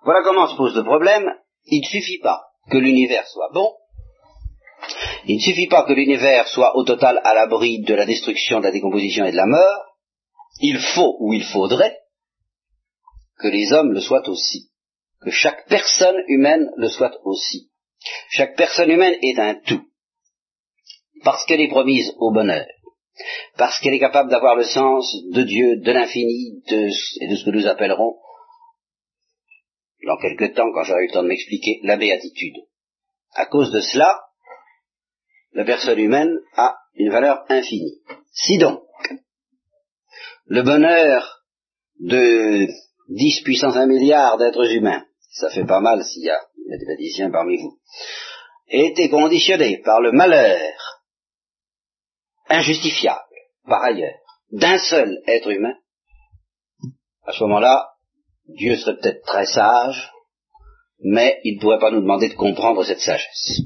Voilà 0.04 0.22
comment 0.24 0.48
se 0.48 0.56
pose 0.56 0.76
le 0.76 0.84
problème. 0.84 1.30
Il 1.66 1.80
ne 1.80 1.86
suffit 1.86 2.20
pas 2.20 2.42
que 2.70 2.78
l'univers 2.78 3.28
soit 3.28 3.50
bon, 3.54 3.72
il 5.26 5.38
ne 5.38 5.42
suffit 5.42 5.68
pas 5.68 5.84
que 5.84 5.94
l'univers 5.94 6.48
soit 6.48 6.76
au 6.76 6.84
total 6.84 7.22
à 7.24 7.34
l'abri 7.34 7.82
de 7.82 7.94
la 7.94 8.06
destruction, 8.06 8.60
de 8.60 8.66
la 8.66 8.72
décomposition 8.72 9.26
et 9.26 9.32
de 9.32 9.38
la 9.38 9.46
mort, 9.46 9.86
il 10.60 10.80
faut 10.80 11.18
ou 11.20 11.34
il 11.34 11.44
faudrait 11.44 11.98
que 13.40 13.48
les 13.48 13.72
hommes 13.74 13.94
le 13.94 14.02
soient 14.02 14.28
aussi, 14.28 14.70
que 15.22 15.32
chaque 15.32 15.68
personne 15.68 16.18
humaine 16.28 16.70
le 16.78 16.90
soit 16.90 17.14
aussi. 17.24 17.70
Chaque 18.30 18.56
personne 18.56 18.92
humaine 18.92 19.16
est 19.22 19.40
un 19.40 19.56
tout, 19.66 19.84
parce 21.24 21.46
qu'elle 21.46 21.62
est 21.62 21.70
promise 21.70 22.14
au 22.18 22.32
bonheur, 22.32 22.66
parce 23.58 23.80
qu'elle 23.80 23.94
est 23.94 24.00
capable 24.00 24.30
d'avoir 24.30 24.56
le 24.56 24.66
sens 24.66 25.16
de 25.32 25.44
Dieu, 25.44 25.78
de 25.78 25.92
l'infini, 25.92 26.62
et 26.68 27.28
de 27.28 27.36
ce 27.36 27.46
que 27.46 27.52
nous 27.52 27.66
appellerons, 27.66 28.18
dans 30.06 30.18
quelque 30.18 30.54
temps, 30.54 30.72
quand 30.74 30.84
j'aurai 30.84 31.04
eu 31.04 31.08
le 31.08 31.14
temps 31.14 31.24
de 31.24 31.28
m'expliquer, 31.28 31.80
la 31.84 31.98
béatitude. 31.98 32.56
À 33.34 33.46
cause 33.46 33.72
de 33.72 33.80
cela, 33.80 34.22
la 35.54 35.64
personne 35.64 36.00
humaine 36.00 36.36
a 36.56 36.76
une 36.96 37.12
valeur 37.12 37.44
infinie. 37.50 38.02
Si 38.32 38.58
donc, 38.58 38.84
le 40.46 40.62
bonheur 40.62 41.44
de 42.00 42.68
10 43.10 43.42
puissance 43.44 43.76
1 43.76 43.88
milliard 43.88 44.38
d'êtres 44.38 44.72
humains, 44.74 45.06
ça 45.32 45.50
fait 45.50 45.66
pas 45.66 45.80
mal 45.80 46.04
s'il 46.04 46.24
y 46.24 46.30
a 46.30 46.40
des 46.58 46.70
mathématiciens 46.70 47.32
parmi 47.32 47.58
vous, 47.58 47.80
été 48.68 49.10
conditionné 49.10 49.82
par 49.84 50.02
le 50.02 50.12
malheur 50.12 50.74
injustifiable, 52.50 53.22
par 53.66 53.84
ailleurs, 53.84 54.20
d'un 54.52 54.78
seul 54.78 55.22
être 55.28 55.50
humain, 55.50 55.76
à 57.26 57.32
ce 57.32 57.44
moment-là, 57.44 57.93
Dieu 58.48 58.76
serait 58.76 58.98
peut-être 58.98 59.24
très 59.26 59.46
sage, 59.46 60.12
mais 61.00 61.40
il 61.44 61.56
ne 61.56 61.62
pourrait 61.62 61.80
pas 61.80 61.92
nous 61.92 62.02
demander 62.02 62.30
de 62.30 62.36
comprendre 62.36 62.84
cette 62.84 63.00
sagesse. 63.00 63.62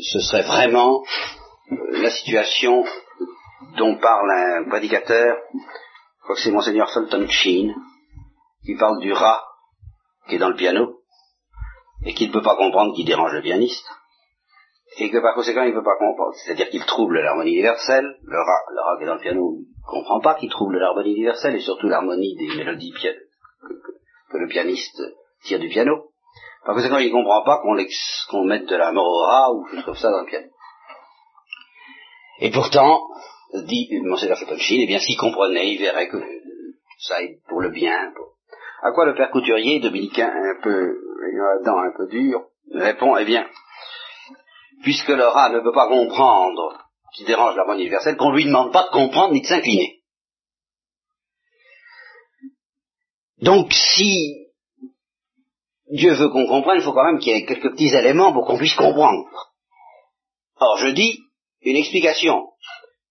Ce 0.00 0.20
serait 0.20 0.42
vraiment 0.42 1.02
euh, 1.70 2.02
la 2.02 2.10
situation 2.10 2.84
dont 3.76 3.96
parle 3.96 4.30
un 4.30 4.68
prédicateur, 4.68 5.36
je 5.52 6.22
crois 6.22 6.36
que 6.36 6.42
c'est 6.42 6.50
Monseigneur 6.50 6.90
Fulton 6.92 7.26
Sheen, 7.28 7.74
qui 8.64 8.76
parle 8.76 9.00
du 9.00 9.12
rat 9.12 9.42
qui 10.28 10.36
est 10.36 10.38
dans 10.38 10.48
le 10.48 10.56
piano, 10.56 11.00
et 12.06 12.14
qui 12.14 12.28
ne 12.28 12.32
peut 12.32 12.42
pas 12.42 12.56
comprendre 12.56 12.94
qu'il 12.94 13.06
dérange 13.06 13.32
le 13.32 13.42
pianiste, 13.42 13.86
et 14.98 15.10
que 15.10 15.18
par 15.18 15.34
conséquent 15.34 15.62
il 15.62 15.70
ne 15.70 15.78
peut 15.78 15.84
pas 15.84 15.98
comprendre, 15.98 16.34
c'est-à-dire 16.34 16.70
qu'il 16.70 16.84
trouble 16.84 17.20
l'harmonie 17.20 17.52
universelle, 17.52 18.06
le 18.22 18.38
rat, 18.38 18.72
le 18.72 18.80
rat 18.80 18.96
qui 18.96 19.04
est 19.04 19.06
dans 19.06 19.14
le 19.14 19.20
piano 19.20 19.58
ne 19.58 19.90
comprend 19.90 20.20
pas 20.20 20.34
qu'il 20.34 20.50
trouble 20.50 20.78
l'harmonie 20.78 21.12
universelle, 21.12 21.56
et 21.56 21.60
surtout 21.60 21.88
l'harmonie 21.88 22.36
des 22.36 22.56
mélodies 22.56 22.92
que, 23.66 24.38
le 24.38 24.48
pianiste 24.48 25.00
tire 25.44 25.60
du 25.60 25.68
piano. 25.68 26.10
Par 26.64 26.74
conséquent, 26.74 26.98
il 26.98 27.08
ne 27.08 27.12
comprend 27.12 27.44
pas 27.44 27.60
qu'on 27.60 28.44
mette 28.44 28.66
de 28.66 28.76
la 28.76 28.90
rat 28.90 29.52
ou 29.52 29.66
chose 29.66 29.84
comme 29.84 29.94
ça 29.94 30.10
dans 30.10 30.20
le 30.20 30.26
piano. 30.26 30.48
Et 32.40 32.50
pourtant, 32.50 33.02
dit 33.54 33.88
Monseigneur 34.02 34.38
Fepolchine, 34.38 34.80
eh 34.82 34.86
bien 34.86 34.98
s'il 34.98 35.16
comprenait, 35.16 35.72
il 35.72 35.78
verrait 35.78 36.08
que 36.08 36.18
ça 36.98 37.22
aide 37.22 37.38
pour 37.48 37.60
le 37.60 37.70
bien. 37.70 38.12
À 38.82 38.92
quoi 38.92 39.06
le 39.06 39.14
père 39.14 39.30
couturier, 39.30 39.80
dominicain 39.80 40.28
un 40.28 40.62
peu, 40.62 40.98
ayant 41.30 41.44
la 41.44 41.62
dent 41.64 41.78
un 41.78 41.92
peu 41.96 42.06
dure, 42.08 42.46
répond, 42.72 43.16
eh 43.16 43.24
bien, 43.24 43.46
puisque 44.82 45.08
le 45.08 45.26
rat 45.26 45.50
ne 45.50 45.60
peut 45.60 45.72
pas 45.72 45.88
comprendre 45.88 46.78
qui 47.14 47.24
dérange 47.24 47.56
la 47.56 47.64
bonne 47.64 47.78
universelle, 47.78 48.16
qu'on 48.16 48.32
lui 48.32 48.44
demande 48.44 48.72
pas 48.72 48.84
de 48.84 48.90
comprendre 48.90 49.32
ni 49.32 49.40
de 49.40 49.46
s'incliner. 49.46 50.00
Donc 53.44 53.74
si 53.74 54.48
Dieu 55.90 56.14
veut 56.14 56.30
qu'on 56.30 56.46
comprenne, 56.46 56.78
il 56.78 56.82
faut 56.82 56.94
quand 56.94 57.04
même 57.04 57.18
qu'il 57.18 57.32
y 57.32 57.36
ait 57.36 57.44
quelques 57.44 57.72
petits 57.72 57.94
éléments 57.94 58.32
pour 58.32 58.46
qu'on 58.46 58.56
puisse 58.56 58.74
comprendre. 58.74 59.28
Or, 60.58 60.78
je 60.78 60.88
dis, 60.88 61.18
une 61.60 61.76
explication 61.76 62.48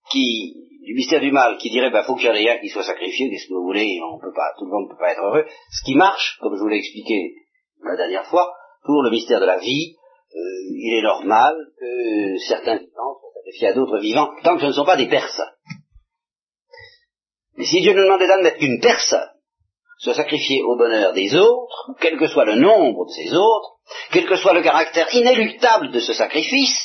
qui, 0.10 0.56
du 0.84 0.96
mystère 0.96 1.22
du 1.22 1.32
mal, 1.32 1.58
qui 1.58 1.70
dirait, 1.70 1.92
bah, 1.92 2.04
faut 2.04 2.16
qu'il 2.16 2.34
y 2.34 2.48
ait 2.48 2.50
un 2.50 2.58
qui 2.58 2.70
soit 2.70 2.84
sacrifié, 2.84 3.30
qu'est-ce 3.30 3.48
que 3.48 3.54
vous 3.54 3.64
voulez, 3.64 4.00
on 4.02 4.18
peut 4.18 4.34
pas, 4.34 4.54
tout 4.58 4.66
le 4.66 4.72
monde 4.72 4.86
ne 4.86 4.94
peut 4.94 5.00
pas 5.00 5.12
être 5.12 5.24
heureux. 5.24 5.46
Ce 5.70 5.86
qui 5.86 5.94
marche, 5.94 6.40
comme 6.42 6.56
je 6.56 6.62
vous 6.62 6.68
l'ai 6.68 6.80
expliqué 6.80 7.36
la 7.84 7.96
dernière 7.96 8.26
fois, 8.26 8.52
pour 8.84 9.04
le 9.04 9.12
mystère 9.12 9.40
de 9.40 9.46
la 9.46 9.60
vie, 9.60 9.96
euh, 10.36 10.40
il 10.72 10.98
est 10.98 11.04
normal 11.04 11.54
que 11.80 12.38
certains 12.48 12.78
vivants 12.78 13.20
soient 13.20 13.34
sacrifiés 13.36 13.68
à 13.68 13.74
d'autres 13.74 14.00
vivants, 14.00 14.32
tant 14.44 14.56
que 14.56 14.62
ce 14.62 14.68
ne 14.68 14.72
sont 14.72 14.86
pas 14.86 14.98
des 14.98 15.10
personnes. 15.10 15.54
Mais 17.56 17.66
si 17.66 17.82
Dieu 17.82 17.94
nous 17.94 18.02
demandait 18.02 18.28
d'admettre 18.28 18.58
qu'une 18.58 18.80
personne 18.80 19.33
soit 20.04 20.16
sacrifiée 20.16 20.62
au 20.64 20.76
bonheur 20.76 21.14
des 21.14 21.34
autres, 21.34 21.92
quel 22.02 22.18
que 22.18 22.28
soit 22.28 22.44
le 22.44 22.56
nombre 22.56 23.06
de 23.06 23.12
ces 23.12 23.34
autres, 23.34 23.78
quel 24.12 24.26
que 24.26 24.36
soit 24.36 24.54
le 24.54 24.62
caractère 24.62 25.08
inéluctable 25.16 25.92
de 25.92 26.00
ce 26.00 26.12
sacrifice, 26.12 26.78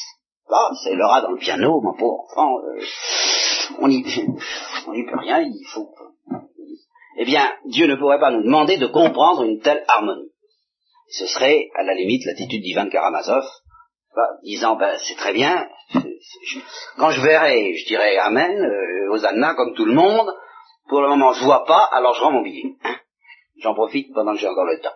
bah, 0.49 0.71
c'est 0.85 0.95
le 0.95 1.05
rat 1.05 1.23
dans 1.23 1.33
le 1.33 1.39
piano, 1.39 1.81
mon 1.81 1.95
pauvre 1.95 2.25
enfant, 2.31 2.59
euh, 2.59 2.81
on 3.81 3.89
n'y 3.89 4.05
peut 4.05 5.19
rien, 5.19 5.41
il 5.41 5.67
faut. 5.67 5.93
Eh 7.19 7.25
bien, 7.25 7.53
Dieu 7.67 7.89
ne 7.89 7.97
pourrait 7.97 8.21
pas 8.21 8.31
nous 8.31 8.45
demander 8.45 8.77
de 8.77 8.87
comprendre 8.87 9.43
une 9.43 9.61
telle 9.61 9.85
harmonie. 9.89 10.31
Ce 11.11 11.27
serait, 11.27 11.71
à 11.75 11.83
la 11.83 11.95
limite, 11.95 12.25
l'attitude 12.25 12.63
d'Ivan 12.63 12.89
Karamazov, 12.89 13.45
bah, 14.15 14.29
disant, 14.45 14.77
ben, 14.77 14.97
c'est 14.97 15.17
très 15.17 15.33
bien, 15.33 15.67
quand 16.97 17.11
je 17.11 17.21
verrai, 17.21 17.75
je 17.75 17.87
dirai 17.87 18.17
Amen, 18.19 18.61
euh, 18.61 19.13
aux 19.13 19.27
Anna, 19.27 19.55
comme 19.55 19.75
tout 19.75 19.87
le 19.87 19.95
monde, 19.95 20.33
pour 20.89 21.01
le 21.03 21.09
moment 21.09 21.33
je 21.33 21.45
vois 21.45 21.65
pas, 21.65 21.89
alors 21.93 22.15
je 22.15 22.23
rends 22.23 22.33
mon 22.33 22.43
billet. 22.43 22.77
Hein. 22.85 22.97
J'en 23.61 23.75
profite 23.75 24.13
pendant 24.15 24.33
que 24.35 24.39
j'ai 24.39 24.49
encore 24.49 24.67
le 24.67 24.81
temps. 24.81 24.95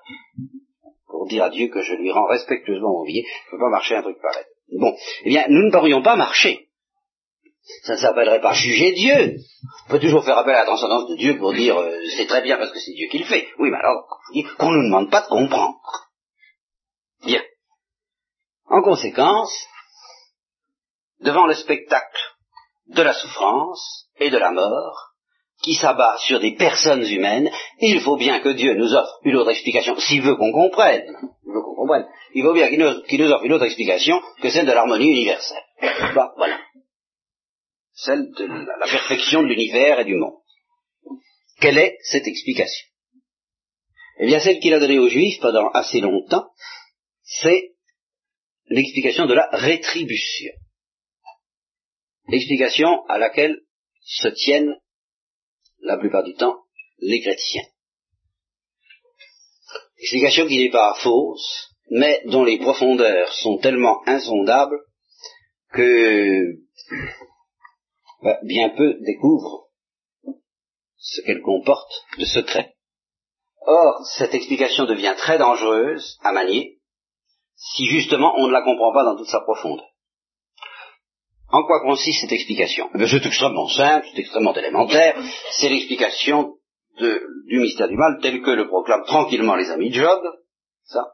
Pour 1.07 1.27
dire 1.27 1.45
à 1.45 1.51
Dieu 1.51 1.69
que 1.69 1.83
je 1.83 1.95
lui 1.95 2.11
rends 2.11 2.27
respectueusement 2.27 2.93
mon 2.93 3.05
billet, 3.05 3.25
je 3.25 3.47
ne 3.47 3.51
peux 3.51 3.65
pas 3.65 3.71
marcher 3.71 3.97
un 3.97 4.03
truc 4.03 4.17
pareil. 4.21 4.45
Bon, 4.79 4.97
eh 5.25 5.29
bien, 5.29 5.45
nous 5.49 5.67
ne 5.67 5.71
pourrions 5.71 6.03
pas 6.03 6.17
marcher. 6.17 6.69
Ça 7.85 7.95
ne 7.95 7.99
s'appellerait 7.99 8.41
pas 8.41 8.55
juger 8.55 8.93
Dieu. 8.93 9.37
On 9.87 9.91
peut 9.91 10.01
toujours 10.01 10.25
faire 10.25 10.39
appel 10.39 10.55
à 10.55 10.61
la 10.61 10.65
transcendance 10.65 11.09
de 11.09 11.17
Dieu 11.17 11.39
pour 11.39 11.53
dire 11.53 11.79
euh, 11.79 11.97
c'est 12.17 12.27
très 12.27 12.43
bien 12.43 12.57
parce 12.57 12.73
que 12.73 12.81
c'est 12.81 12.93
Dieu 12.93 13.09
qui 13.09 13.19
le 13.19 13.25
fait. 13.25 13.49
Oui, 13.59 13.71
mais 13.71 13.79
alors, 13.79 14.05
qu'on 14.59 14.71
ne 14.71 14.79
nous 14.79 14.85
demande 14.85 15.11
pas 15.11 15.23
de 15.23 15.29
comprendre. 15.29 15.79
Bien. 17.25 17.43
En 18.67 18.83
conséquence, 18.83 19.53
devant 21.21 21.47
le 21.47 21.55
spectacle 21.55 22.21
de 22.89 23.03
la 23.03 23.15
souffrance 23.15 24.09
et 24.17 24.31
de 24.31 24.39
la 24.39 24.51
mort, 24.51 25.12
qui 25.63 25.75
s'abat 25.75 26.17
sur 26.19 26.41
des 26.41 26.55
personnes 26.57 27.07
humaines, 27.07 27.51
il 27.81 28.01
faut 28.01 28.17
bien 28.17 28.41
que 28.41 28.51
Dieu 28.51 28.75
nous 28.75 28.93
offre 28.95 29.21
une 29.25 29.37
autre 29.37 29.51
explication, 29.51 29.99
s'il 29.99 30.23
veut 30.23 30.37
qu'on 30.37 30.53
comprenne. 30.53 31.05
Il 31.47 31.53
veut 31.53 31.63
qu'on 31.63 31.75
comprenne. 31.77 32.07
Il 32.35 32.43
faut 32.43 32.53
bien 32.53 32.69
qu'il 32.69 32.81
nous, 32.81 33.33
offre 33.33 33.45
une 33.45 33.53
autre 33.53 33.65
explication 33.65 34.21
que 34.41 34.51
celle 34.51 34.67
de 34.67 34.73
l'harmonie 34.73 35.11
universelle. 35.11 35.63
Voilà. 36.37 36.61
Celle 37.95 38.31
de 38.33 38.45
la 38.45 38.87
perfection 38.87 39.43
de 39.43 39.49
l'univers 39.49 40.01
et 40.01 40.05
du 40.05 40.17
monde. 40.17 40.35
Quelle 41.61 41.79
est 41.79 41.97
cette 42.03 42.27
explication? 42.27 42.89
Eh 44.19 44.27
bien, 44.27 44.41
celle 44.41 44.59
qu'il 44.59 44.75
a 44.75 44.81
donnée 44.81 44.99
aux 44.99 45.09
Juifs 45.09 45.41
pendant 45.41 45.69
assez 45.71 46.01
longtemps, 46.01 46.49
c'est 47.23 47.73
l'explication 48.67 49.27
de 49.27 49.35
la 49.35 49.49
rétribution. 49.53 50.53
L'explication 52.29 53.05
à 53.07 53.19
laquelle 53.19 53.61
se 54.05 54.29
tiennent 54.29 54.75
la 55.83 55.99
plupart 55.99 56.25
du 56.25 56.35
temps 56.35 56.63
les 56.99 57.21
chrétiens. 57.21 57.65
Explication 59.99 60.47
qui 60.47 60.59
n'est 60.59 60.71
pas 60.71 60.95
fausse, 60.95 61.71
mais 61.91 62.23
dont 62.27 62.45
les 62.45 62.59
profondeurs 62.59 63.33
sont 63.35 63.59
tellement 63.59 64.01
insondables 64.07 64.81
que 65.73 66.57
bah, 68.23 68.39
bien 68.45 68.71
peu 68.71 68.95
découvrent 69.01 69.69
ce 70.97 71.21
qu'elle 71.23 71.43
comporte 71.43 71.93
de 72.19 72.25
secret. 72.25 72.75
Or, 73.67 74.05
cette 74.17 74.35
explication 74.35 74.87
devient 74.87 75.15
très 75.17 75.39
dangereuse 75.39 76.19
à 76.23 76.33
manier 76.33 76.81
si 77.57 77.87
justement 77.87 78.35
on 78.39 78.49
ne 78.49 78.53
la 78.53 78.63
comprend 78.63 78.93
pas 78.93 79.05
dans 79.05 79.17
toute 79.17 79.29
sa 79.29 79.41
profondeur. 79.41 79.92
En 81.53 81.65
quoi 81.65 81.81
consiste 81.83 82.23
cette 82.23 82.33
explication? 82.33 82.89
Eh 82.95 83.07
C'est 83.07 83.27
extrêmement 83.27 83.69
simple, 83.69 84.07
c'est 84.11 84.21
extrêmement 84.21 84.55
élémentaire, 84.55 85.15
c'est 85.53 85.69
l'explication 85.69 86.55
du 86.99 87.59
mystère 87.59 87.89
du 87.89 87.97
mal 87.97 88.19
tel 88.23 88.41
que 88.43 88.51
le 88.51 88.69
proclament 88.69 89.05
tranquillement 89.05 89.57
les 89.57 89.71
amis 89.71 89.91
de 89.91 89.97
Job, 89.97 90.23
ça. 90.85 91.13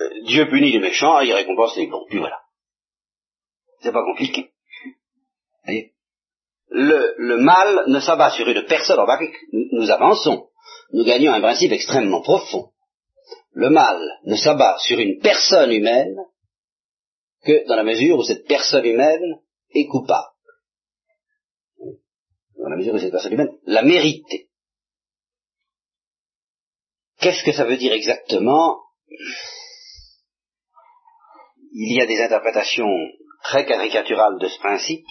Euh, 0.00 0.08
Dieu 0.24 0.48
punit 0.48 0.72
les 0.72 0.78
méchants 0.78 1.20
et 1.20 1.26
il 1.26 1.34
récompense 1.34 1.76
les 1.76 1.88
bons, 1.88 2.06
puis 2.08 2.18
voilà. 2.18 2.38
C'est 3.82 3.92
pas 3.92 4.04
compliqué. 4.04 4.50
Le, 6.70 7.36
mal 7.36 7.84
ne 7.88 8.00
s'abat 8.00 8.30
sur 8.30 8.48
une 8.48 8.64
personne, 8.64 8.98
nous 9.72 9.90
avançons, 9.90 10.48
nous 10.92 11.04
gagnons 11.04 11.32
un 11.32 11.40
principe 11.40 11.72
extrêmement 11.72 12.22
profond. 12.22 12.70
Le 13.52 13.68
mal 13.68 14.00
ne 14.24 14.36
s'abat 14.36 14.78
sur 14.78 14.98
une 14.98 15.18
personne 15.20 15.72
humaine 15.72 16.16
que 17.44 17.66
dans 17.68 17.76
la 17.76 17.82
mesure 17.82 18.18
où 18.18 18.22
cette 18.22 18.46
personne 18.46 18.84
humaine 18.84 19.40
est 19.74 19.86
coupable. 19.86 20.28
Dans 22.58 22.68
la 22.68 22.76
mesure 22.76 22.94
où 22.94 22.98
cette 22.98 23.10
personne 23.10 23.32
humaine 23.32 23.56
l'a 23.64 23.82
mérité. 23.82 24.48
Qu'est-ce 27.20 27.44
que 27.44 27.52
ça 27.52 27.64
veut 27.64 27.76
dire 27.76 27.92
exactement? 27.92 28.80
Il 31.72 31.96
y 31.96 32.02
a 32.02 32.06
des 32.06 32.20
interprétations 32.20 32.90
très 33.42 33.66
caricaturales 33.66 34.38
de 34.38 34.48
ce 34.48 34.58
principe. 34.58 35.06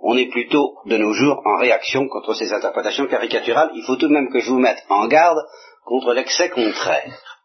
On 0.00 0.16
est 0.16 0.30
plutôt, 0.30 0.78
de 0.86 0.96
nos 0.96 1.12
jours, 1.12 1.40
en 1.44 1.58
réaction 1.58 2.08
contre 2.08 2.34
ces 2.34 2.52
interprétations 2.52 3.06
caricaturales. 3.06 3.70
Il 3.74 3.84
faut 3.84 3.96
tout 3.96 4.08
de 4.08 4.12
même 4.12 4.30
que 4.30 4.40
je 4.40 4.50
vous 4.50 4.58
mette 4.58 4.84
en 4.88 5.06
garde 5.06 5.38
contre 5.84 6.12
l'excès 6.12 6.50
contraire. 6.50 7.38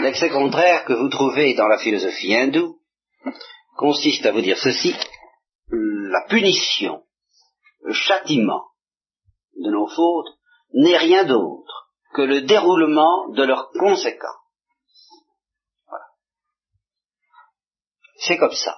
L'excès 0.00 0.30
contraire 0.30 0.84
que 0.84 0.92
vous 0.92 1.08
trouvez 1.08 1.54
dans 1.54 1.68
la 1.68 1.78
philosophie 1.78 2.34
hindoue 2.34 2.78
consiste 3.76 4.26
à 4.26 4.32
vous 4.32 4.42
dire 4.42 4.58
ceci, 4.58 4.94
la 6.10 6.26
punition, 6.28 7.04
le 7.82 7.92
châtiment 7.92 8.64
de 9.56 9.70
nos 9.70 9.88
fautes 9.88 10.34
n'est 10.72 10.96
rien 10.96 11.24
d'autre 11.24 11.92
que 12.14 12.22
le 12.22 12.42
déroulement 12.42 13.28
de 13.28 13.44
leurs 13.44 13.70
conséquences. 13.70 14.36
C'est 18.16 18.36
comme 18.38 18.52
ça. 18.52 18.76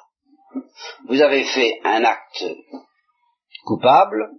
Vous 1.09 1.21
avez 1.21 1.45
fait 1.45 1.81
un 1.85 2.05
acte 2.05 2.45
coupable. 3.65 4.31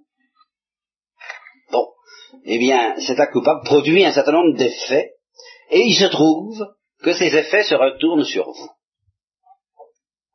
Bon, 1.71 1.87
eh 2.45 2.59
bien, 2.59 2.95
cet 3.01 3.19
acte 3.19 3.33
coupable 3.33 3.63
produit 3.65 4.05
un 4.05 4.13
certain 4.13 4.33
nombre 4.33 4.55
d'effets, 4.55 5.15
et 5.71 5.81
il 5.81 5.95
se 5.95 6.05
trouve 6.05 6.63
que 7.01 7.13
ces 7.13 7.35
effets 7.35 7.63
se 7.63 7.75
retournent 7.75 8.23
sur 8.23 8.45
vous. 8.45 8.69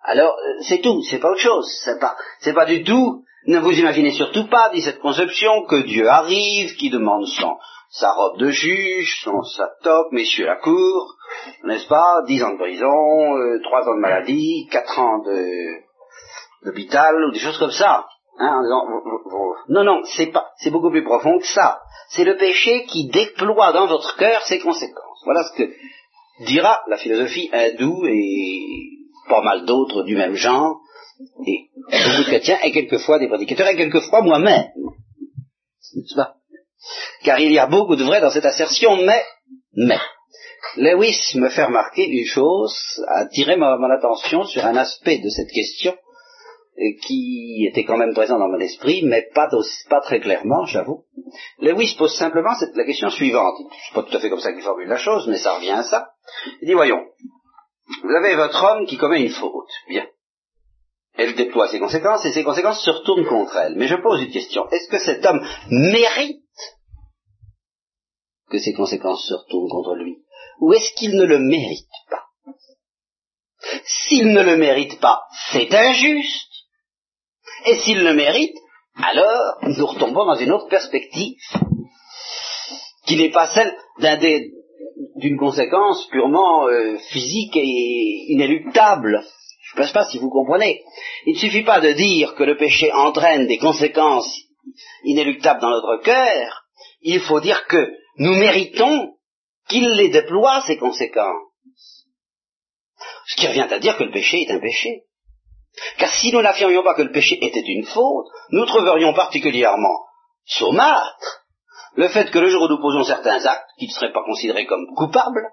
Alors, 0.08 0.34
euh, 0.38 0.62
c'est 0.62 0.80
tout, 0.80 1.02
c'est 1.02 1.18
pas 1.18 1.30
autre 1.30 1.40
chose. 1.40 1.70
C'est 1.84 2.00
pas, 2.00 2.16
c'est 2.40 2.54
pas 2.54 2.64
du 2.64 2.82
tout, 2.82 3.24
ne 3.46 3.58
vous 3.58 3.72
imaginez 3.72 4.12
surtout 4.12 4.46
pas, 4.48 4.70
dit 4.70 4.80
cette 4.80 5.00
conception, 5.00 5.66
que 5.66 5.82
Dieu 5.82 6.08
arrive, 6.08 6.74
qui 6.76 6.88
demande 6.88 7.26
son, 7.26 7.56
sa 7.90 8.12
robe 8.12 8.38
de 8.38 8.48
juge, 8.48 9.20
son, 9.22 9.42
sa 9.42 9.68
top, 9.82 10.06
messieurs 10.12 10.46
la 10.46 10.56
cour, 10.56 11.14
n'est-ce 11.64 11.86
pas, 11.88 12.22
dix 12.26 12.42
ans 12.42 12.52
de 12.52 12.58
prison, 12.58 13.36
euh, 13.36 13.60
trois 13.62 13.82
ans 13.82 13.96
de 13.96 14.00
maladie, 14.00 14.66
quatre 14.70 14.98
ans 14.98 15.18
de, 15.18 15.46
d'hôpital, 16.64 17.14
ou 17.24 17.30
des 17.30 17.38
choses 17.38 17.58
comme 17.58 17.70
ça. 17.70 18.06
Hein, 18.38 18.62
non, 19.68 19.84
non, 19.84 20.00
c'est 20.04 20.32
pas, 20.32 20.52
c'est 20.56 20.70
beaucoup 20.70 20.90
plus 20.90 21.04
profond 21.04 21.38
que 21.38 21.46
ça. 21.46 21.80
C'est 22.10 22.24
le 22.24 22.36
péché 22.36 22.84
qui 22.86 23.08
déploie 23.08 23.72
dans 23.72 23.86
votre 23.86 24.16
cœur 24.16 24.40
ses 24.42 24.58
conséquences. 24.60 25.22
Voilà 25.24 25.42
ce 25.44 25.62
que 25.62 25.70
dira 26.46 26.80
la 26.86 26.96
philosophie 26.96 27.50
hindoue 27.52 28.06
et 28.06 28.98
pas 29.28 29.42
mal 29.42 29.64
d'autres 29.64 30.02
du 30.02 30.16
même 30.16 30.34
genre, 30.34 30.80
et 31.46 31.70
beaucoup 31.90 32.22
de 32.22 32.24
chrétiens, 32.24 32.58
et 32.62 32.72
quelquefois 32.72 33.18
des 33.18 33.28
prédicateurs, 33.28 33.68
et 33.68 33.76
quelquefois 33.76 34.22
moi-même. 34.22 34.68
N'est-ce 35.94 36.14
pas? 36.14 36.34
Car 37.24 37.40
il 37.40 37.52
y 37.52 37.58
a 37.58 37.66
beaucoup 37.66 37.96
de 37.96 38.04
vrai 38.04 38.20
dans 38.20 38.30
cette 38.30 38.44
assertion, 38.44 38.96
mais, 38.96 39.22
mais, 39.74 39.98
Lewis 40.76 41.34
me 41.34 41.48
fait 41.48 41.64
remarquer 41.64 42.06
une 42.06 42.26
chose, 42.26 42.76
a 43.08 43.20
attiré 43.20 43.56
mon 43.56 43.90
attention 43.90 44.44
sur 44.44 44.64
un 44.64 44.76
aspect 44.76 45.18
de 45.18 45.28
cette 45.28 45.50
question 45.50 45.94
qui 47.02 47.66
était 47.68 47.84
quand 47.84 47.96
même 47.96 48.14
présent 48.14 48.38
dans 48.38 48.48
mon 48.48 48.60
esprit, 48.60 49.02
mais 49.04 49.28
pas, 49.34 49.48
pas 49.88 50.00
très 50.00 50.20
clairement, 50.20 50.64
j'avoue. 50.64 51.04
Lewis 51.60 51.96
pose 51.98 52.16
simplement 52.16 52.50
la 52.74 52.84
question 52.84 53.10
suivante. 53.10 53.56
C'est 53.88 53.94
pas 53.94 54.02
tout 54.04 54.16
à 54.16 54.20
fait 54.20 54.30
comme 54.30 54.40
ça 54.40 54.52
qu'il 54.52 54.62
formule 54.62 54.88
la 54.88 54.96
chose, 54.96 55.26
mais 55.28 55.38
ça 55.38 55.56
revient 55.56 55.72
à 55.72 55.82
ça. 55.82 56.10
Il 56.62 56.68
dit, 56.68 56.74
voyons, 56.74 57.04
vous 58.02 58.14
avez 58.14 58.36
votre 58.36 58.62
homme 58.62 58.86
qui 58.86 58.96
commet 58.96 59.22
une 59.22 59.30
faute. 59.30 59.70
Bien. 59.88 60.06
Elle 61.14 61.34
déploie 61.34 61.68
ses 61.68 61.80
conséquences 61.80 62.24
et 62.24 62.32
ses 62.32 62.44
conséquences 62.44 62.84
se 62.84 62.90
retournent 62.90 63.26
contre 63.26 63.56
elle. 63.56 63.74
Mais 63.76 63.88
je 63.88 63.96
pose 63.96 64.22
une 64.22 64.30
question. 64.30 64.68
Est-ce 64.70 64.88
que 64.88 64.98
cet 64.98 65.24
homme 65.26 65.44
mérite 65.68 66.42
que 68.50 68.58
ses 68.58 68.72
conséquences 68.72 69.26
se 69.26 69.34
retournent 69.34 69.70
contre 69.70 69.94
lui? 69.94 70.18
Ou 70.60 70.72
est-ce 70.74 70.92
qu'il 70.94 71.16
ne 71.16 71.24
le 71.24 71.38
mérite 71.38 71.88
pas? 72.10 72.24
S'il 73.84 74.32
ne 74.32 74.42
le 74.42 74.56
mérite 74.56 75.00
pas, 75.00 75.22
c'est 75.50 75.74
injuste. 75.74 76.52
Et 77.66 77.74
s'il 77.76 78.04
le 78.04 78.14
mérite, 78.14 78.56
alors 79.02 79.58
nous 79.62 79.86
retombons 79.86 80.24
dans 80.24 80.38
une 80.38 80.52
autre 80.52 80.68
perspective 80.68 81.38
qui 83.06 83.16
n'est 83.16 83.30
pas 83.30 83.48
celle 83.48 83.74
d'une 85.16 85.38
conséquence 85.38 86.06
purement 86.08 86.66
euh, 86.66 86.96
physique 87.10 87.56
et 87.56 88.32
inéluctable. 88.32 89.22
Je 89.74 89.80
ne 89.80 89.86
sais 89.86 89.92
pas 89.92 90.06
si 90.06 90.18
vous 90.18 90.30
comprenez. 90.30 90.82
Il 91.26 91.34
ne 91.34 91.38
suffit 91.38 91.62
pas 91.62 91.80
de 91.80 91.92
dire 91.92 92.34
que 92.34 92.42
le 92.42 92.56
péché 92.56 92.92
entraîne 92.92 93.46
des 93.46 93.58
conséquences 93.58 94.40
inéluctables 95.04 95.60
dans 95.60 95.70
notre 95.70 96.02
cœur, 96.02 96.64
il 97.02 97.20
faut 97.20 97.40
dire 97.40 97.66
que 97.66 97.92
nous 98.16 98.34
méritons 98.34 99.14
qu'il 99.68 99.88
les 99.92 100.08
déploie, 100.08 100.62
ces 100.66 100.78
conséquences. 100.78 102.06
Ce 103.26 103.36
qui 103.36 103.46
revient 103.46 103.68
à 103.70 103.78
dire 103.78 103.96
que 103.96 104.04
le 104.04 104.12
péché 104.12 104.42
est 104.42 104.50
un 104.50 104.60
péché. 104.60 105.04
Car 105.98 106.10
si 106.10 106.32
nous 106.32 106.42
n'affirmions 106.42 106.82
pas 106.82 106.94
que 106.94 107.02
le 107.02 107.12
péché 107.12 107.38
était 107.40 107.64
une 107.64 107.84
faute, 107.84 108.26
nous 108.50 108.66
trouverions 108.66 109.12
particulièrement 109.14 110.06
saumâtre 110.44 111.44
le 111.98 112.06
fait 112.06 112.30
que 112.30 112.38
le 112.38 112.48
jour 112.48 112.62
où 112.62 112.68
nous 112.68 112.80
posons 112.80 113.02
certains 113.02 113.44
actes 113.44 113.70
qui 113.76 113.86
ne 113.86 113.90
seraient 113.90 114.12
pas 114.12 114.22
considérés 114.22 114.66
comme 114.66 114.86
coupables, 114.94 115.48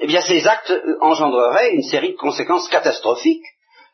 eh 0.00 0.06
bien 0.06 0.20
ces 0.20 0.46
actes 0.46 0.72
engendreraient 1.00 1.74
une 1.74 1.82
série 1.82 2.12
de 2.12 2.16
conséquences 2.16 2.68
catastrophiques, 2.68 3.44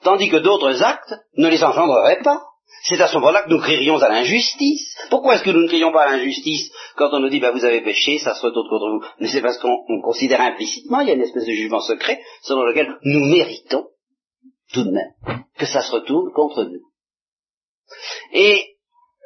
tandis 0.02 0.28
que 0.28 0.36
d'autres 0.36 0.82
actes 0.82 1.14
ne 1.38 1.48
les 1.48 1.64
engendreraient 1.64 2.20
pas. 2.22 2.42
C'est 2.82 3.00
à 3.00 3.08
ce 3.08 3.14
moment-là 3.14 3.44
que 3.44 3.48
nous 3.48 3.60
crierions 3.60 3.96
à 4.02 4.10
l'injustice. 4.10 4.94
Pourquoi 5.08 5.36
est-ce 5.36 5.44
que 5.44 5.50
nous 5.50 5.62
ne 5.62 5.66
crions 5.66 5.90
pas 5.90 6.02
à 6.02 6.10
l'injustice 6.10 6.70
quand 6.96 7.08
on 7.12 7.20
nous 7.20 7.30
dit 7.30 7.40
bah, 7.40 7.52
vous 7.52 7.64
avez 7.64 7.80
péché, 7.80 8.18
ça 8.18 8.34
se 8.34 8.42
retourne 8.42 8.68
contre 8.68 8.90
vous 8.90 9.04
Mais 9.20 9.28
c'est 9.28 9.40
parce 9.40 9.56
qu'on 9.56 10.02
considère 10.02 10.42
implicitement, 10.42 11.00
il 11.00 11.08
y 11.08 11.10
a 11.10 11.14
une 11.14 11.22
espèce 11.22 11.46
de 11.46 11.52
jugement 11.52 11.80
secret 11.80 12.20
selon 12.42 12.64
lequel 12.64 12.98
nous 13.02 13.24
méritons 13.24 13.86
tout 14.74 14.84
de 14.84 14.90
même 14.90 15.42
que 15.56 15.64
ça 15.64 15.80
se 15.80 15.90
retourne 15.90 16.30
contre 16.34 16.64
nous. 16.64 16.82
Et 18.34 18.77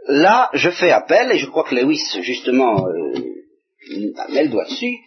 là, 0.07 0.51
je 0.53 0.71
fais 0.71 0.91
appel, 0.91 1.33
et 1.33 1.39
je 1.39 1.47
crois 1.47 1.65
que 1.65 1.75
Lewis 1.75 2.03
justement 2.23 2.87
euh, 2.87 4.49
doigt 4.49 4.65
dessus, 4.65 4.99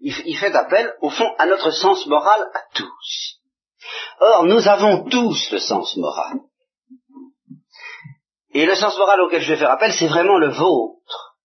il, 0.00 0.36
fait 0.36 0.54
appel, 0.54 0.92
au 1.00 1.10
fond, 1.10 1.28
à 1.38 1.46
notre 1.46 1.70
sens 1.70 2.06
moral 2.06 2.40
à 2.54 2.60
tous. 2.74 3.40
Or, 4.20 4.44
nous 4.46 4.66
avons 4.68 5.08
tous 5.08 5.50
le 5.52 5.58
sens 5.58 5.96
moral. 5.96 6.40
Et 8.54 8.66
le 8.66 8.74
sens 8.74 8.96
moral 8.98 9.20
auquel 9.20 9.42
je 9.42 9.52
vais 9.52 9.58
faire 9.58 9.70
appel, 9.70 9.92
c'est 9.92 10.08
vraiment 10.08 10.38
le 10.38 10.50
vôtre. 10.50 11.36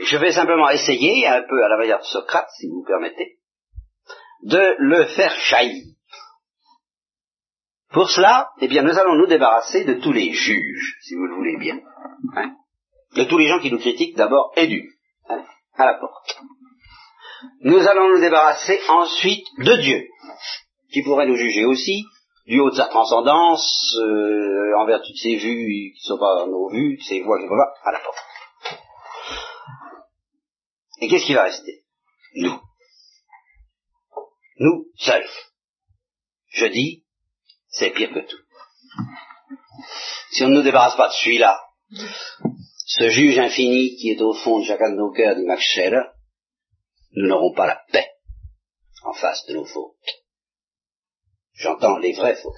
Je 0.00 0.16
vais 0.16 0.32
simplement 0.32 0.68
essayer, 0.70 1.26
un 1.26 1.42
peu 1.42 1.62
à 1.62 1.68
la 1.68 1.76
manière 1.76 1.98
de 1.98 2.04
Socrate, 2.04 2.48
si 2.58 2.68
vous 2.68 2.84
permettez, 2.86 3.38
de 4.42 4.74
le 4.78 5.04
faire 5.06 5.34
jaillir. 5.40 5.95
Pour 7.92 8.10
cela, 8.10 8.50
eh 8.60 8.68
bien, 8.68 8.82
nous 8.82 8.98
allons 8.98 9.14
nous 9.14 9.26
débarrasser 9.26 9.84
de 9.84 9.94
tous 9.94 10.12
les 10.12 10.32
juges, 10.32 10.96
si 11.02 11.14
vous 11.14 11.26
le 11.26 11.34
voulez 11.34 11.56
bien. 11.58 11.78
Hein. 12.34 12.54
de 13.14 13.24
tous 13.24 13.38
les 13.38 13.46
gens 13.46 13.60
qui 13.60 13.70
nous 13.70 13.78
critiquent 13.78 14.16
d'abord 14.16 14.52
et 14.56 14.66
du, 14.66 14.90
hein, 15.28 15.44
à 15.74 15.86
la 15.86 15.94
porte. 15.94 16.38
Nous 17.60 17.86
allons 17.86 18.10
nous 18.10 18.20
débarrasser 18.20 18.80
ensuite 18.88 19.46
de 19.58 19.76
Dieu, 19.76 20.06
qui 20.92 21.02
pourrait 21.02 21.26
nous 21.26 21.36
juger 21.36 21.64
aussi, 21.64 22.04
du 22.46 22.60
haut 22.60 22.70
de 22.70 22.76
sa 22.76 22.86
transcendance, 22.86 23.96
euh, 24.00 24.76
en 24.78 24.86
vertu 24.86 25.12
de 25.12 25.18
ses 25.18 25.36
vues 25.36 25.92
qui 25.94 26.00
ne 26.04 26.14
sont 26.14 26.18
pas 26.18 26.46
nos 26.46 26.68
vues, 26.70 26.98
ses 27.02 27.22
voix 27.22 27.38
qui 27.38 27.44
ne 27.44 27.48
sont 27.48 27.56
pas 27.56 27.88
à 27.88 27.92
la 27.92 28.00
porte. 28.00 28.16
Et 31.00 31.08
qu'est-ce 31.08 31.26
qui 31.26 31.34
va 31.34 31.44
rester? 31.44 31.84
Nous. 32.36 32.58
Nous 34.58 34.86
seuls. 34.96 35.28
Je 36.48 36.66
dis, 36.66 37.04
c'est 37.78 37.90
pire 37.90 38.12
que 38.12 38.20
tout. 38.20 38.42
Si 40.32 40.42
on 40.42 40.48
ne 40.48 40.56
nous 40.56 40.62
débarrasse 40.62 40.96
pas 40.96 41.08
de 41.08 41.12
celui-là, 41.12 41.60
ce 42.86 43.08
juge 43.10 43.38
infini 43.38 43.96
qui 43.96 44.10
est 44.10 44.22
au 44.22 44.32
fond 44.32 44.60
de 44.60 44.64
chacun 44.64 44.90
de 44.90 44.96
nos 44.96 45.12
cœurs, 45.12 45.36
dit 45.36 45.44
Max 45.44 45.62
Scheller, 45.62 46.02
nous 47.12 47.28
n'aurons 47.28 47.52
pas 47.54 47.66
la 47.66 47.80
paix 47.92 48.08
en 49.04 49.12
face 49.12 49.44
de 49.46 49.54
nos 49.54 49.66
fautes. 49.66 49.94
J'entends 51.54 51.98
les 51.98 52.12
vraies 52.12 52.36
fautes. 52.36 52.54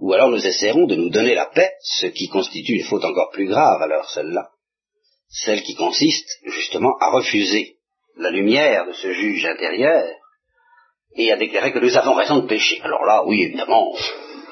Ou 0.00 0.12
alors 0.12 0.30
nous 0.30 0.46
essaierons 0.46 0.86
de 0.86 0.96
nous 0.96 1.10
donner 1.10 1.34
la 1.34 1.46
paix, 1.46 1.72
ce 1.82 2.06
qui 2.06 2.28
constitue 2.28 2.74
une 2.74 2.86
faute 2.86 3.04
encore 3.04 3.30
plus 3.30 3.46
grave 3.46 3.82
alors 3.82 4.08
celle-là, 4.10 4.50
celle 5.28 5.62
qui 5.62 5.74
consiste 5.74 6.28
justement 6.44 6.96
à 7.00 7.10
refuser 7.10 7.78
la 8.16 8.30
lumière 8.30 8.86
de 8.86 8.92
ce 8.92 9.12
juge 9.12 9.46
intérieur 9.46 10.19
et 11.16 11.32
à 11.32 11.36
déclarer 11.36 11.72
que 11.72 11.78
nous 11.78 11.96
avons 11.96 12.14
raison 12.14 12.38
de 12.38 12.46
pécher. 12.46 12.80
Alors 12.82 13.04
là, 13.04 13.24
oui, 13.26 13.42
évidemment, 13.42 13.94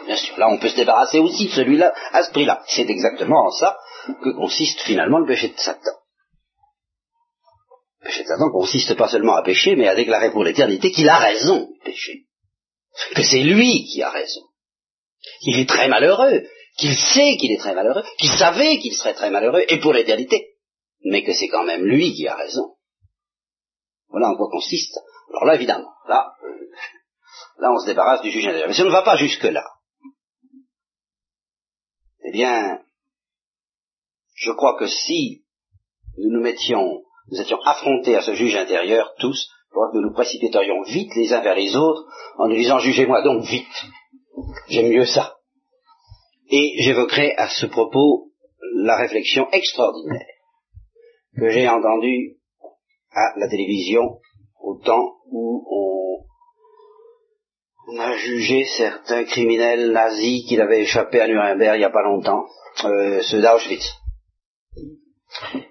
bien 0.07 0.17
sûr, 0.17 0.39
là 0.39 0.49
on 0.51 0.59
peut 0.59 0.69
se 0.69 0.77
débarrasser 0.77 1.19
aussi 1.19 1.47
de 1.47 1.53
celui-là 1.53 1.93
à 2.13 2.25
ce 2.25 2.31
prix-là. 2.33 2.63
C'est 2.67 2.89
exactement 2.89 3.47
en 3.47 3.51
ça 3.51 3.77
que 4.07 4.31
consiste 4.37 4.81
finalement 4.81 5.19
le 5.19 5.27
péché 5.27 5.49
de 5.49 5.59
Satan. 5.59 5.93
Le 8.01 8.07
péché 8.07 8.23
de 8.23 8.29
Satan 8.29 8.51
consiste 8.51 8.95
pas 8.95 9.09
seulement 9.09 9.35
à 9.35 9.43
pécher, 9.43 9.77
mais 9.77 9.89
à 9.89 9.95
déclarer 9.95 10.31
pour 10.31 10.45
l'éternité 10.45 10.91
qu'il 10.91 11.09
a 11.09 11.19
raison 11.19 11.69
de 11.69 11.85
pécher. 11.85 12.25
Que 13.15 13.23
c'est 13.23 13.43
lui 13.43 13.85
qui 13.85 14.03
a 14.03 14.11
raison. 14.11 14.43
Qu'il 15.43 15.59
est 15.59 15.69
très 15.69 15.89
malheureux, 15.89 16.45
qu'il 16.79 16.97
sait 16.97 17.37
qu'il 17.37 17.53
est 17.53 17.59
très 17.59 17.75
malheureux, 17.75 18.05
qu'il 18.19 18.31
savait 18.31 18.79
qu'il 18.79 18.95
serait 18.95 19.15
très 19.15 19.31
malheureux, 19.31 19.65
et 19.69 19.79
pour 19.79 19.93
l'éternité. 19.93 20.55
Mais 21.05 21.23
que 21.23 21.33
c'est 21.33 21.49
quand 21.49 21.65
même 21.65 21.85
lui 21.85 22.15
qui 22.15 22.27
a 22.27 22.35
raison. 22.35 22.75
Voilà 24.09 24.31
en 24.31 24.37
quoi 24.37 24.49
consiste. 24.51 24.99
Alors 25.31 25.45
là, 25.45 25.55
évidemment, 25.55 25.93
là, 26.09 26.35
euh, 26.45 26.71
là 27.59 27.71
on 27.73 27.79
se 27.79 27.87
débarrasse 27.87 28.23
du 28.23 28.31
juge 28.31 28.47
intérieur. 28.47 28.69
Mais 28.69 28.75
si 28.75 28.83
ne 28.83 28.91
va 28.91 29.03
pas 29.03 29.17
jusque-là, 29.17 29.65
eh 32.25 32.33
bien, 32.33 32.81
je 34.35 34.53
crois 34.53 34.79
que 34.79 34.87
si 34.87 35.45
nous 36.19 36.31
nous 36.31 36.43
mettions, 36.43 37.03
nous 37.31 37.41
étions 37.41 37.61
affrontés 37.65 38.17
à 38.17 38.23
ce 38.23 38.35
juge 38.35 38.57
intérieur, 38.57 39.15
tous, 39.19 39.49
je 39.69 39.75
crois 39.75 39.91
que 39.91 39.97
nous 39.97 40.09
nous 40.09 40.15
précipiterions 40.15 40.83
vite 40.83 41.15
les 41.15 41.33
uns 41.33 41.43
vers 41.43 41.55
les 41.55 41.77
autres 41.77 42.05
en 42.39 42.49
nous 42.49 42.57
disant 42.57 42.79
jugez-moi 42.79 43.23
donc 43.23 43.45
vite. 43.45 43.85
J'aime 44.69 44.91
mieux 44.91 45.07
ça. 45.07 45.37
Et 46.51 46.83
j'évoquerai 46.83 47.35
à 47.37 47.49
ce 47.49 47.67
propos 47.67 48.33
la 48.75 48.97
réflexion 48.97 49.49
extraordinaire 49.51 50.27
que 51.37 51.49
j'ai 51.51 51.69
entendue 51.69 52.39
à 53.11 53.39
la 53.39 53.49
télévision 53.49 54.21
au 54.69 54.79
temps 54.85 55.17
où 55.31 55.65
on, 57.89 57.99
a 57.99 58.17
jugé 58.19 58.67
certains 58.77 59.25
criminels 59.25 59.93
nazis 59.93 60.47
qui 60.47 60.61
avaient 60.61 60.83
échappé 60.83 61.21
à 61.21 61.27
Nuremberg 61.27 61.77
il 61.77 61.79
n'y 61.79 61.85
a 61.85 61.91
pas 61.91 62.03
longtemps, 62.03 62.45
euh, 62.85 63.23
ceux 63.23 63.41
d'Auschwitz. 63.41 63.95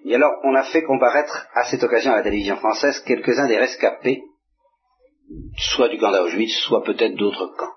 Et 0.05 0.15
alors, 0.15 0.31
on 0.43 0.55
a 0.55 0.63
fait 0.63 0.83
comparaître 0.83 1.47
à 1.53 1.63
cette 1.65 1.83
occasion 1.83 2.11
à 2.11 2.17
la 2.17 2.23
télévision 2.23 2.55
française 2.57 3.03
quelques-uns 3.05 3.47
des 3.47 3.57
rescapés, 3.57 4.23
soit 5.57 5.89
du 5.89 5.99
camp 5.99 6.11
d'Auschwitz, 6.11 6.55
soit 6.55 6.83
peut-être 6.83 7.15
d'autres 7.15 7.53
camps. 7.55 7.75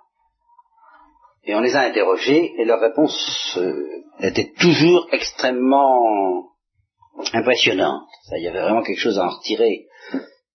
Et 1.45 1.55
on 1.55 1.61
les 1.61 1.77
a 1.77 1.81
interrogés, 1.81 2.55
et 2.59 2.65
leur 2.65 2.81
réponse 2.81 3.59
euh, 3.59 4.05
était 4.21 4.53
toujours 4.59 5.07
extrêmement 5.13 6.51
impressionnante. 7.35 8.09
il 8.33 8.43
y 8.43 8.49
avait 8.49 8.63
vraiment 8.63 8.83
quelque 8.83 9.01
chose 9.01 9.19
à 9.19 9.27
en 9.27 9.37
retirer 9.37 9.87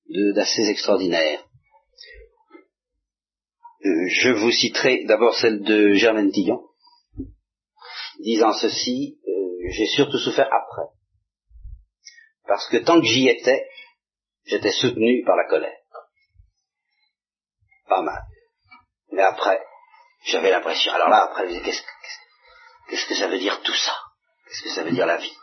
d'assez 0.08 0.70
extraordinaire. 0.70 1.44
Euh, 3.86 4.08
je 4.10 4.30
vous 4.30 4.52
citerai 4.52 5.04
d'abord 5.06 5.36
celle 5.36 5.62
de 5.62 5.94
Germaine 5.94 6.32
Tillon, 6.32 6.64
disant 8.20 8.54
ceci, 8.54 9.20
euh, 9.28 9.70
j'ai 9.72 9.88
surtout 9.88 10.18
souffert 10.18 10.48
après. 10.52 10.90
Parce 12.48 12.68
que 12.70 12.78
tant 12.78 13.00
que 13.00 13.06
j'y 13.06 13.28
étais, 13.28 13.68
j'étais 14.46 14.72
soutenu 14.72 15.24
par 15.26 15.36
la 15.36 15.48
colère. 15.48 15.78
Pas 17.88 18.02
mal. 18.02 18.24
Mais 19.12 19.24
après, 19.24 19.62
j'avais 20.26 20.52
l'impression, 20.52 20.92
alors 20.94 21.10
là, 21.10 21.24
après, 21.24 21.48
qu'est-ce 21.62 21.82
qu'est-ce 22.90 23.06
que 23.08 23.16
ça 23.16 23.28
veut 23.28 23.40
dire 23.40 23.62
tout 23.62 23.76
ça? 23.76 23.94
Qu'est-ce 24.48 24.64
que 24.64 24.70
ça 24.70 24.84
veut 24.84 24.92
dire 24.92 25.06
la 25.06 25.18
vie? 25.18 25.36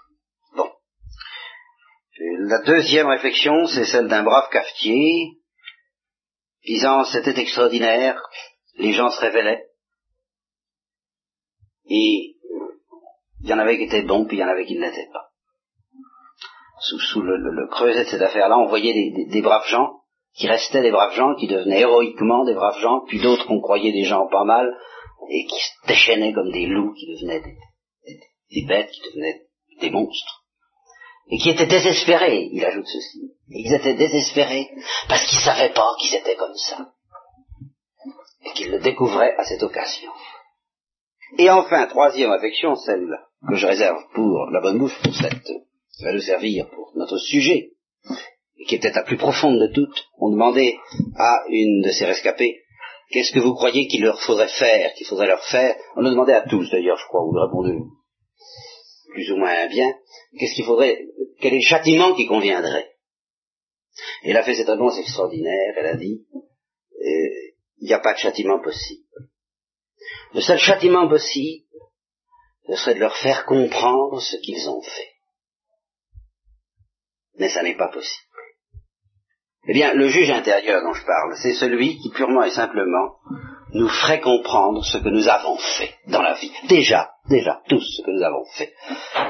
La 2.38 2.62
deuxième 2.62 3.08
réflexion, 3.08 3.66
c'est 3.66 3.84
celle 3.84 4.08
d'un 4.08 4.22
brave 4.22 4.48
cafetier, 4.50 5.38
disant 6.64 7.04
c'était 7.04 7.40
extraordinaire, 7.40 8.20
les 8.76 8.92
gens 8.92 9.10
se 9.10 9.20
révélaient, 9.20 9.64
et 11.86 12.36
il 13.40 13.48
y 13.48 13.52
en 13.52 13.58
avait 13.58 13.76
qui 13.76 13.84
étaient 13.84 14.02
bons, 14.02 14.26
puis 14.26 14.36
il 14.36 14.40
y 14.40 14.44
en 14.44 14.48
avait 14.48 14.64
qui 14.64 14.76
ne 14.76 14.82
l'étaient 14.82 15.10
pas. 15.12 15.28
Sous, 16.80 17.20
le, 17.20 17.68
creuset 17.68 18.04
de 18.04 18.10
cette 18.10 18.22
affaire-là, 18.22 18.58
on 18.58 18.66
voyait 18.66 18.92
des, 18.92 19.42
braves 19.42 19.68
gens, 19.68 20.00
qui 20.34 20.48
restaient 20.48 20.82
des 20.82 20.90
braves 20.90 21.14
gens, 21.14 21.34
qui 21.36 21.46
devenaient 21.46 21.80
héroïquement 21.80 22.44
des 22.44 22.54
braves 22.54 22.80
gens, 22.80 23.04
puis 23.06 23.20
d'autres 23.20 23.46
qu'on 23.46 23.60
croyait 23.60 23.92
des 23.92 24.04
gens 24.04 24.26
pas 24.28 24.44
mal, 24.44 24.76
et 25.30 25.44
qui 25.46 25.60
se 25.60 25.86
déchaînaient 25.86 26.32
comme 26.32 26.50
des 26.50 26.66
loups, 26.66 26.92
qui 26.94 27.06
devenaient 27.06 27.40
des 27.40 28.66
bêtes, 28.66 28.90
qui 28.90 29.00
devenaient 29.10 29.42
des 29.80 29.90
monstres 29.90 30.41
et 31.30 31.38
qui 31.38 31.50
étaient 31.50 31.66
désespérés, 31.66 32.48
il 32.52 32.64
ajoute 32.64 32.86
ceci. 32.86 33.32
Ils 33.48 33.72
étaient 33.72 33.94
désespérés 33.94 34.68
parce 35.08 35.24
qu'ils 35.26 35.38
ne 35.38 35.44
savaient 35.44 35.72
pas 35.72 35.94
qu'ils 35.98 36.16
étaient 36.16 36.36
comme 36.36 36.56
ça. 36.56 36.92
Et 38.44 38.50
qu'ils 38.52 38.70
le 38.70 38.80
découvraient 38.80 39.34
à 39.36 39.44
cette 39.44 39.62
occasion. 39.62 40.10
Et 41.38 41.48
enfin, 41.48 41.86
troisième 41.86 42.32
affection, 42.32 42.74
celle 42.76 43.08
que 43.48 43.54
je 43.54 43.66
réserve 43.66 44.02
pour 44.14 44.50
la 44.50 44.60
bonne 44.60 44.78
bouche, 44.78 44.98
pour 45.02 45.14
cette, 45.14 45.42
qui 45.42 46.04
va 46.04 46.12
nous 46.12 46.20
servir 46.20 46.68
pour 46.70 46.92
notre 46.96 47.18
sujet, 47.18 47.70
et 48.58 48.64
qui 48.66 48.74
était 48.74 48.92
la 48.92 49.02
plus 49.02 49.16
profonde 49.16 49.58
de 49.58 49.72
toutes. 49.72 50.04
On 50.18 50.30
demandait 50.30 50.76
à 51.16 51.42
une 51.48 51.82
de 51.82 51.90
ces 51.90 52.04
rescapées, 52.04 52.60
qu'est-ce 53.10 53.32
que 53.32 53.40
vous 53.40 53.54
croyez 53.54 53.86
qu'il 53.86 54.02
leur 54.02 54.20
faudrait 54.20 54.48
faire, 54.48 54.92
qu'il 54.94 55.06
faudrait 55.06 55.26
leur 55.28 55.42
faire? 55.44 55.74
On 55.96 56.02
nous 56.02 56.10
demandait 56.10 56.34
à 56.34 56.42
tous, 56.42 56.68
d'ailleurs, 56.70 56.98
je 56.98 57.06
crois, 57.06 57.22
vous 57.22 57.32
répondez 57.32 57.78
plus 59.12 59.30
ou 59.30 59.36
moins 59.36 59.66
bien, 59.68 59.94
qu'est-ce 60.38 60.54
qu'il 60.54 60.64
faudrait, 60.64 60.98
quel 61.40 61.54
est 61.54 61.56
le 61.56 61.62
châtiment 61.62 62.14
qui 62.14 62.26
conviendrait? 62.26 62.92
Elle 64.24 64.36
a 64.36 64.42
fait 64.42 64.54
cette 64.54 64.68
réponse 64.68 64.98
extraordinaire, 64.98 65.74
elle 65.76 65.86
a 65.86 65.96
dit, 65.96 66.24
euh, 66.34 67.52
il 67.78 67.86
n'y 67.88 67.94
a 67.94 68.00
pas 68.00 68.14
de 68.14 68.18
châtiment 68.18 68.60
possible. 68.60 69.04
Le 70.34 70.40
seul 70.40 70.58
châtiment 70.58 71.08
possible, 71.08 71.66
ce 72.68 72.76
serait 72.76 72.94
de 72.94 73.00
leur 73.00 73.16
faire 73.16 73.44
comprendre 73.44 74.20
ce 74.20 74.36
qu'ils 74.36 74.68
ont 74.68 74.82
fait. 74.82 75.12
Mais 77.38 77.48
ça 77.48 77.62
n'est 77.62 77.76
pas 77.76 77.88
possible. 77.88 78.31
Eh 79.68 79.72
bien, 79.74 79.94
le 79.94 80.08
juge 80.08 80.30
intérieur 80.30 80.82
dont 80.82 80.92
je 80.92 81.04
parle, 81.04 81.36
c'est 81.40 81.54
celui 81.54 81.98
qui 81.98 82.10
purement 82.10 82.42
et 82.42 82.50
simplement 82.50 83.16
nous 83.74 83.88
ferait 83.88 84.20
comprendre 84.20 84.84
ce 84.84 84.98
que 84.98 85.08
nous 85.08 85.28
avons 85.28 85.56
fait 85.56 85.94
dans 86.08 86.20
la 86.20 86.34
vie. 86.34 86.52
Déjà, 86.68 87.10
déjà, 87.28 87.60
tous 87.68 87.80
ce 87.80 88.02
que 88.02 88.10
nous 88.10 88.22
avons 88.22 88.44
fait. 88.56 88.72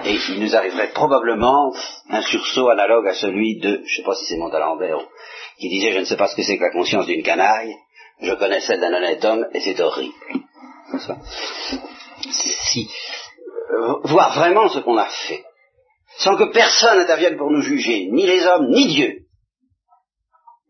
Et 0.04 0.16
il 0.30 0.40
nous 0.40 0.56
arriverait 0.56 0.90
probablement 0.92 1.72
un 2.08 2.22
sursaut 2.22 2.70
analogue 2.70 3.06
à 3.06 3.14
celui 3.14 3.60
de, 3.60 3.82
je 3.84 3.92
ne 3.92 3.96
sais 3.96 4.02
pas 4.02 4.14
si 4.14 4.24
c'est 4.24 4.38
Montalembert, 4.38 5.06
qui 5.58 5.68
disait, 5.68 5.92
je 5.92 5.98
ne 5.98 6.04
sais 6.04 6.16
pas 6.16 6.28
ce 6.28 6.34
que 6.34 6.42
c'est 6.42 6.56
que 6.56 6.64
la 6.64 6.72
conscience 6.72 7.06
d'une 7.06 7.22
canaille, 7.22 7.74
je 8.20 8.32
connais 8.32 8.60
celle 8.60 8.80
d'un 8.80 8.94
honnête 8.94 9.24
homme, 9.24 9.46
et 9.52 9.60
c'est 9.60 9.80
horrible. 9.80 10.14
Si, 12.30 12.90
euh, 13.70 13.94
voir 14.04 14.34
vraiment 14.34 14.68
ce 14.68 14.78
qu'on 14.80 14.96
a 14.96 15.08
fait, 15.28 15.44
sans 16.18 16.36
que 16.36 16.52
personne 16.52 16.98
n'intervienne 16.98 17.36
pour 17.36 17.50
nous 17.50 17.62
juger, 17.62 18.08
ni 18.10 18.26
les 18.26 18.46
hommes, 18.46 18.68
ni 18.70 18.86
Dieu, 18.86 19.21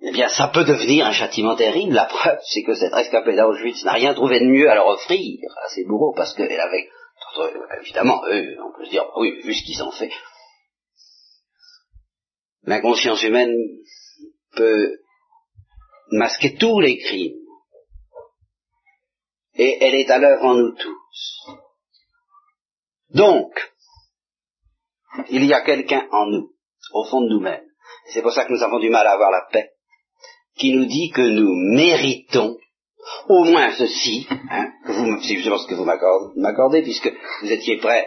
eh 0.05 0.11
bien, 0.11 0.28
ça 0.28 0.48
peut 0.48 0.64
devenir 0.64 1.07
un 1.07 1.12
châtiment 1.12 1.55
terrible. 1.55 1.94
La 1.94 2.07
preuve, 2.07 2.40
c'est 2.42 2.64
que 2.64 2.74
cette 2.74 2.92
rescapée 2.92 3.36
d'Auschwitz 3.36 3.84
n'a 3.84 3.92
rien 3.92 4.14
trouvé 4.14 4.40
de 4.40 4.46
mieux 4.46 4.68
à 4.68 4.74
leur 4.74 4.88
offrir 4.88 5.38
à 5.64 5.68
ses 5.68 5.84
bourreaux, 5.84 6.12
parce 6.12 6.34
qu'elle 6.34 6.59
avait, 6.59 6.88
évidemment, 7.80 8.20
eux, 8.26 8.57
on 8.61 8.76
peut 8.76 8.84
se 8.84 8.90
dire, 8.90 9.09
oui, 9.16 9.40
vu 9.42 9.55
ce 9.55 9.64
qu'ils 9.64 9.82
ont 9.84 9.92
fait. 9.92 10.11
L'inconscience 12.64 13.22
humaine 13.22 13.55
peut 14.57 14.98
masquer 16.11 16.57
tous 16.57 16.80
les 16.80 16.98
crimes. 16.98 17.38
Et 19.55 19.84
elle 19.84 19.94
est 19.94 20.11
à 20.11 20.18
l'œuvre 20.18 20.46
en 20.46 20.55
nous 20.55 20.72
tous. 20.72 21.46
Donc, 23.11 23.72
il 25.28 25.44
y 25.44 25.55
a 25.55 25.61
quelqu'un 25.61 26.09
en 26.11 26.26
nous, 26.26 26.55
au 26.92 27.05
fond 27.05 27.20
de 27.20 27.28
nous-mêmes. 27.28 27.66
C'est 28.12 28.22
pour 28.22 28.32
ça 28.32 28.46
que 28.46 28.53
nous 28.53 28.62
avons 28.64 28.80
du 28.80 28.90
mal 28.90 29.07
à 29.07 29.12
avoir 29.12 29.30
la 29.30 29.46
paix 29.53 29.72
qui 30.62 30.72
nous 30.72 30.84
dit 30.84 31.10
que 31.10 31.22
nous 31.22 31.52
méritons 31.76 32.56
au 33.28 33.42
moins 33.42 33.72
ceci, 33.72 34.28
hein, 34.30 34.68
vous, 34.86 35.20
c'est 35.20 35.34
justement 35.34 35.58
ce 35.58 35.66
que 35.66 35.74
vous 35.74 35.84
m'accordez, 35.84 36.82
puisque 36.82 37.12
vous 37.42 37.50
étiez 37.50 37.78
prêt, 37.78 38.06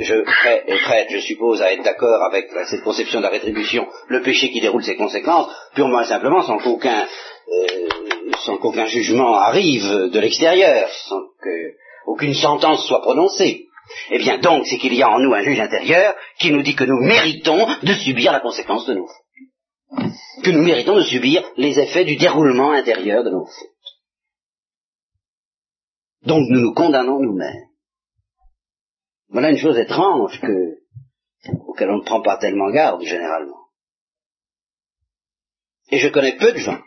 je, 0.00 0.16
prêt 0.22 0.64
et 0.66 0.76
prête, 0.80 1.08
je 1.10 1.20
suppose, 1.20 1.62
à 1.62 1.72
être 1.72 1.82
d'accord 1.82 2.22
avec 2.22 2.50
cette 2.68 2.82
conception 2.82 3.20
de 3.20 3.24
la 3.24 3.30
rétribution, 3.30 3.86
le 4.08 4.20
péché 4.20 4.50
qui 4.50 4.60
déroule 4.60 4.84
ses 4.84 4.96
conséquences, 4.96 5.48
purement 5.74 6.02
et 6.02 6.06
simplement 6.06 6.42
sans 6.42 6.58
qu'aucun, 6.58 7.06
euh, 7.06 8.86
jugement 8.88 9.36
arrive 9.36 10.10
de 10.12 10.20
l'extérieur, 10.20 10.90
sans 11.08 11.22
qu'aucune 11.42 12.34
sentence 12.34 12.86
soit 12.86 13.00
prononcée. 13.00 13.68
Eh 14.10 14.18
bien 14.18 14.36
donc, 14.38 14.66
c'est 14.66 14.76
qu'il 14.76 14.94
y 14.94 15.02
a 15.02 15.08
en 15.08 15.20
nous 15.20 15.32
un 15.32 15.42
juge 15.42 15.60
intérieur 15.60 16.14
qui 16.38 16.50
nous 16.50 16.62
dit 16.62 16.76
que 16.76 16.84
nous 16.84 17.00
méritons 17.00 17.66
de 17.82 17.94
subir 17.94 18.32
la 18.32 18.40
conséquence 18.40 18.84
de 18.84 18.92
nos 18.92 19.06
que 20.42 20.50
nous 20.50 20.62
méritons 20.62 20.96
de 20.96 21.02
subir 21.02 21.42
les 21.56 21.78
effets 21.78 22.04
du 22.04 22.16
déroulement 22.16 22.72
intérieur 22.72 23.24
de 23.24 23.30
nos 23.30 23.44
fautes. 23.44 23.70
Donc 26.22 26.42
nous 26.48 26.60
nous 26.60 26.74
condamnons 26.74 27.20
nous-mêmes. 27.20 27.68
Voilà 29.28 29.50
une 29.50 29.58
chose 29.58 29.78
étrange 29.78 30.40
que, 30.40 30.78
auquel 31.66 31.90
on 31.90 31.98
ne 31.98 32.04
prend 32.04 32.22
pas 32.22 32.38
tellement 32.38 32.70
garde 32.70 33.02
généralement. 33.02 33.68
Et 35.90 35.98
je 35.98 36.08
connais 36.08 36.36
peu 36.36 36.52
de 36.52 36.58
gens 36.58 36.80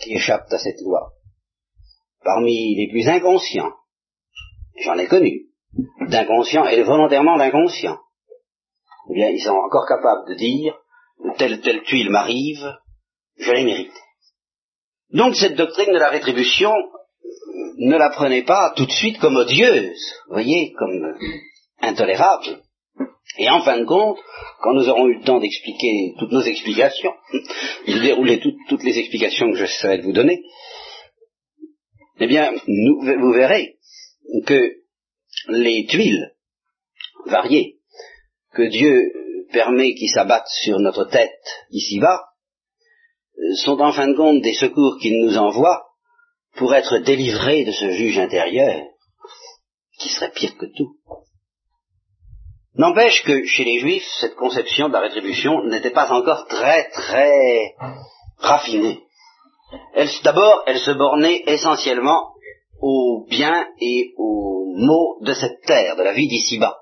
qui 0.00 0.14
échappent 0.14 0.52
à 0.52 0.58
cette 0.58 0.80
loi. 0.80 1.12
Parmi 2.22 2.74
les 2.74 2.88
plus 2.90 3.08
inconscients, 3.08 3.72
j'en 4.82 4.98
ai 4.98 5.06
connu, 5.06 5.48
d'inconscients 6.08 6.66
et 6.66 6.82
volontairement 6.82 7.36
d'inconscients, 7.36 8.00
eh 9.10 9.14
bien, 9.14 9.28
ils 9.28 9.40
sont 9.40 9.54
encore 9.54 9.86
capables 9.86 10.28
de 10.28 10.34
dire, 10.34 10.78
telle 11.36 11.60
telle 11.60 11.82
tuile 11.82 12.10
m'arrive, 12.10 12.74
je 13.38 13.52
l'ai 13.52 13.64
mérité. 13.64 13.98
Donc 15.12 15.36
cette 15.36 15.56
doctrine 15.56 15.92
de 15.92 15.98
la 15.98 16.10
rétribution, 16.10 16.72
ne 17.78 17.96
la 17.96 18.10
prenez 18.10 18.42
pas 18.42 18.72
tout 18.76 18.86
de 18.86 18.92
suite 18.92 19.18
comme 19.18 19.36
odieuse, 19.36 20.14
voyez, 20.28 20.72
comme 20.72 21.14
intolérable. 21.80 22.62
Et 23.38 23.48
en 23.48 23.60
fin 23.60 23.78
de 23.78 23.84
compte, 23.84 24.18
quand 24.60 24.74
nous 24.74 24.88
aurons 24.88 25.06
eu 25.06 25.18
le 25.18 25.24
temps 25.24 25.38
d'expliquer 25.38 26.14
toutes 26.18 26.32
nos 26.32 26.42
explications, 26.42 27.12
de 27.86 28.00
dérouler 28.00 28.40
toutes 28.68 28.82
les 28.82 28.98
explications 28.98 29.50
que 29.52 29.58
j'essaierai 29.58 29.98
de 29.98 30.02
vous 30.02 30.12
donner, 30.12 30.42
eh 32.20 32.26
bien, 32.26 32.52
vous 32.66 33.32
verrez 33.32 33.76
que 34.46 34.72
les 35.48 35.86
tuiles 35.86 36.32
variées 37.26 37.76
que 38.54 38.62
Dieu 38.62 39.12
permet 39.52 39.94
qui 39.94 40.08
s'abattent 40.08 40.48
sur 40.62 40.78
notre 40.78 41.04
tête 41.04 41.40
ici-bas 41.70 42.24
sont 43.64 43.80
en 43.80 43.92
fin 43.92 44.08
de 44.08 44.16
compte 44.16 44.42
des 44.42 44.54
secours 44.54 44.98
qu'il 45.00 45.24
nous 45.24 45.38
envoie 45.38 45.86
pour 46.56 46.74
être 46.74 46.98
délivrés 46.98 47.64
de 47.64 47.72
ce 47.72 47.90
juge 47.90 48.18
intérieur 48.18 48.82
qui 49.98 50.08
serait 50.08 50.32
pire 50.32 50.56
que 50.56 50.66
tout. 50.66 50.96
N'empêche 52.74 53.24
que 53.24 53.44
chez 53.44 53.64
les 53.64 53.80
Juifs, 53.80 54.08
cette 54.20 54.36
conception 54.36 54.88
de 54.88 54.92
la 54.92 55.00
rétribution 55.00 55.64
n'était 55.64 55.90
pas 55.90 56.10
encore 56.12 56.46
très 56.46 56.88
très 56.90 57.74
raffinée. 58.38 59.02
D'abord, 60.22 60.62
elle 60.66 60.78
se 60.78 60.92
bornait 60.92 61.42
essentiellement 61.46 62.32
au 62.80 63.26
bien 63.28 63.66
et 63.80 64.12
au 64.16 64.72
maux 64.76 65.18
de 65.22 65.34
cette 65.34 65.60
terre, 65.62 65.96
de 65.96 66.02
la 66.02 66.12
vie 66.12 66.28
d'ici-bas. 66.28 66.76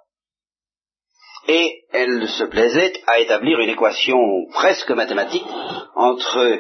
Et 1.49 1.85
elle 1.93 2.29
se 2.29 2.45
plaisait 2.45 2.93
à 3.07 3.21
établir 3.21 3.61
une 3.61 3.71
équation 3.71 4.19
presque 4.53 4.91
mathématique 4.91 5.47
entre 5.95 6.39
euh, 6.39 6.59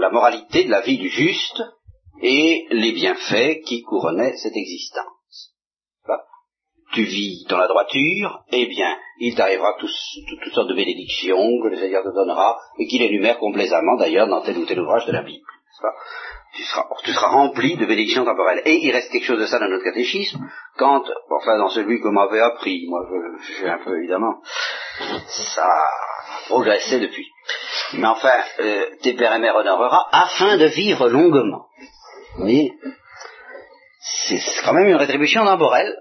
la 0.00 0.10
moralité 0.10 0.64
de 0.64 0.70
la 0.70 0.80
vie 0.80 0.98
du 0.98 1.08
juste 1.08 1.62
et 2.20 2.66
les 2.70 2.92
bienfaits 2.92 3.62
qui 3.64 3.82
couronnaient 3.82 4.36
cette 4.36 4.56
existence 4.56 5.18
tu 6.92 7.04
vis 7.04 7.44
dans 7.48 7.58
la 7.58 7.68
droiture, 7.68 8.44
eh 8.50 8.66
bien, 8.66 8.96
il 9.20 9.34
t'arrivera 9.34 9.74
toutes 9.78 10.52
sortes 10.54 10.68
de 10.68 10.74
bénédictions 10.74 11.60
que 11.62 11.68
le 11.68 11.76
Seigneur 11.76 12.02
te 12.02 12.14
donnera, 12.14 12.58
et 12.78 12.86
qu'il 12.86 13.02
énumère 13.02 13.38
complaisamment 13.38 13.96
d'ailleurs 13.96 14.28
dans 14.28 14.42
tel 14.42 14.58
ou 14.58 14.66
tel 14.66 14.80
ouvrage 14.80 15.06
de 15.06 15.12
la 15.12 15.22
Bible. 15.22 15.44
Tu 16.54 16.64
seras, 17.12 17.28
rempli 17.28 17.76
de 17.76 17.86
bénédictions 17.86 18.24
temporelles. 18.24 18.62
Et 18.64 18.84
il 18.84 18.90
reste 18.90 19.12
quelque 19.12 19.26
chose 19.26 19.38
de 19.38 19.46
ça 19.46 19.58
dans 19.58 19.68
notre 19.68 19.84
catéchisme, 19.84 20.48
quand, 20.76 21.04
enfin 21.30 21.58
dans 21.58 21.68
celui 21.68 22.00
qu'on 22.00 22.12
m'avait 22.12 22.40
appris, 22.40 22.86
moi 22.88 23.00
j'ai 23.60 23.68
un 23.68 23.78
peu 23.84 23.96
évidemment, 23.98 24.40
ça 25.26 25.64
a 25.64 25.88
progressé 26.46 27.00
depuis. 27.00 27.26
Mais 27.94 28.06
enfin, 28.06 28.32
euh, 28.60 28.86
tes 29.02 29.14
pères 29.14 29.34
et 29.34 29.38
mères 29.38 29.56
honorera 29.56 30.08
afin 30.10 30.56
de 30.56 30.66
vivre 30.66 31.08
longuement. 31.08 31.66
Vous 32.36 32.42
voyez 32.42 32.72
C'est 34.00 34.40
quand 34.64 34.74
même 34.74 34.88
une 34.88 34.96
rétribution 34.96 35.44
temporelle 35.44 35.94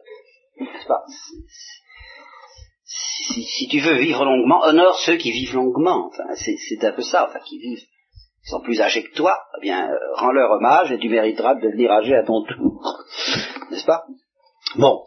si, 2.87 3.67
tu 3.67 3.79
veux 3.79 3.97
vivre 3.97 4.23
longuement, 4.25 4.61
honore 4.63 4.97
ceux 4.99 5.17
qui 5.17 5.31
vivent 5.31 5.55
longuement. 5.55 6.07
Enfin, 6.07 6.23
c'est 6.35 6.83
un 6.83 6.91
peu 6.91 7.01
ça, 7.01 7.27
enfin, 7.27 7.39
qui 7.45 7.59
vivent, 7.59 7.83
sont 8.47 8.61
plus 8.61 8.81
âgés 8.81 9.03
que 9.03 9.15
toi. 9.15 9.37
Eh 9.57 9.61
bien, 9.61 9.89
euh, 9.89 9.97
rends-leur 10.15 10.51
hommage 10.51 10.91
et 10.91 10.99
tu 10.99 11.09
mériteras 11.09 11.55
de 11.55 11.61
devenir 11.61 11.91
âgé 11.91 12.15
à 12.15 12.23
ton 12.23 12.43
tour, 12.43 12.81
n'est-ce 13.71 13.85
pas? 13.85 14.03
Bon. 14.75 15.03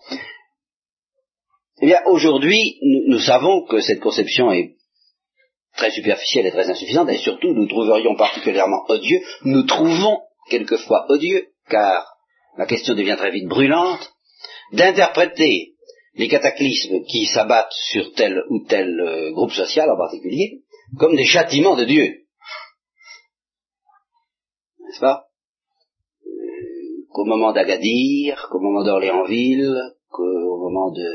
Eh 1.82 1.86
bien, 1.86 2.00
aujourd'hui, 2.06 2.78
nous, 2.82 3.14
nous 3.14 3.20
savons 3.20 3.64
que 3.66 3.80
cette 3.80 4.00
conception 4.00 4.52
est 4.52 4.76
très 5.76 5.90
superficielle 5.90 6.46
et 6.46 6.50
très 6.50 6.68
insuffisante, 6.68 7.08
et 7.08 7.16
surtout, 7.16 7.54
nous 7.54 7.66
trouverions 7.66 8.14
particulièrement 8.16 8.84
odieux, 8.88 9.20
nous 9.44 9.62
trouvons 9.62 10.20
quelquefois 10.50 11.06
odieux, 11.08 11.46
car 11.68 12.06
la 12.58 12.66
question 12.66 12.94
devient 12.94 13.16
très 13.16 13.30
vite 13.30 13.48
brûlante, 13.48 14.12
d'interpréter 14.72 15.74
les 16.14 16.28
cataclysmes 16.28 17.04
qui 17.04 17.26
s'abattent 17.26 17.72
sur 17.72 18.12
tel 18.14 18.42
ou 18.50 18.64
tel 18.66 19.00
euh, 19.00 19.30
groupe 19.32 19.52
social 19.52 19.88
en 19.90 19.96
particulier 19.96 20.62
comme 20.98 21.16
des 21.16 21.24
châtiments 21.24 21.76
de 21.76 21.84
Dieu. 21.84 22.24
N'est-ce 24.90 25.00
pas? 25.00 25.26
Euh, 26.26 27.06
Qu'au 27.12 27.24
moment 27.24 27.52
d'Agadir, 27.52 28.48
qu'au 28.50 28.58
moment 28.58 28.82
d'Orléansville, 28.82 29.78
qu'au 30.10 30.58
moment 30.58 30.90
de, 30.90 31.06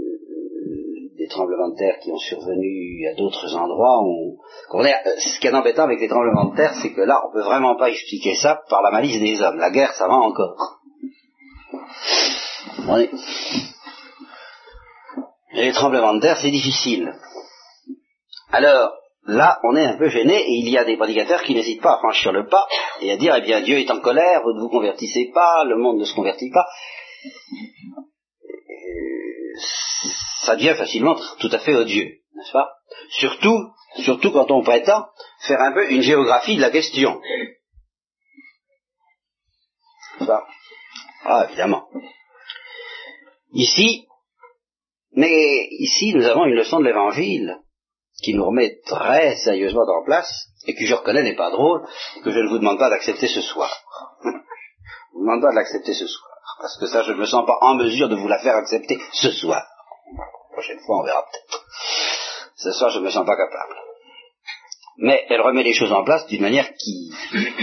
euh, 0.00 1.10
des 1.18 1.28
tremblements 1.28 1.68
de 1.68 1.76
terre 1.76 1.98
qui 2.02 2.10
ont 2.10 2.18
survenu 2.18 3.06
à 3.08 3.14
d'autres 3.14 3.54
endroits, 3.54 4.02
on, 4.02 4.38
ce 4.72 5.38
qui 5.38 5.48
est 5.48 5.52
embêtant 5.52 5.82
avec 5.82 6.00
les 6.00 6.08
tremblements 6.08 6.46
de 6.46 6.56
terre, 6.56 6.72
c'est 6.80 6.94
que 6.94 7.02
là, 7.02 7.22
on 7.28 7.32
peut 7.32 7.42
vraiment 7.42 7.76
pas 7.76 7.90
expliquer 7.90 8.34
ça 8.36 8.62
par 8.70 8.80
la 8.80 8.90
malice 8.90 9.20
des 9.20 9.38
hommes. 9.42 9.58
La 9.58 9.70
guerre, 9.70 9.92
ça 9.92 10.08
va 10.08 10.14
encore. 10.14 10.80
Les 15.52 15.72
tremblements 15.72 16.14
de 16.14 16.20
terre, 16.20 16.38
c'est 16.40 16.50
difficile. 16.50 17.12
Alors, 18.50 18.94
là, 19.26 19.60
on 19.64 19.76
est 19.76 19.84
un 19.84 19.96
peu 19.96 20.08
gêné 20.08 20.36
et 20.36 20.52
il 20.52 20.68
y 20.68 20.78
a 20.78 20.84
des 20.84 20.96
prédicateurs 20.96 21.42
qui 21.42 21.54
n'hésitent 21.54 21.82
pas 21.82 21.94
à 21.94 21.98
franchir 21.98 22.32
le 22.32 22.46
pas 22.46 22.66
et 23.00 23.10
à 23.10 23.16
dire, 23.16 23.34
eh 23.36 23.42
bien, 23.42 23.60
Dieu 23.60 23.78
est 23.78 23.90
en 23.90 24.00
colère, 24.00 24.42
vous 24.42 24.52
ne 24.54 24.60
vous 24.60 24.68
convertissez 24.68 25.30
pas, 25.34 25.64
le 25.64 25.76
monde 25.76 25.98
ne 25.98 26.04
se 26.04 26.14
convertit 26.14 26.50
pas. 26.50 26.66
ça 30.46 30.54
devient 30.54 30.74
facilement 30.76 31.16
tout 31.40 31.48
à 31.50 31.58
fait 31.58 31.74
odieux, 31.74 32.20
n'est-ce 32.34 32.52
pas? 32.52 32.70
Surtout, 33.10 33.72
surtout 33.98 34.30
quand 34.30 34.50
on 34.50 34.62
prétend 34.62 35.06
faire 35.40 35.60
un 35.60 35.72
peu 35.72 35.90
une 35.90 36.02
géographie 36.02 36.56
de 36.56 36.60
la 36.60 36.70
question. 36.70 37.20
Ah, 41.28 41.46
évidemment. 41.48 41.88
Ici, 43.52 44.06
mais 45.12 45.66
ici, 45.70 46.12
nous 46.14 46.24
avons 46.24 46.44
une 46.44 46.54
leçon 46.54 46.78
de 46.78 46.84
l'évangile 46.84 47.58
qui 48.22 48.34
nous 48.34 48.46
remet 48.46 48.80
très 48.86 49.36
sérieusement 49.36 49.82
en 49.82 50.04
place 50.04 50.48
et 50.66 50.74
que 50.74 50.84
je 50.84 50.94
reconnais 50.94 51.22
n'est 51.22 51.36
pas 51.36 51.50
drôle 51.50 51.86
que 52.24 52.30
je 52.30 52.38
ne 52.38 52.48
vous 52.48 52.58
demande 52.58 52.78
pas 52.78 52.90
d'accepter 52.90 53.28
ce 53.28 53.40
soir. 53.40 53.70
je 54.24 54.30
vous 55.14 55.20
demande 55.20 55.42
pas 55.42 55.50
de 55.50 55.56
l'accepter 55.56 55.94
ce 55.94 56.06
soir 56.06 56.36
parce 56.58 56.78
que 56.78 56.86
ça, 56.86 57.02
je 57.02 57.12
ne 57.12 57.18
me 57.18 57.26
sens 57.26 57.44
pas 57.46 57.58
en 57.60 57.74
mesure 57.74 58.08
de 58.08 58.16
vous 58.16 58.28
la 58.28 58.38
faire 58.38 58.56
accepter 58.56 58.98
ce 59.12 59.30
soir. 59.30 59.64
Prochaine 60.52 60.80
fois, 60.80 61.00
on 61.00 61.04
verra 61.04 61.22
peut-être. 61.22 61.64
Ce 62.56 62.72
soir, 62.72 62.90
je 62.90 62.98
ne 62.98 63.04
me 63.04 63.10
sens 63.10 63.26
pas 63.26 63.36
capable. 63.36 63.76
Mais 64.98 65.26
elle 65.28 65.42
remet 65.42 65.62
les 65.62 65.74
choses 65.74 65.92
en 65.92 66.04
place 66.04 66.26
d'une 66.26 66.40
manière 66.40 66.72
qui, 66.74 67.12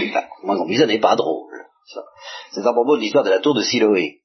enfin, 0.08 0.24
moi, 0.44 0.56
on 0.56 0.66
n'est 0.66 1.00
pas 1.00 1.16
drôle. 1.16 1.50
C'est 2.52 2.64
à 2.64 2.72
propos 2.72 2.96
de 2.96 3.00
l'histoire 3.00 3.24
de 3.24 3.30
la 3.30 3.40
tour 3.40 3.54
de 3.54 3.62
Siloé. 3.62 4.20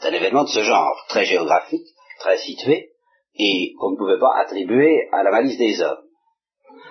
C'est 0.00 0.08
un 0.08 0.12
événement 0.12 0.44
de 0.44 0.50
ce 0.50 0.62
genre, 0.62 1.04
très 1.08 1.24
géographique, 1.24 1.86
très 2.20 2.36
situé, 2.38 2.90
et 3.38 3.74
qu'on 3.78 3.92
ne 3.92 3.96
pouvait 3.96 4.18
pas 4.18 4.40
attribuer 4.40 5.08
à 5.12 5.22
la 5.22 5.30
malice 5.30 5.58
des 5.58 5.80
hommes. 5.80 6.04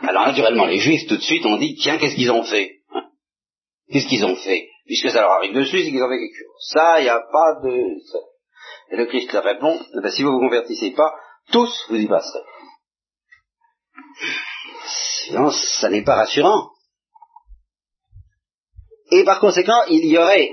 Alors 0.01 0.27
naturellement, 0.27 0.65
les 0.65 0.79
juifs 0.79 1.07
tout 1.07 1.17
de 1.17 1.21
suite 1.21 1.45
ont 1.45 1.57
dit, 1.57 1.75
tiens, 1.75 1.97
qu'est-ce 1.97 2.15
qu'ils 2.15 2.31
ont 2.31 2.43
fait? 2.43 2.79
Hein? 2.91 3.09
Qu'est-ce 3.91 4.07
qu'ils 4.07 4.25
ont 4.25 4.35
fait? 4.35 4.69
Puisque 4.85 5.09
ça 5.09 5.21
leur 5.21 5.31
arrive 5.31 5.53
dessus, 5.53 5.83
c'est 5.83 5.91
qu'ils 5.91 6.03
ont 6.03 6.09
fait 6.09 6.19
quelque 6.19 6.37
chose. 6.37 6.67
Ça, 6.71 6.99
il 6.99 7.03
n'y 7.03 7.09
a 7.09 7.19
pas 7.19 7.55
de... 7.63 7.97
Et 8.89 8.95
le 8.95 9.05
Christ 9.05 9.33
leur 9.33 9.43
répond, 9.43 9.77
eh 9.93 10.01
ben, 10.01 10.09
si 10.09 10.23
vous 10.23 10.31
vous 10.31 10.39
convertissez 10.39 10.91
pas, 10.91 11.13
tous 11.51 11.85
vous 11.89 11.97
y 11.97 12.07
passerez. 12.07 12.43
Sinon, 14.85 15.51
ça 15.51 15.89
n'est 15.89 16.03
pas 16.03 16.15
rassurant. 16.15 16.69
Et 19.11 19.23
par 19.23 19.39
conséquent, 19.39 19.83
il 19.89 20.05
y 20.05 20.17
aurait, 20.17 20.51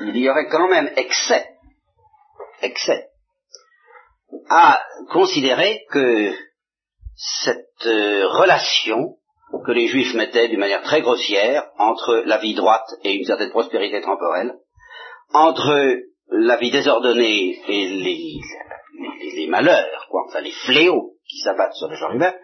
il 0.00 0.16
y 0.16 0.28
aurait 0.28 0.48
quand 0.48 0.68
même 0.68 0.90
excès, 0.96 1.48
excès, 2.62 3.08
à 4.48 4.80
considérer 5.10 5.82
que 5.90 6.32
cette 7.16 7.86
euh, 7.86 8.26
relation 8.28 9.16
que 9.64 9.72
les 9.72 9.86
Juifs 9.86 10.14
mettaient 10.14 10.48
d'une 10.48 10.60
manière 10.60 10.82
très 10.82 11.00
grossière 11.00 11.66
entre 11.78 12.22
la 12.26 12.38
vie 12.38 12.54
droite 12.54 12.88
et 13.02 13.14
une 13.14 13.24
certaine 13.24 13.50
prospérité 13.50 14.00
temporelle, 14.00 14.54
entre 15.32 15.98
la 16.30 16.56
vie 16.56 16.70
désordonnée 16.70 17.60
et 17.68 17.88
les, 19.36 19.46
malheurs, 19.48 20.06
quoi, 20.10 20.24
enfin 20.26 20.40
les 20.40 20.50
fléaux 20.50 21.12
qui 21.28 21.38
s'abattent 21.38 21.74
sur 21.74 21.88
le 21.88 21.96
genre 21.96 22.12
humain, 22.12 22.34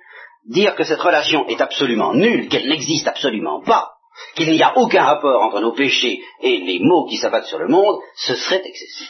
dire 0.47 0.75
que 0.75 0.85
cette 0.85 1.01
relation 1.01 1.47
est 1.49 1.61
absolument 1.61 2.15
nulle, 2.15 2.49
qu'elle 2.49 2.69
n'existe 2.69 3.09
absolument 3.09 3.61
pas, 3.63 3.93
qu'il 4.37 4.51
n'y 4.51 4.63
a 4.63 4.77
aucun 4.77 5.05
rapport 5.05 5.43
entre 5.43 5.61
nos 5.61 5.73
péchés 5.73 6.21
et 6.43 6.59
les 6.59 6.79
maux 6.81 7.07
qui 7.07 7.17
s'abattent 7.17 7.47
sur 7.47 7.59
le 7.59 7.69
monde, 7.69 7.99
ce 8.17 8.35
serait 8.35 8.63
excessif. 8.65 9.09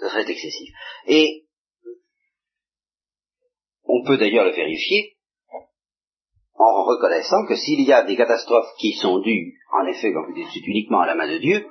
Ce 0.00 0.08
serait 0.08 0.30
excessif. 0.30 0.70
Et 1.06 1.44
on 3.84 4.02
peut 4.04 4.16
d'ailleurs 4.16 4.46
le 4.46 4.52
vérifier 4.52 5.16
en 6.54 6.84
reconnaissant 6.84 7.46
que 7.46 7.56
s'il 7.56 7.80
y 7.82 7.92
a 7.92 8.04
des 8.04 8.16
catastrophes 8.16 8.72
qui 8.78 8.92
sont 8.92 9.18
dues, 9.20 9.54
en 9.72 9.86
effet, 9.86 10.12
comme 10.12 10.26
vous 10.26 10.34
dites, 10.34 10.66
uniquement 10.66 11.00
à 11.00 11.06
la 11.06 11.14
main 11.14 11.30
de 11.30 11.38
Dieu, 11.38 11.66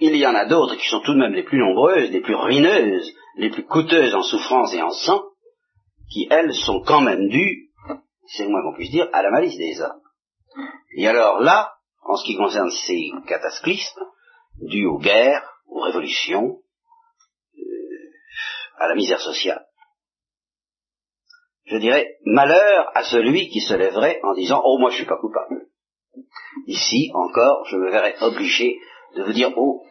il 0.00 0.16
y 0.16 0.26
en 0.26 0.34
a 0.34 0.46
d'autres 0.46 0.76
qui 0.76 0.88
sont 0.88 1.00
tout 1.00 1.14
de 1.14 1.18
même 1.18 1.32
les 1.32 1.44
plus 1.44 1.58
nombreuses, 1.58 2.10
les 2.10 2.20
plus 2.20 2.34
ruineuses, 2.34 3.14
les 3.36 3.50
plus 3.50 3.64
coûteuses 3.64 4.14
en 4.14 4.22
souffrance 4.22 4.74
et 4.74 4.82
en 4.82 4.90
sang, 4.90 5.22
qui, 6.10 6.26
elles, 6.30 6.54
sont 6.54 6.82
quand 6.86 7.00
même 7.00 7.28
dues, 7.28 7.70
c'est 8.26 8.44
le 8.44 8.50
moins 8.50 8.62
qu'on 8.62 8.74
puisse 8.74 8.90
dire, 8.90 9.08
à 9.12 9.22
la 9.22 9.30
malice 9.30 9.56
des 9.56 9.80
hommes. 9.80 10.00
Et 10.96 11.06
alors 11.06 11.40
là, 11.40 11.74
en 12.02 12.16
ce 12.16 12.24
qui 12.24 12.36
concerne 12.36 12.70
ces 12.70 13.10
cataclysmes, 13.26 14.04
dus 14.60 14.86
aux 14.86 14.98
guerres, 14.98 15.48
aux 15.68 15.80
révolutions, 15.80 16.58
à 18.80 18.88
la 18.88 18.94
misère 18.94 19.20
sociale, 19.20 19.64
je 21.70 21.76
dirais 21.76 22.16
malheur 22.24 22.90
à 22.94 23.04
celui 23.04 23.50
qui 23.50 23.60
se 23.60 23.74
lèverait 23.74 24.20
en 24.22 24.32
disant 24.34 24.62
Oh, 24.64 24.78
moi 24.78 24.90
je 24.90 24.96
suis 24.96 25.06
pas 25.06 25.18
coupable. 25.18 25.66
Ici 26.66 27.10
encore, 27.14 27.66
je 27.66 27.76
me 27.76 27.90
verrais 27.90 28.16
obligé 28.22 28.78
de 29.16 29.22
vous 29.22 29.32
dire 29.32 29.52
Oh, 29.56 29.82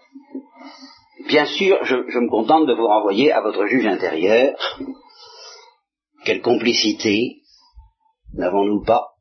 bien 1.28 1.46
sûr, 1.46 1.78
je, 1.84 1.96
je 2.08 2.20
me 2.20 2.30
contente 2.30 2.66
de 2.66 2.74
vous 2.74 2.88
renvoyer 2.88 3.32
à 3.32 3.42
votre 3.42 3.66
juge 3.68 3.86
intérieur. 3.86 4.58
Quelle 6.26 6.42
complicité 6.42 7.42
n'avons-nous 8.34 8.84
pas 8.84 9.12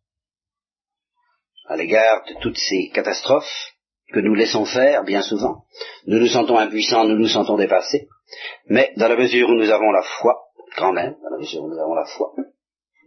à 1.68 1.76
l'égard 1.76 2.24
de 2.26 2.40
toutes 2.40 2.58
ces 2.58 2.90
catastrophes 2.94 3.74
que 4.12 4.20
nous 4.20 4.34
laissons 4.34 4.64
faire 4.64 5.04
bien 5.04 5.20
souvent? 5.20 5.66
Nous 6.06 6.18
nous 6.18 6.26
sentons 6.26 6.58
impuissants, 6.58 7.04
nous 7.04 7.18
nous 7.18 7.28
sentons 7.28 7.56
dépassés, 7.56 8.08
mais 8.68 8.92
dans 8.96 9.08
la 9.08 9.16
mesure 9.16 9.48
où 9.48 9.54
nous 9.54 9.70
avons 9.70 9.90
la 9.92 10.02
foi, 10.02 10.46
quand 10.76 10.92
même, 10.92 11.16
dans 11.22 11.30
la 11.30 11.38
mesure 11.38 11.62
où 11.62 11.68
nous 11.68 11.78
avons 11.78 11.94
la 11.94 12.06
foi, 12.06 12.32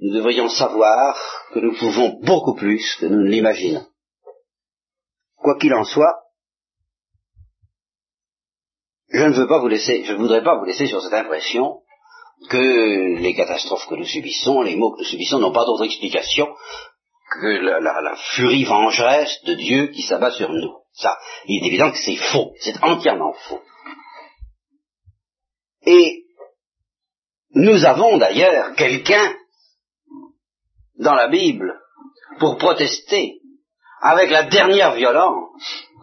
nous 0.02 0.14
devrions 0.14 0.50
savoir 0.50 1.18
que 1.54 1.60
nous 1.60 1.76
pouvons 1.76 2.20
beaucoup 2.22 2.56
plus 2.56 2.96
que 3.00 3.06
nous 3.06 3.24
ne 3.24 3.30
l'imaginons. 3.30 3.86
Quoi 5.36 5.58
qu'il 5.58 5.74
en 5.74 5.84
soit, 5.84 6.16
je 9.12 9.24
ne 9.24 9.34
veux 9.34 9.48
pas 9.48 9.60
vous 9.60 9.68
laisser, 9.68 10.04
je 10.04 10.14
ne 10.14 10.18
voudrais 10.18 10.44
pas 10.44 10.58
vous 10.58 10.66
laisser 10.66 10.86
sur 10.86 11.02
cette 11.02 11.14
impression 11.14 11.82
que 12.50 13.20
les 13.20 13.34
catastrophes 13.34 13.88
que 13.88 13.96
nous 13.96 14.06
subissons, 14.06 14.62
les 14.62 14.76
maux 14.76 14.92
que 14.92 15.00
nous 15.00 15.10
subissons 15.10 15.40
n'ont 15.40 15.52
pas 15.52 15.66
d'autre 15.66 15.84
explication 15.84 16.48
que 17.42 17.48
la, 17.48 17.80
la, 17.80 18.16
furie 18.36 18.64
vengeresse 18.64 19.44
de 19.46 19.54
Dieu 19.56 19.88
qui 19.88 20.02
s'abat 20.02 20.32
sur 20.32 20.52
nous. 20.52 20.78
Ça, 20.94 21.18
il 21.46 21.64
est 21.64 21.68
évident 21.68 21.92
que 21.92 21.98
c'est 21.98 22.16
faux, 22.16 22.54
c'est 22.60 22.84
entièrement 22.84 23.34
faux. 23.34 23.62
Et 25.86 26.26
nous 27.52 27.86
avons 27.86 28.18
d'ailleurs 28.18 28.76
quelqu'un 28.76 29.36
dans 31.00 31.16
la 31.16 31.28
Bible 31.28 31.80
pour 32.40 32.58
protester 32.58 33.40
avec 34.02 34.30
la 34.30 34.44
dernière 34.44 34.94
violence 34.94 35.50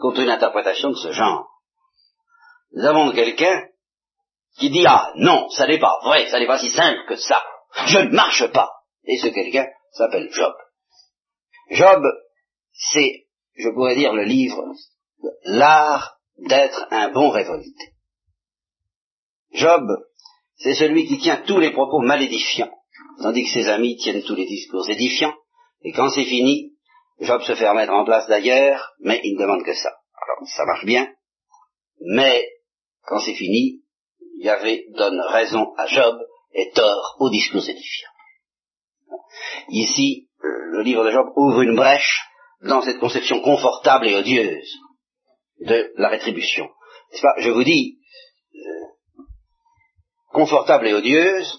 contre 0.00 0.20
une 0.20 0.30
interprétation 0.30 0.90
de 0.90 0.96
ce 0.96 1.12
genre. 1.12 1.48
Nous 2.72 2.84
avons 2.84 3.12
quelqu'un 3.12 3.68
qui 4.58 4.70
dit 4.70 4.84
ah 4.86 5.12
non, 5.16 5.48
ça 5.50 5.66
n'est 5.66 5.78
pas 5.78 5.98
vrai, 6.04 6.28
ça 6.28 6.38
n'est 6.38 6.46
pas 6.46 6.58
si 6.58 6.70
simple 6.70 7.04
que 7.08 7.16
ça. 7.16 7.42
Je 7.86 7.98
ne 7.98 8.14
marche 8.14 8.50
pas. 8.52 8.70
Et 9.04 9.18
ce 9.18 9.28
quelqu'un 9.28 9.66
s'appelle 9.92 10.30
Job. 10.32 10.54
Job, 11.70 12.02
c'est, 12.72 13.26
je 13.56 13.68
pourrais 13.70 13.96
dire, 13.96 14.12
le 14.12 14.24
livre, 14.24 14.62
l'art 15.44 16.18
d'être 16.38 16.86
un 16.90 17.10
bon 17.10 17.30
révolté. 17.30 17.95
Job, 19.56 19.88
c'est 20.56 20.74
celui 20.74 21.06
qui 21.06 21.18
tient 21.18 21.42
tous 21.46 21.58
les 21.58 21.72
propos 21.72 22.00
malédifiants, 22.00 22.70
tandis 23.22 23.44
que 23.44 23.52
ses 23.52 23.68
amis 23.68 23.96
tiennent 23.96 24.22
tous 24.22 24.34
les 24.34 24.46
discours 24.46 24.88
édifiants, 24.88 25.34
et 25.82 25.92
quand 25.92 26.10
c'est 26.10 26.24
fini, 26.24 26.72
Job 27.20 27.42
se 27.42 27.54
fait 27.54 27.68
remettre 27.68 27.92
en 27.92 28.04
place 28.04 28.28
d'ailleurs, 28.28 28.92
mais 29.00 29.20
il 29.24 29.34
ne 29.34 29.42
demande 29.42 29.64
que 29.64 29.74
ça. 29.74 29.88
Alors, 29.88 30.48
ça 30.48 30.64
marche 30.66 30.84
bien, 30.84 31.08
mais 32.00 32.46
quand 33.06 33.20
c'est 33.20 33.34
fini, 33.34 33.82
Yahvé 34.38 34.86
donne 34.94 35.20
raison 35.20 35.72
à 35.76 35.86
Job 35.86 36.18
et 36.52 36.70
tort 36.74 37.16
aux 37.20 37.30
discours 37.30 37.66
édifiants. 37.66 38.10
Ici, 39.70 40.28
le 40.40 40.82
livre 40.82 41.04
de 41.04 41.10
Job 41.10 41.28
ouvre 41.36 41.62
une 41.62 41.76
brèche 41.76 42.20
dans 42.62 42.82
cette 42.82 42.98
conception 42.98 43.40
confortable 43.40 44.08
et 44.08 44.14
odieuse 44.14 44.78
de 45.60 45.92
la 45.96 46.08
rétribution. 46.08 46.68
Pas, 47.22 47.34
je 47.38 47.50
vous 47.50 47.64
dis, 47.64 47.98
euh, 48.54 48.95
confortable 50.36 50.86
et 50.86 50.92
odieuse, 50.92 51.58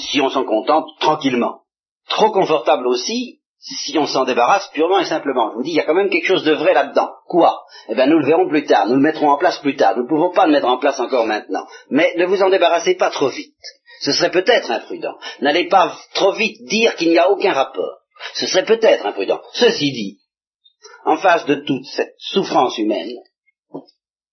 si 0.00 0.20
on 0.20 0.30
s'en 0.30 0.44
contente 0.44 0.88
tranquillement. 0.98 1.60
Trop 2.08 2.32
confortable 2.32 2.88
aussi, 2.88 3.40
si 3.60 3.96
on 3.96 4.06
s'en 4.06 4.24
débarrasse 4.24 4.68
purement 4.74 4.98
et 4.98 5.04
simplement. 5.04 5.50
Je 5.50 5.54
vous 5.54 5.62
dis, 5.62 5.70
il 5.70 5.76
y 5.76 5.80
a 5.80 5.84
quand 5.84 5.94
même 5.94 6.10
quelque 6.10 6.26
chose 6.26 6.42
de 6.42 6.54
vrai 6.54 6.74
là-dedans. 6.74 7.10
Quoi? 7.26 7.56
Eh 7.88 7.94
bien, 7.94 8.06
nous 8.06 8.18
le 8.18 8.26
verrons 8.26 8.48
plus 8.48 8.64
tard, 8.64 8.88
nous 8.88 8.96
le 8.96 9.00
mettrons 9.00 9.30
en 9.30 9.38
place 9.38 9.58
plus 9.58 9.76
tard. 9.76 9.96
Nous 9.96 10.02
ne 10.02 10.08
pouvons 10.08 10.32
pas 10.32 10.46
le 10.46 10.52
mettre 10.52 10.66
en 10.66 10.78
place 10.78 10.98
encore 10.98 11.26
maintenant. 11.26 11.66
Mais 11.88 12.12
ne 12.16 12.26
vous 12.26 12.42
en 12.42 12.50
débarrassez 12.50 12.96
pas 12.96 13.10
trop 13.10 13.28
vite. 13.28 13.54
Ce 14.00 14.12
serait 14.12 14.32
peut-être 14.32 14.72
imprudent. 14.72 15.16
N'allez 15.40 15.68
pas 15.68 15.96
trop 16.14 16.32
vite 16.32 16.60
dire 16.64 16.96
qu'il 16.96 17.10
n'y 17.10 17.18
a 17.18 17.30
aucun 17.30 17.52
rapport. 17.52 17.98
Ce 18.34 18.46
serait 18.46 18.64
peut-être 18.64 19.06
imprudent. 19.06 19.40
Ceci 19.52 19.92
dit, 19.92 20.18
en 21.04 21.16
face 21.16 21.46
de 21.46 21.54
toute 21.54 21.86
cette 21.86 22.14
souffrance 22.18 22.76
humaine, 22.78 23.12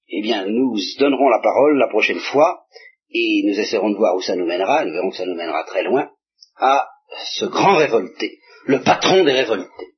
eh 0.07 0.21
bien, 0.21 0.45
nous 0.45 0.77
donnerons 0.99 1.29
la 1.29 1.41
parole 1.41 1.77
la 1.77 1.89
prochaine 1.89 2.19
fois, 2.19 2.65
et 3.11 3.43
nous 3.45 3.59
essaierons 3.59 3.91
de 3.91 3.97
voir 3.97 4.15
où 4.15 4.21
ça 4.21 4.35
nous 4.35 4.45
mènera, 4.45 4.85
nous 4.85 4.93
verrons 4.93 5.09
que 5.09 5.17
ça 5.17 5.25
nous 5.25 5.35
mènera 5.35 5.63
très 5.63 5.83
loin, 5.83 6.09
à 6.57 6.87
ce 7.35 7.45
grand 7.45 7.75
révolté, 7.75 8.39
le 8.65 8.81
patron 8.81 9.23
des 9.23 9.33
révoltés, 9.33 9.95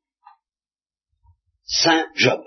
Saint 1.66 2.05
Job. 2.16 2.41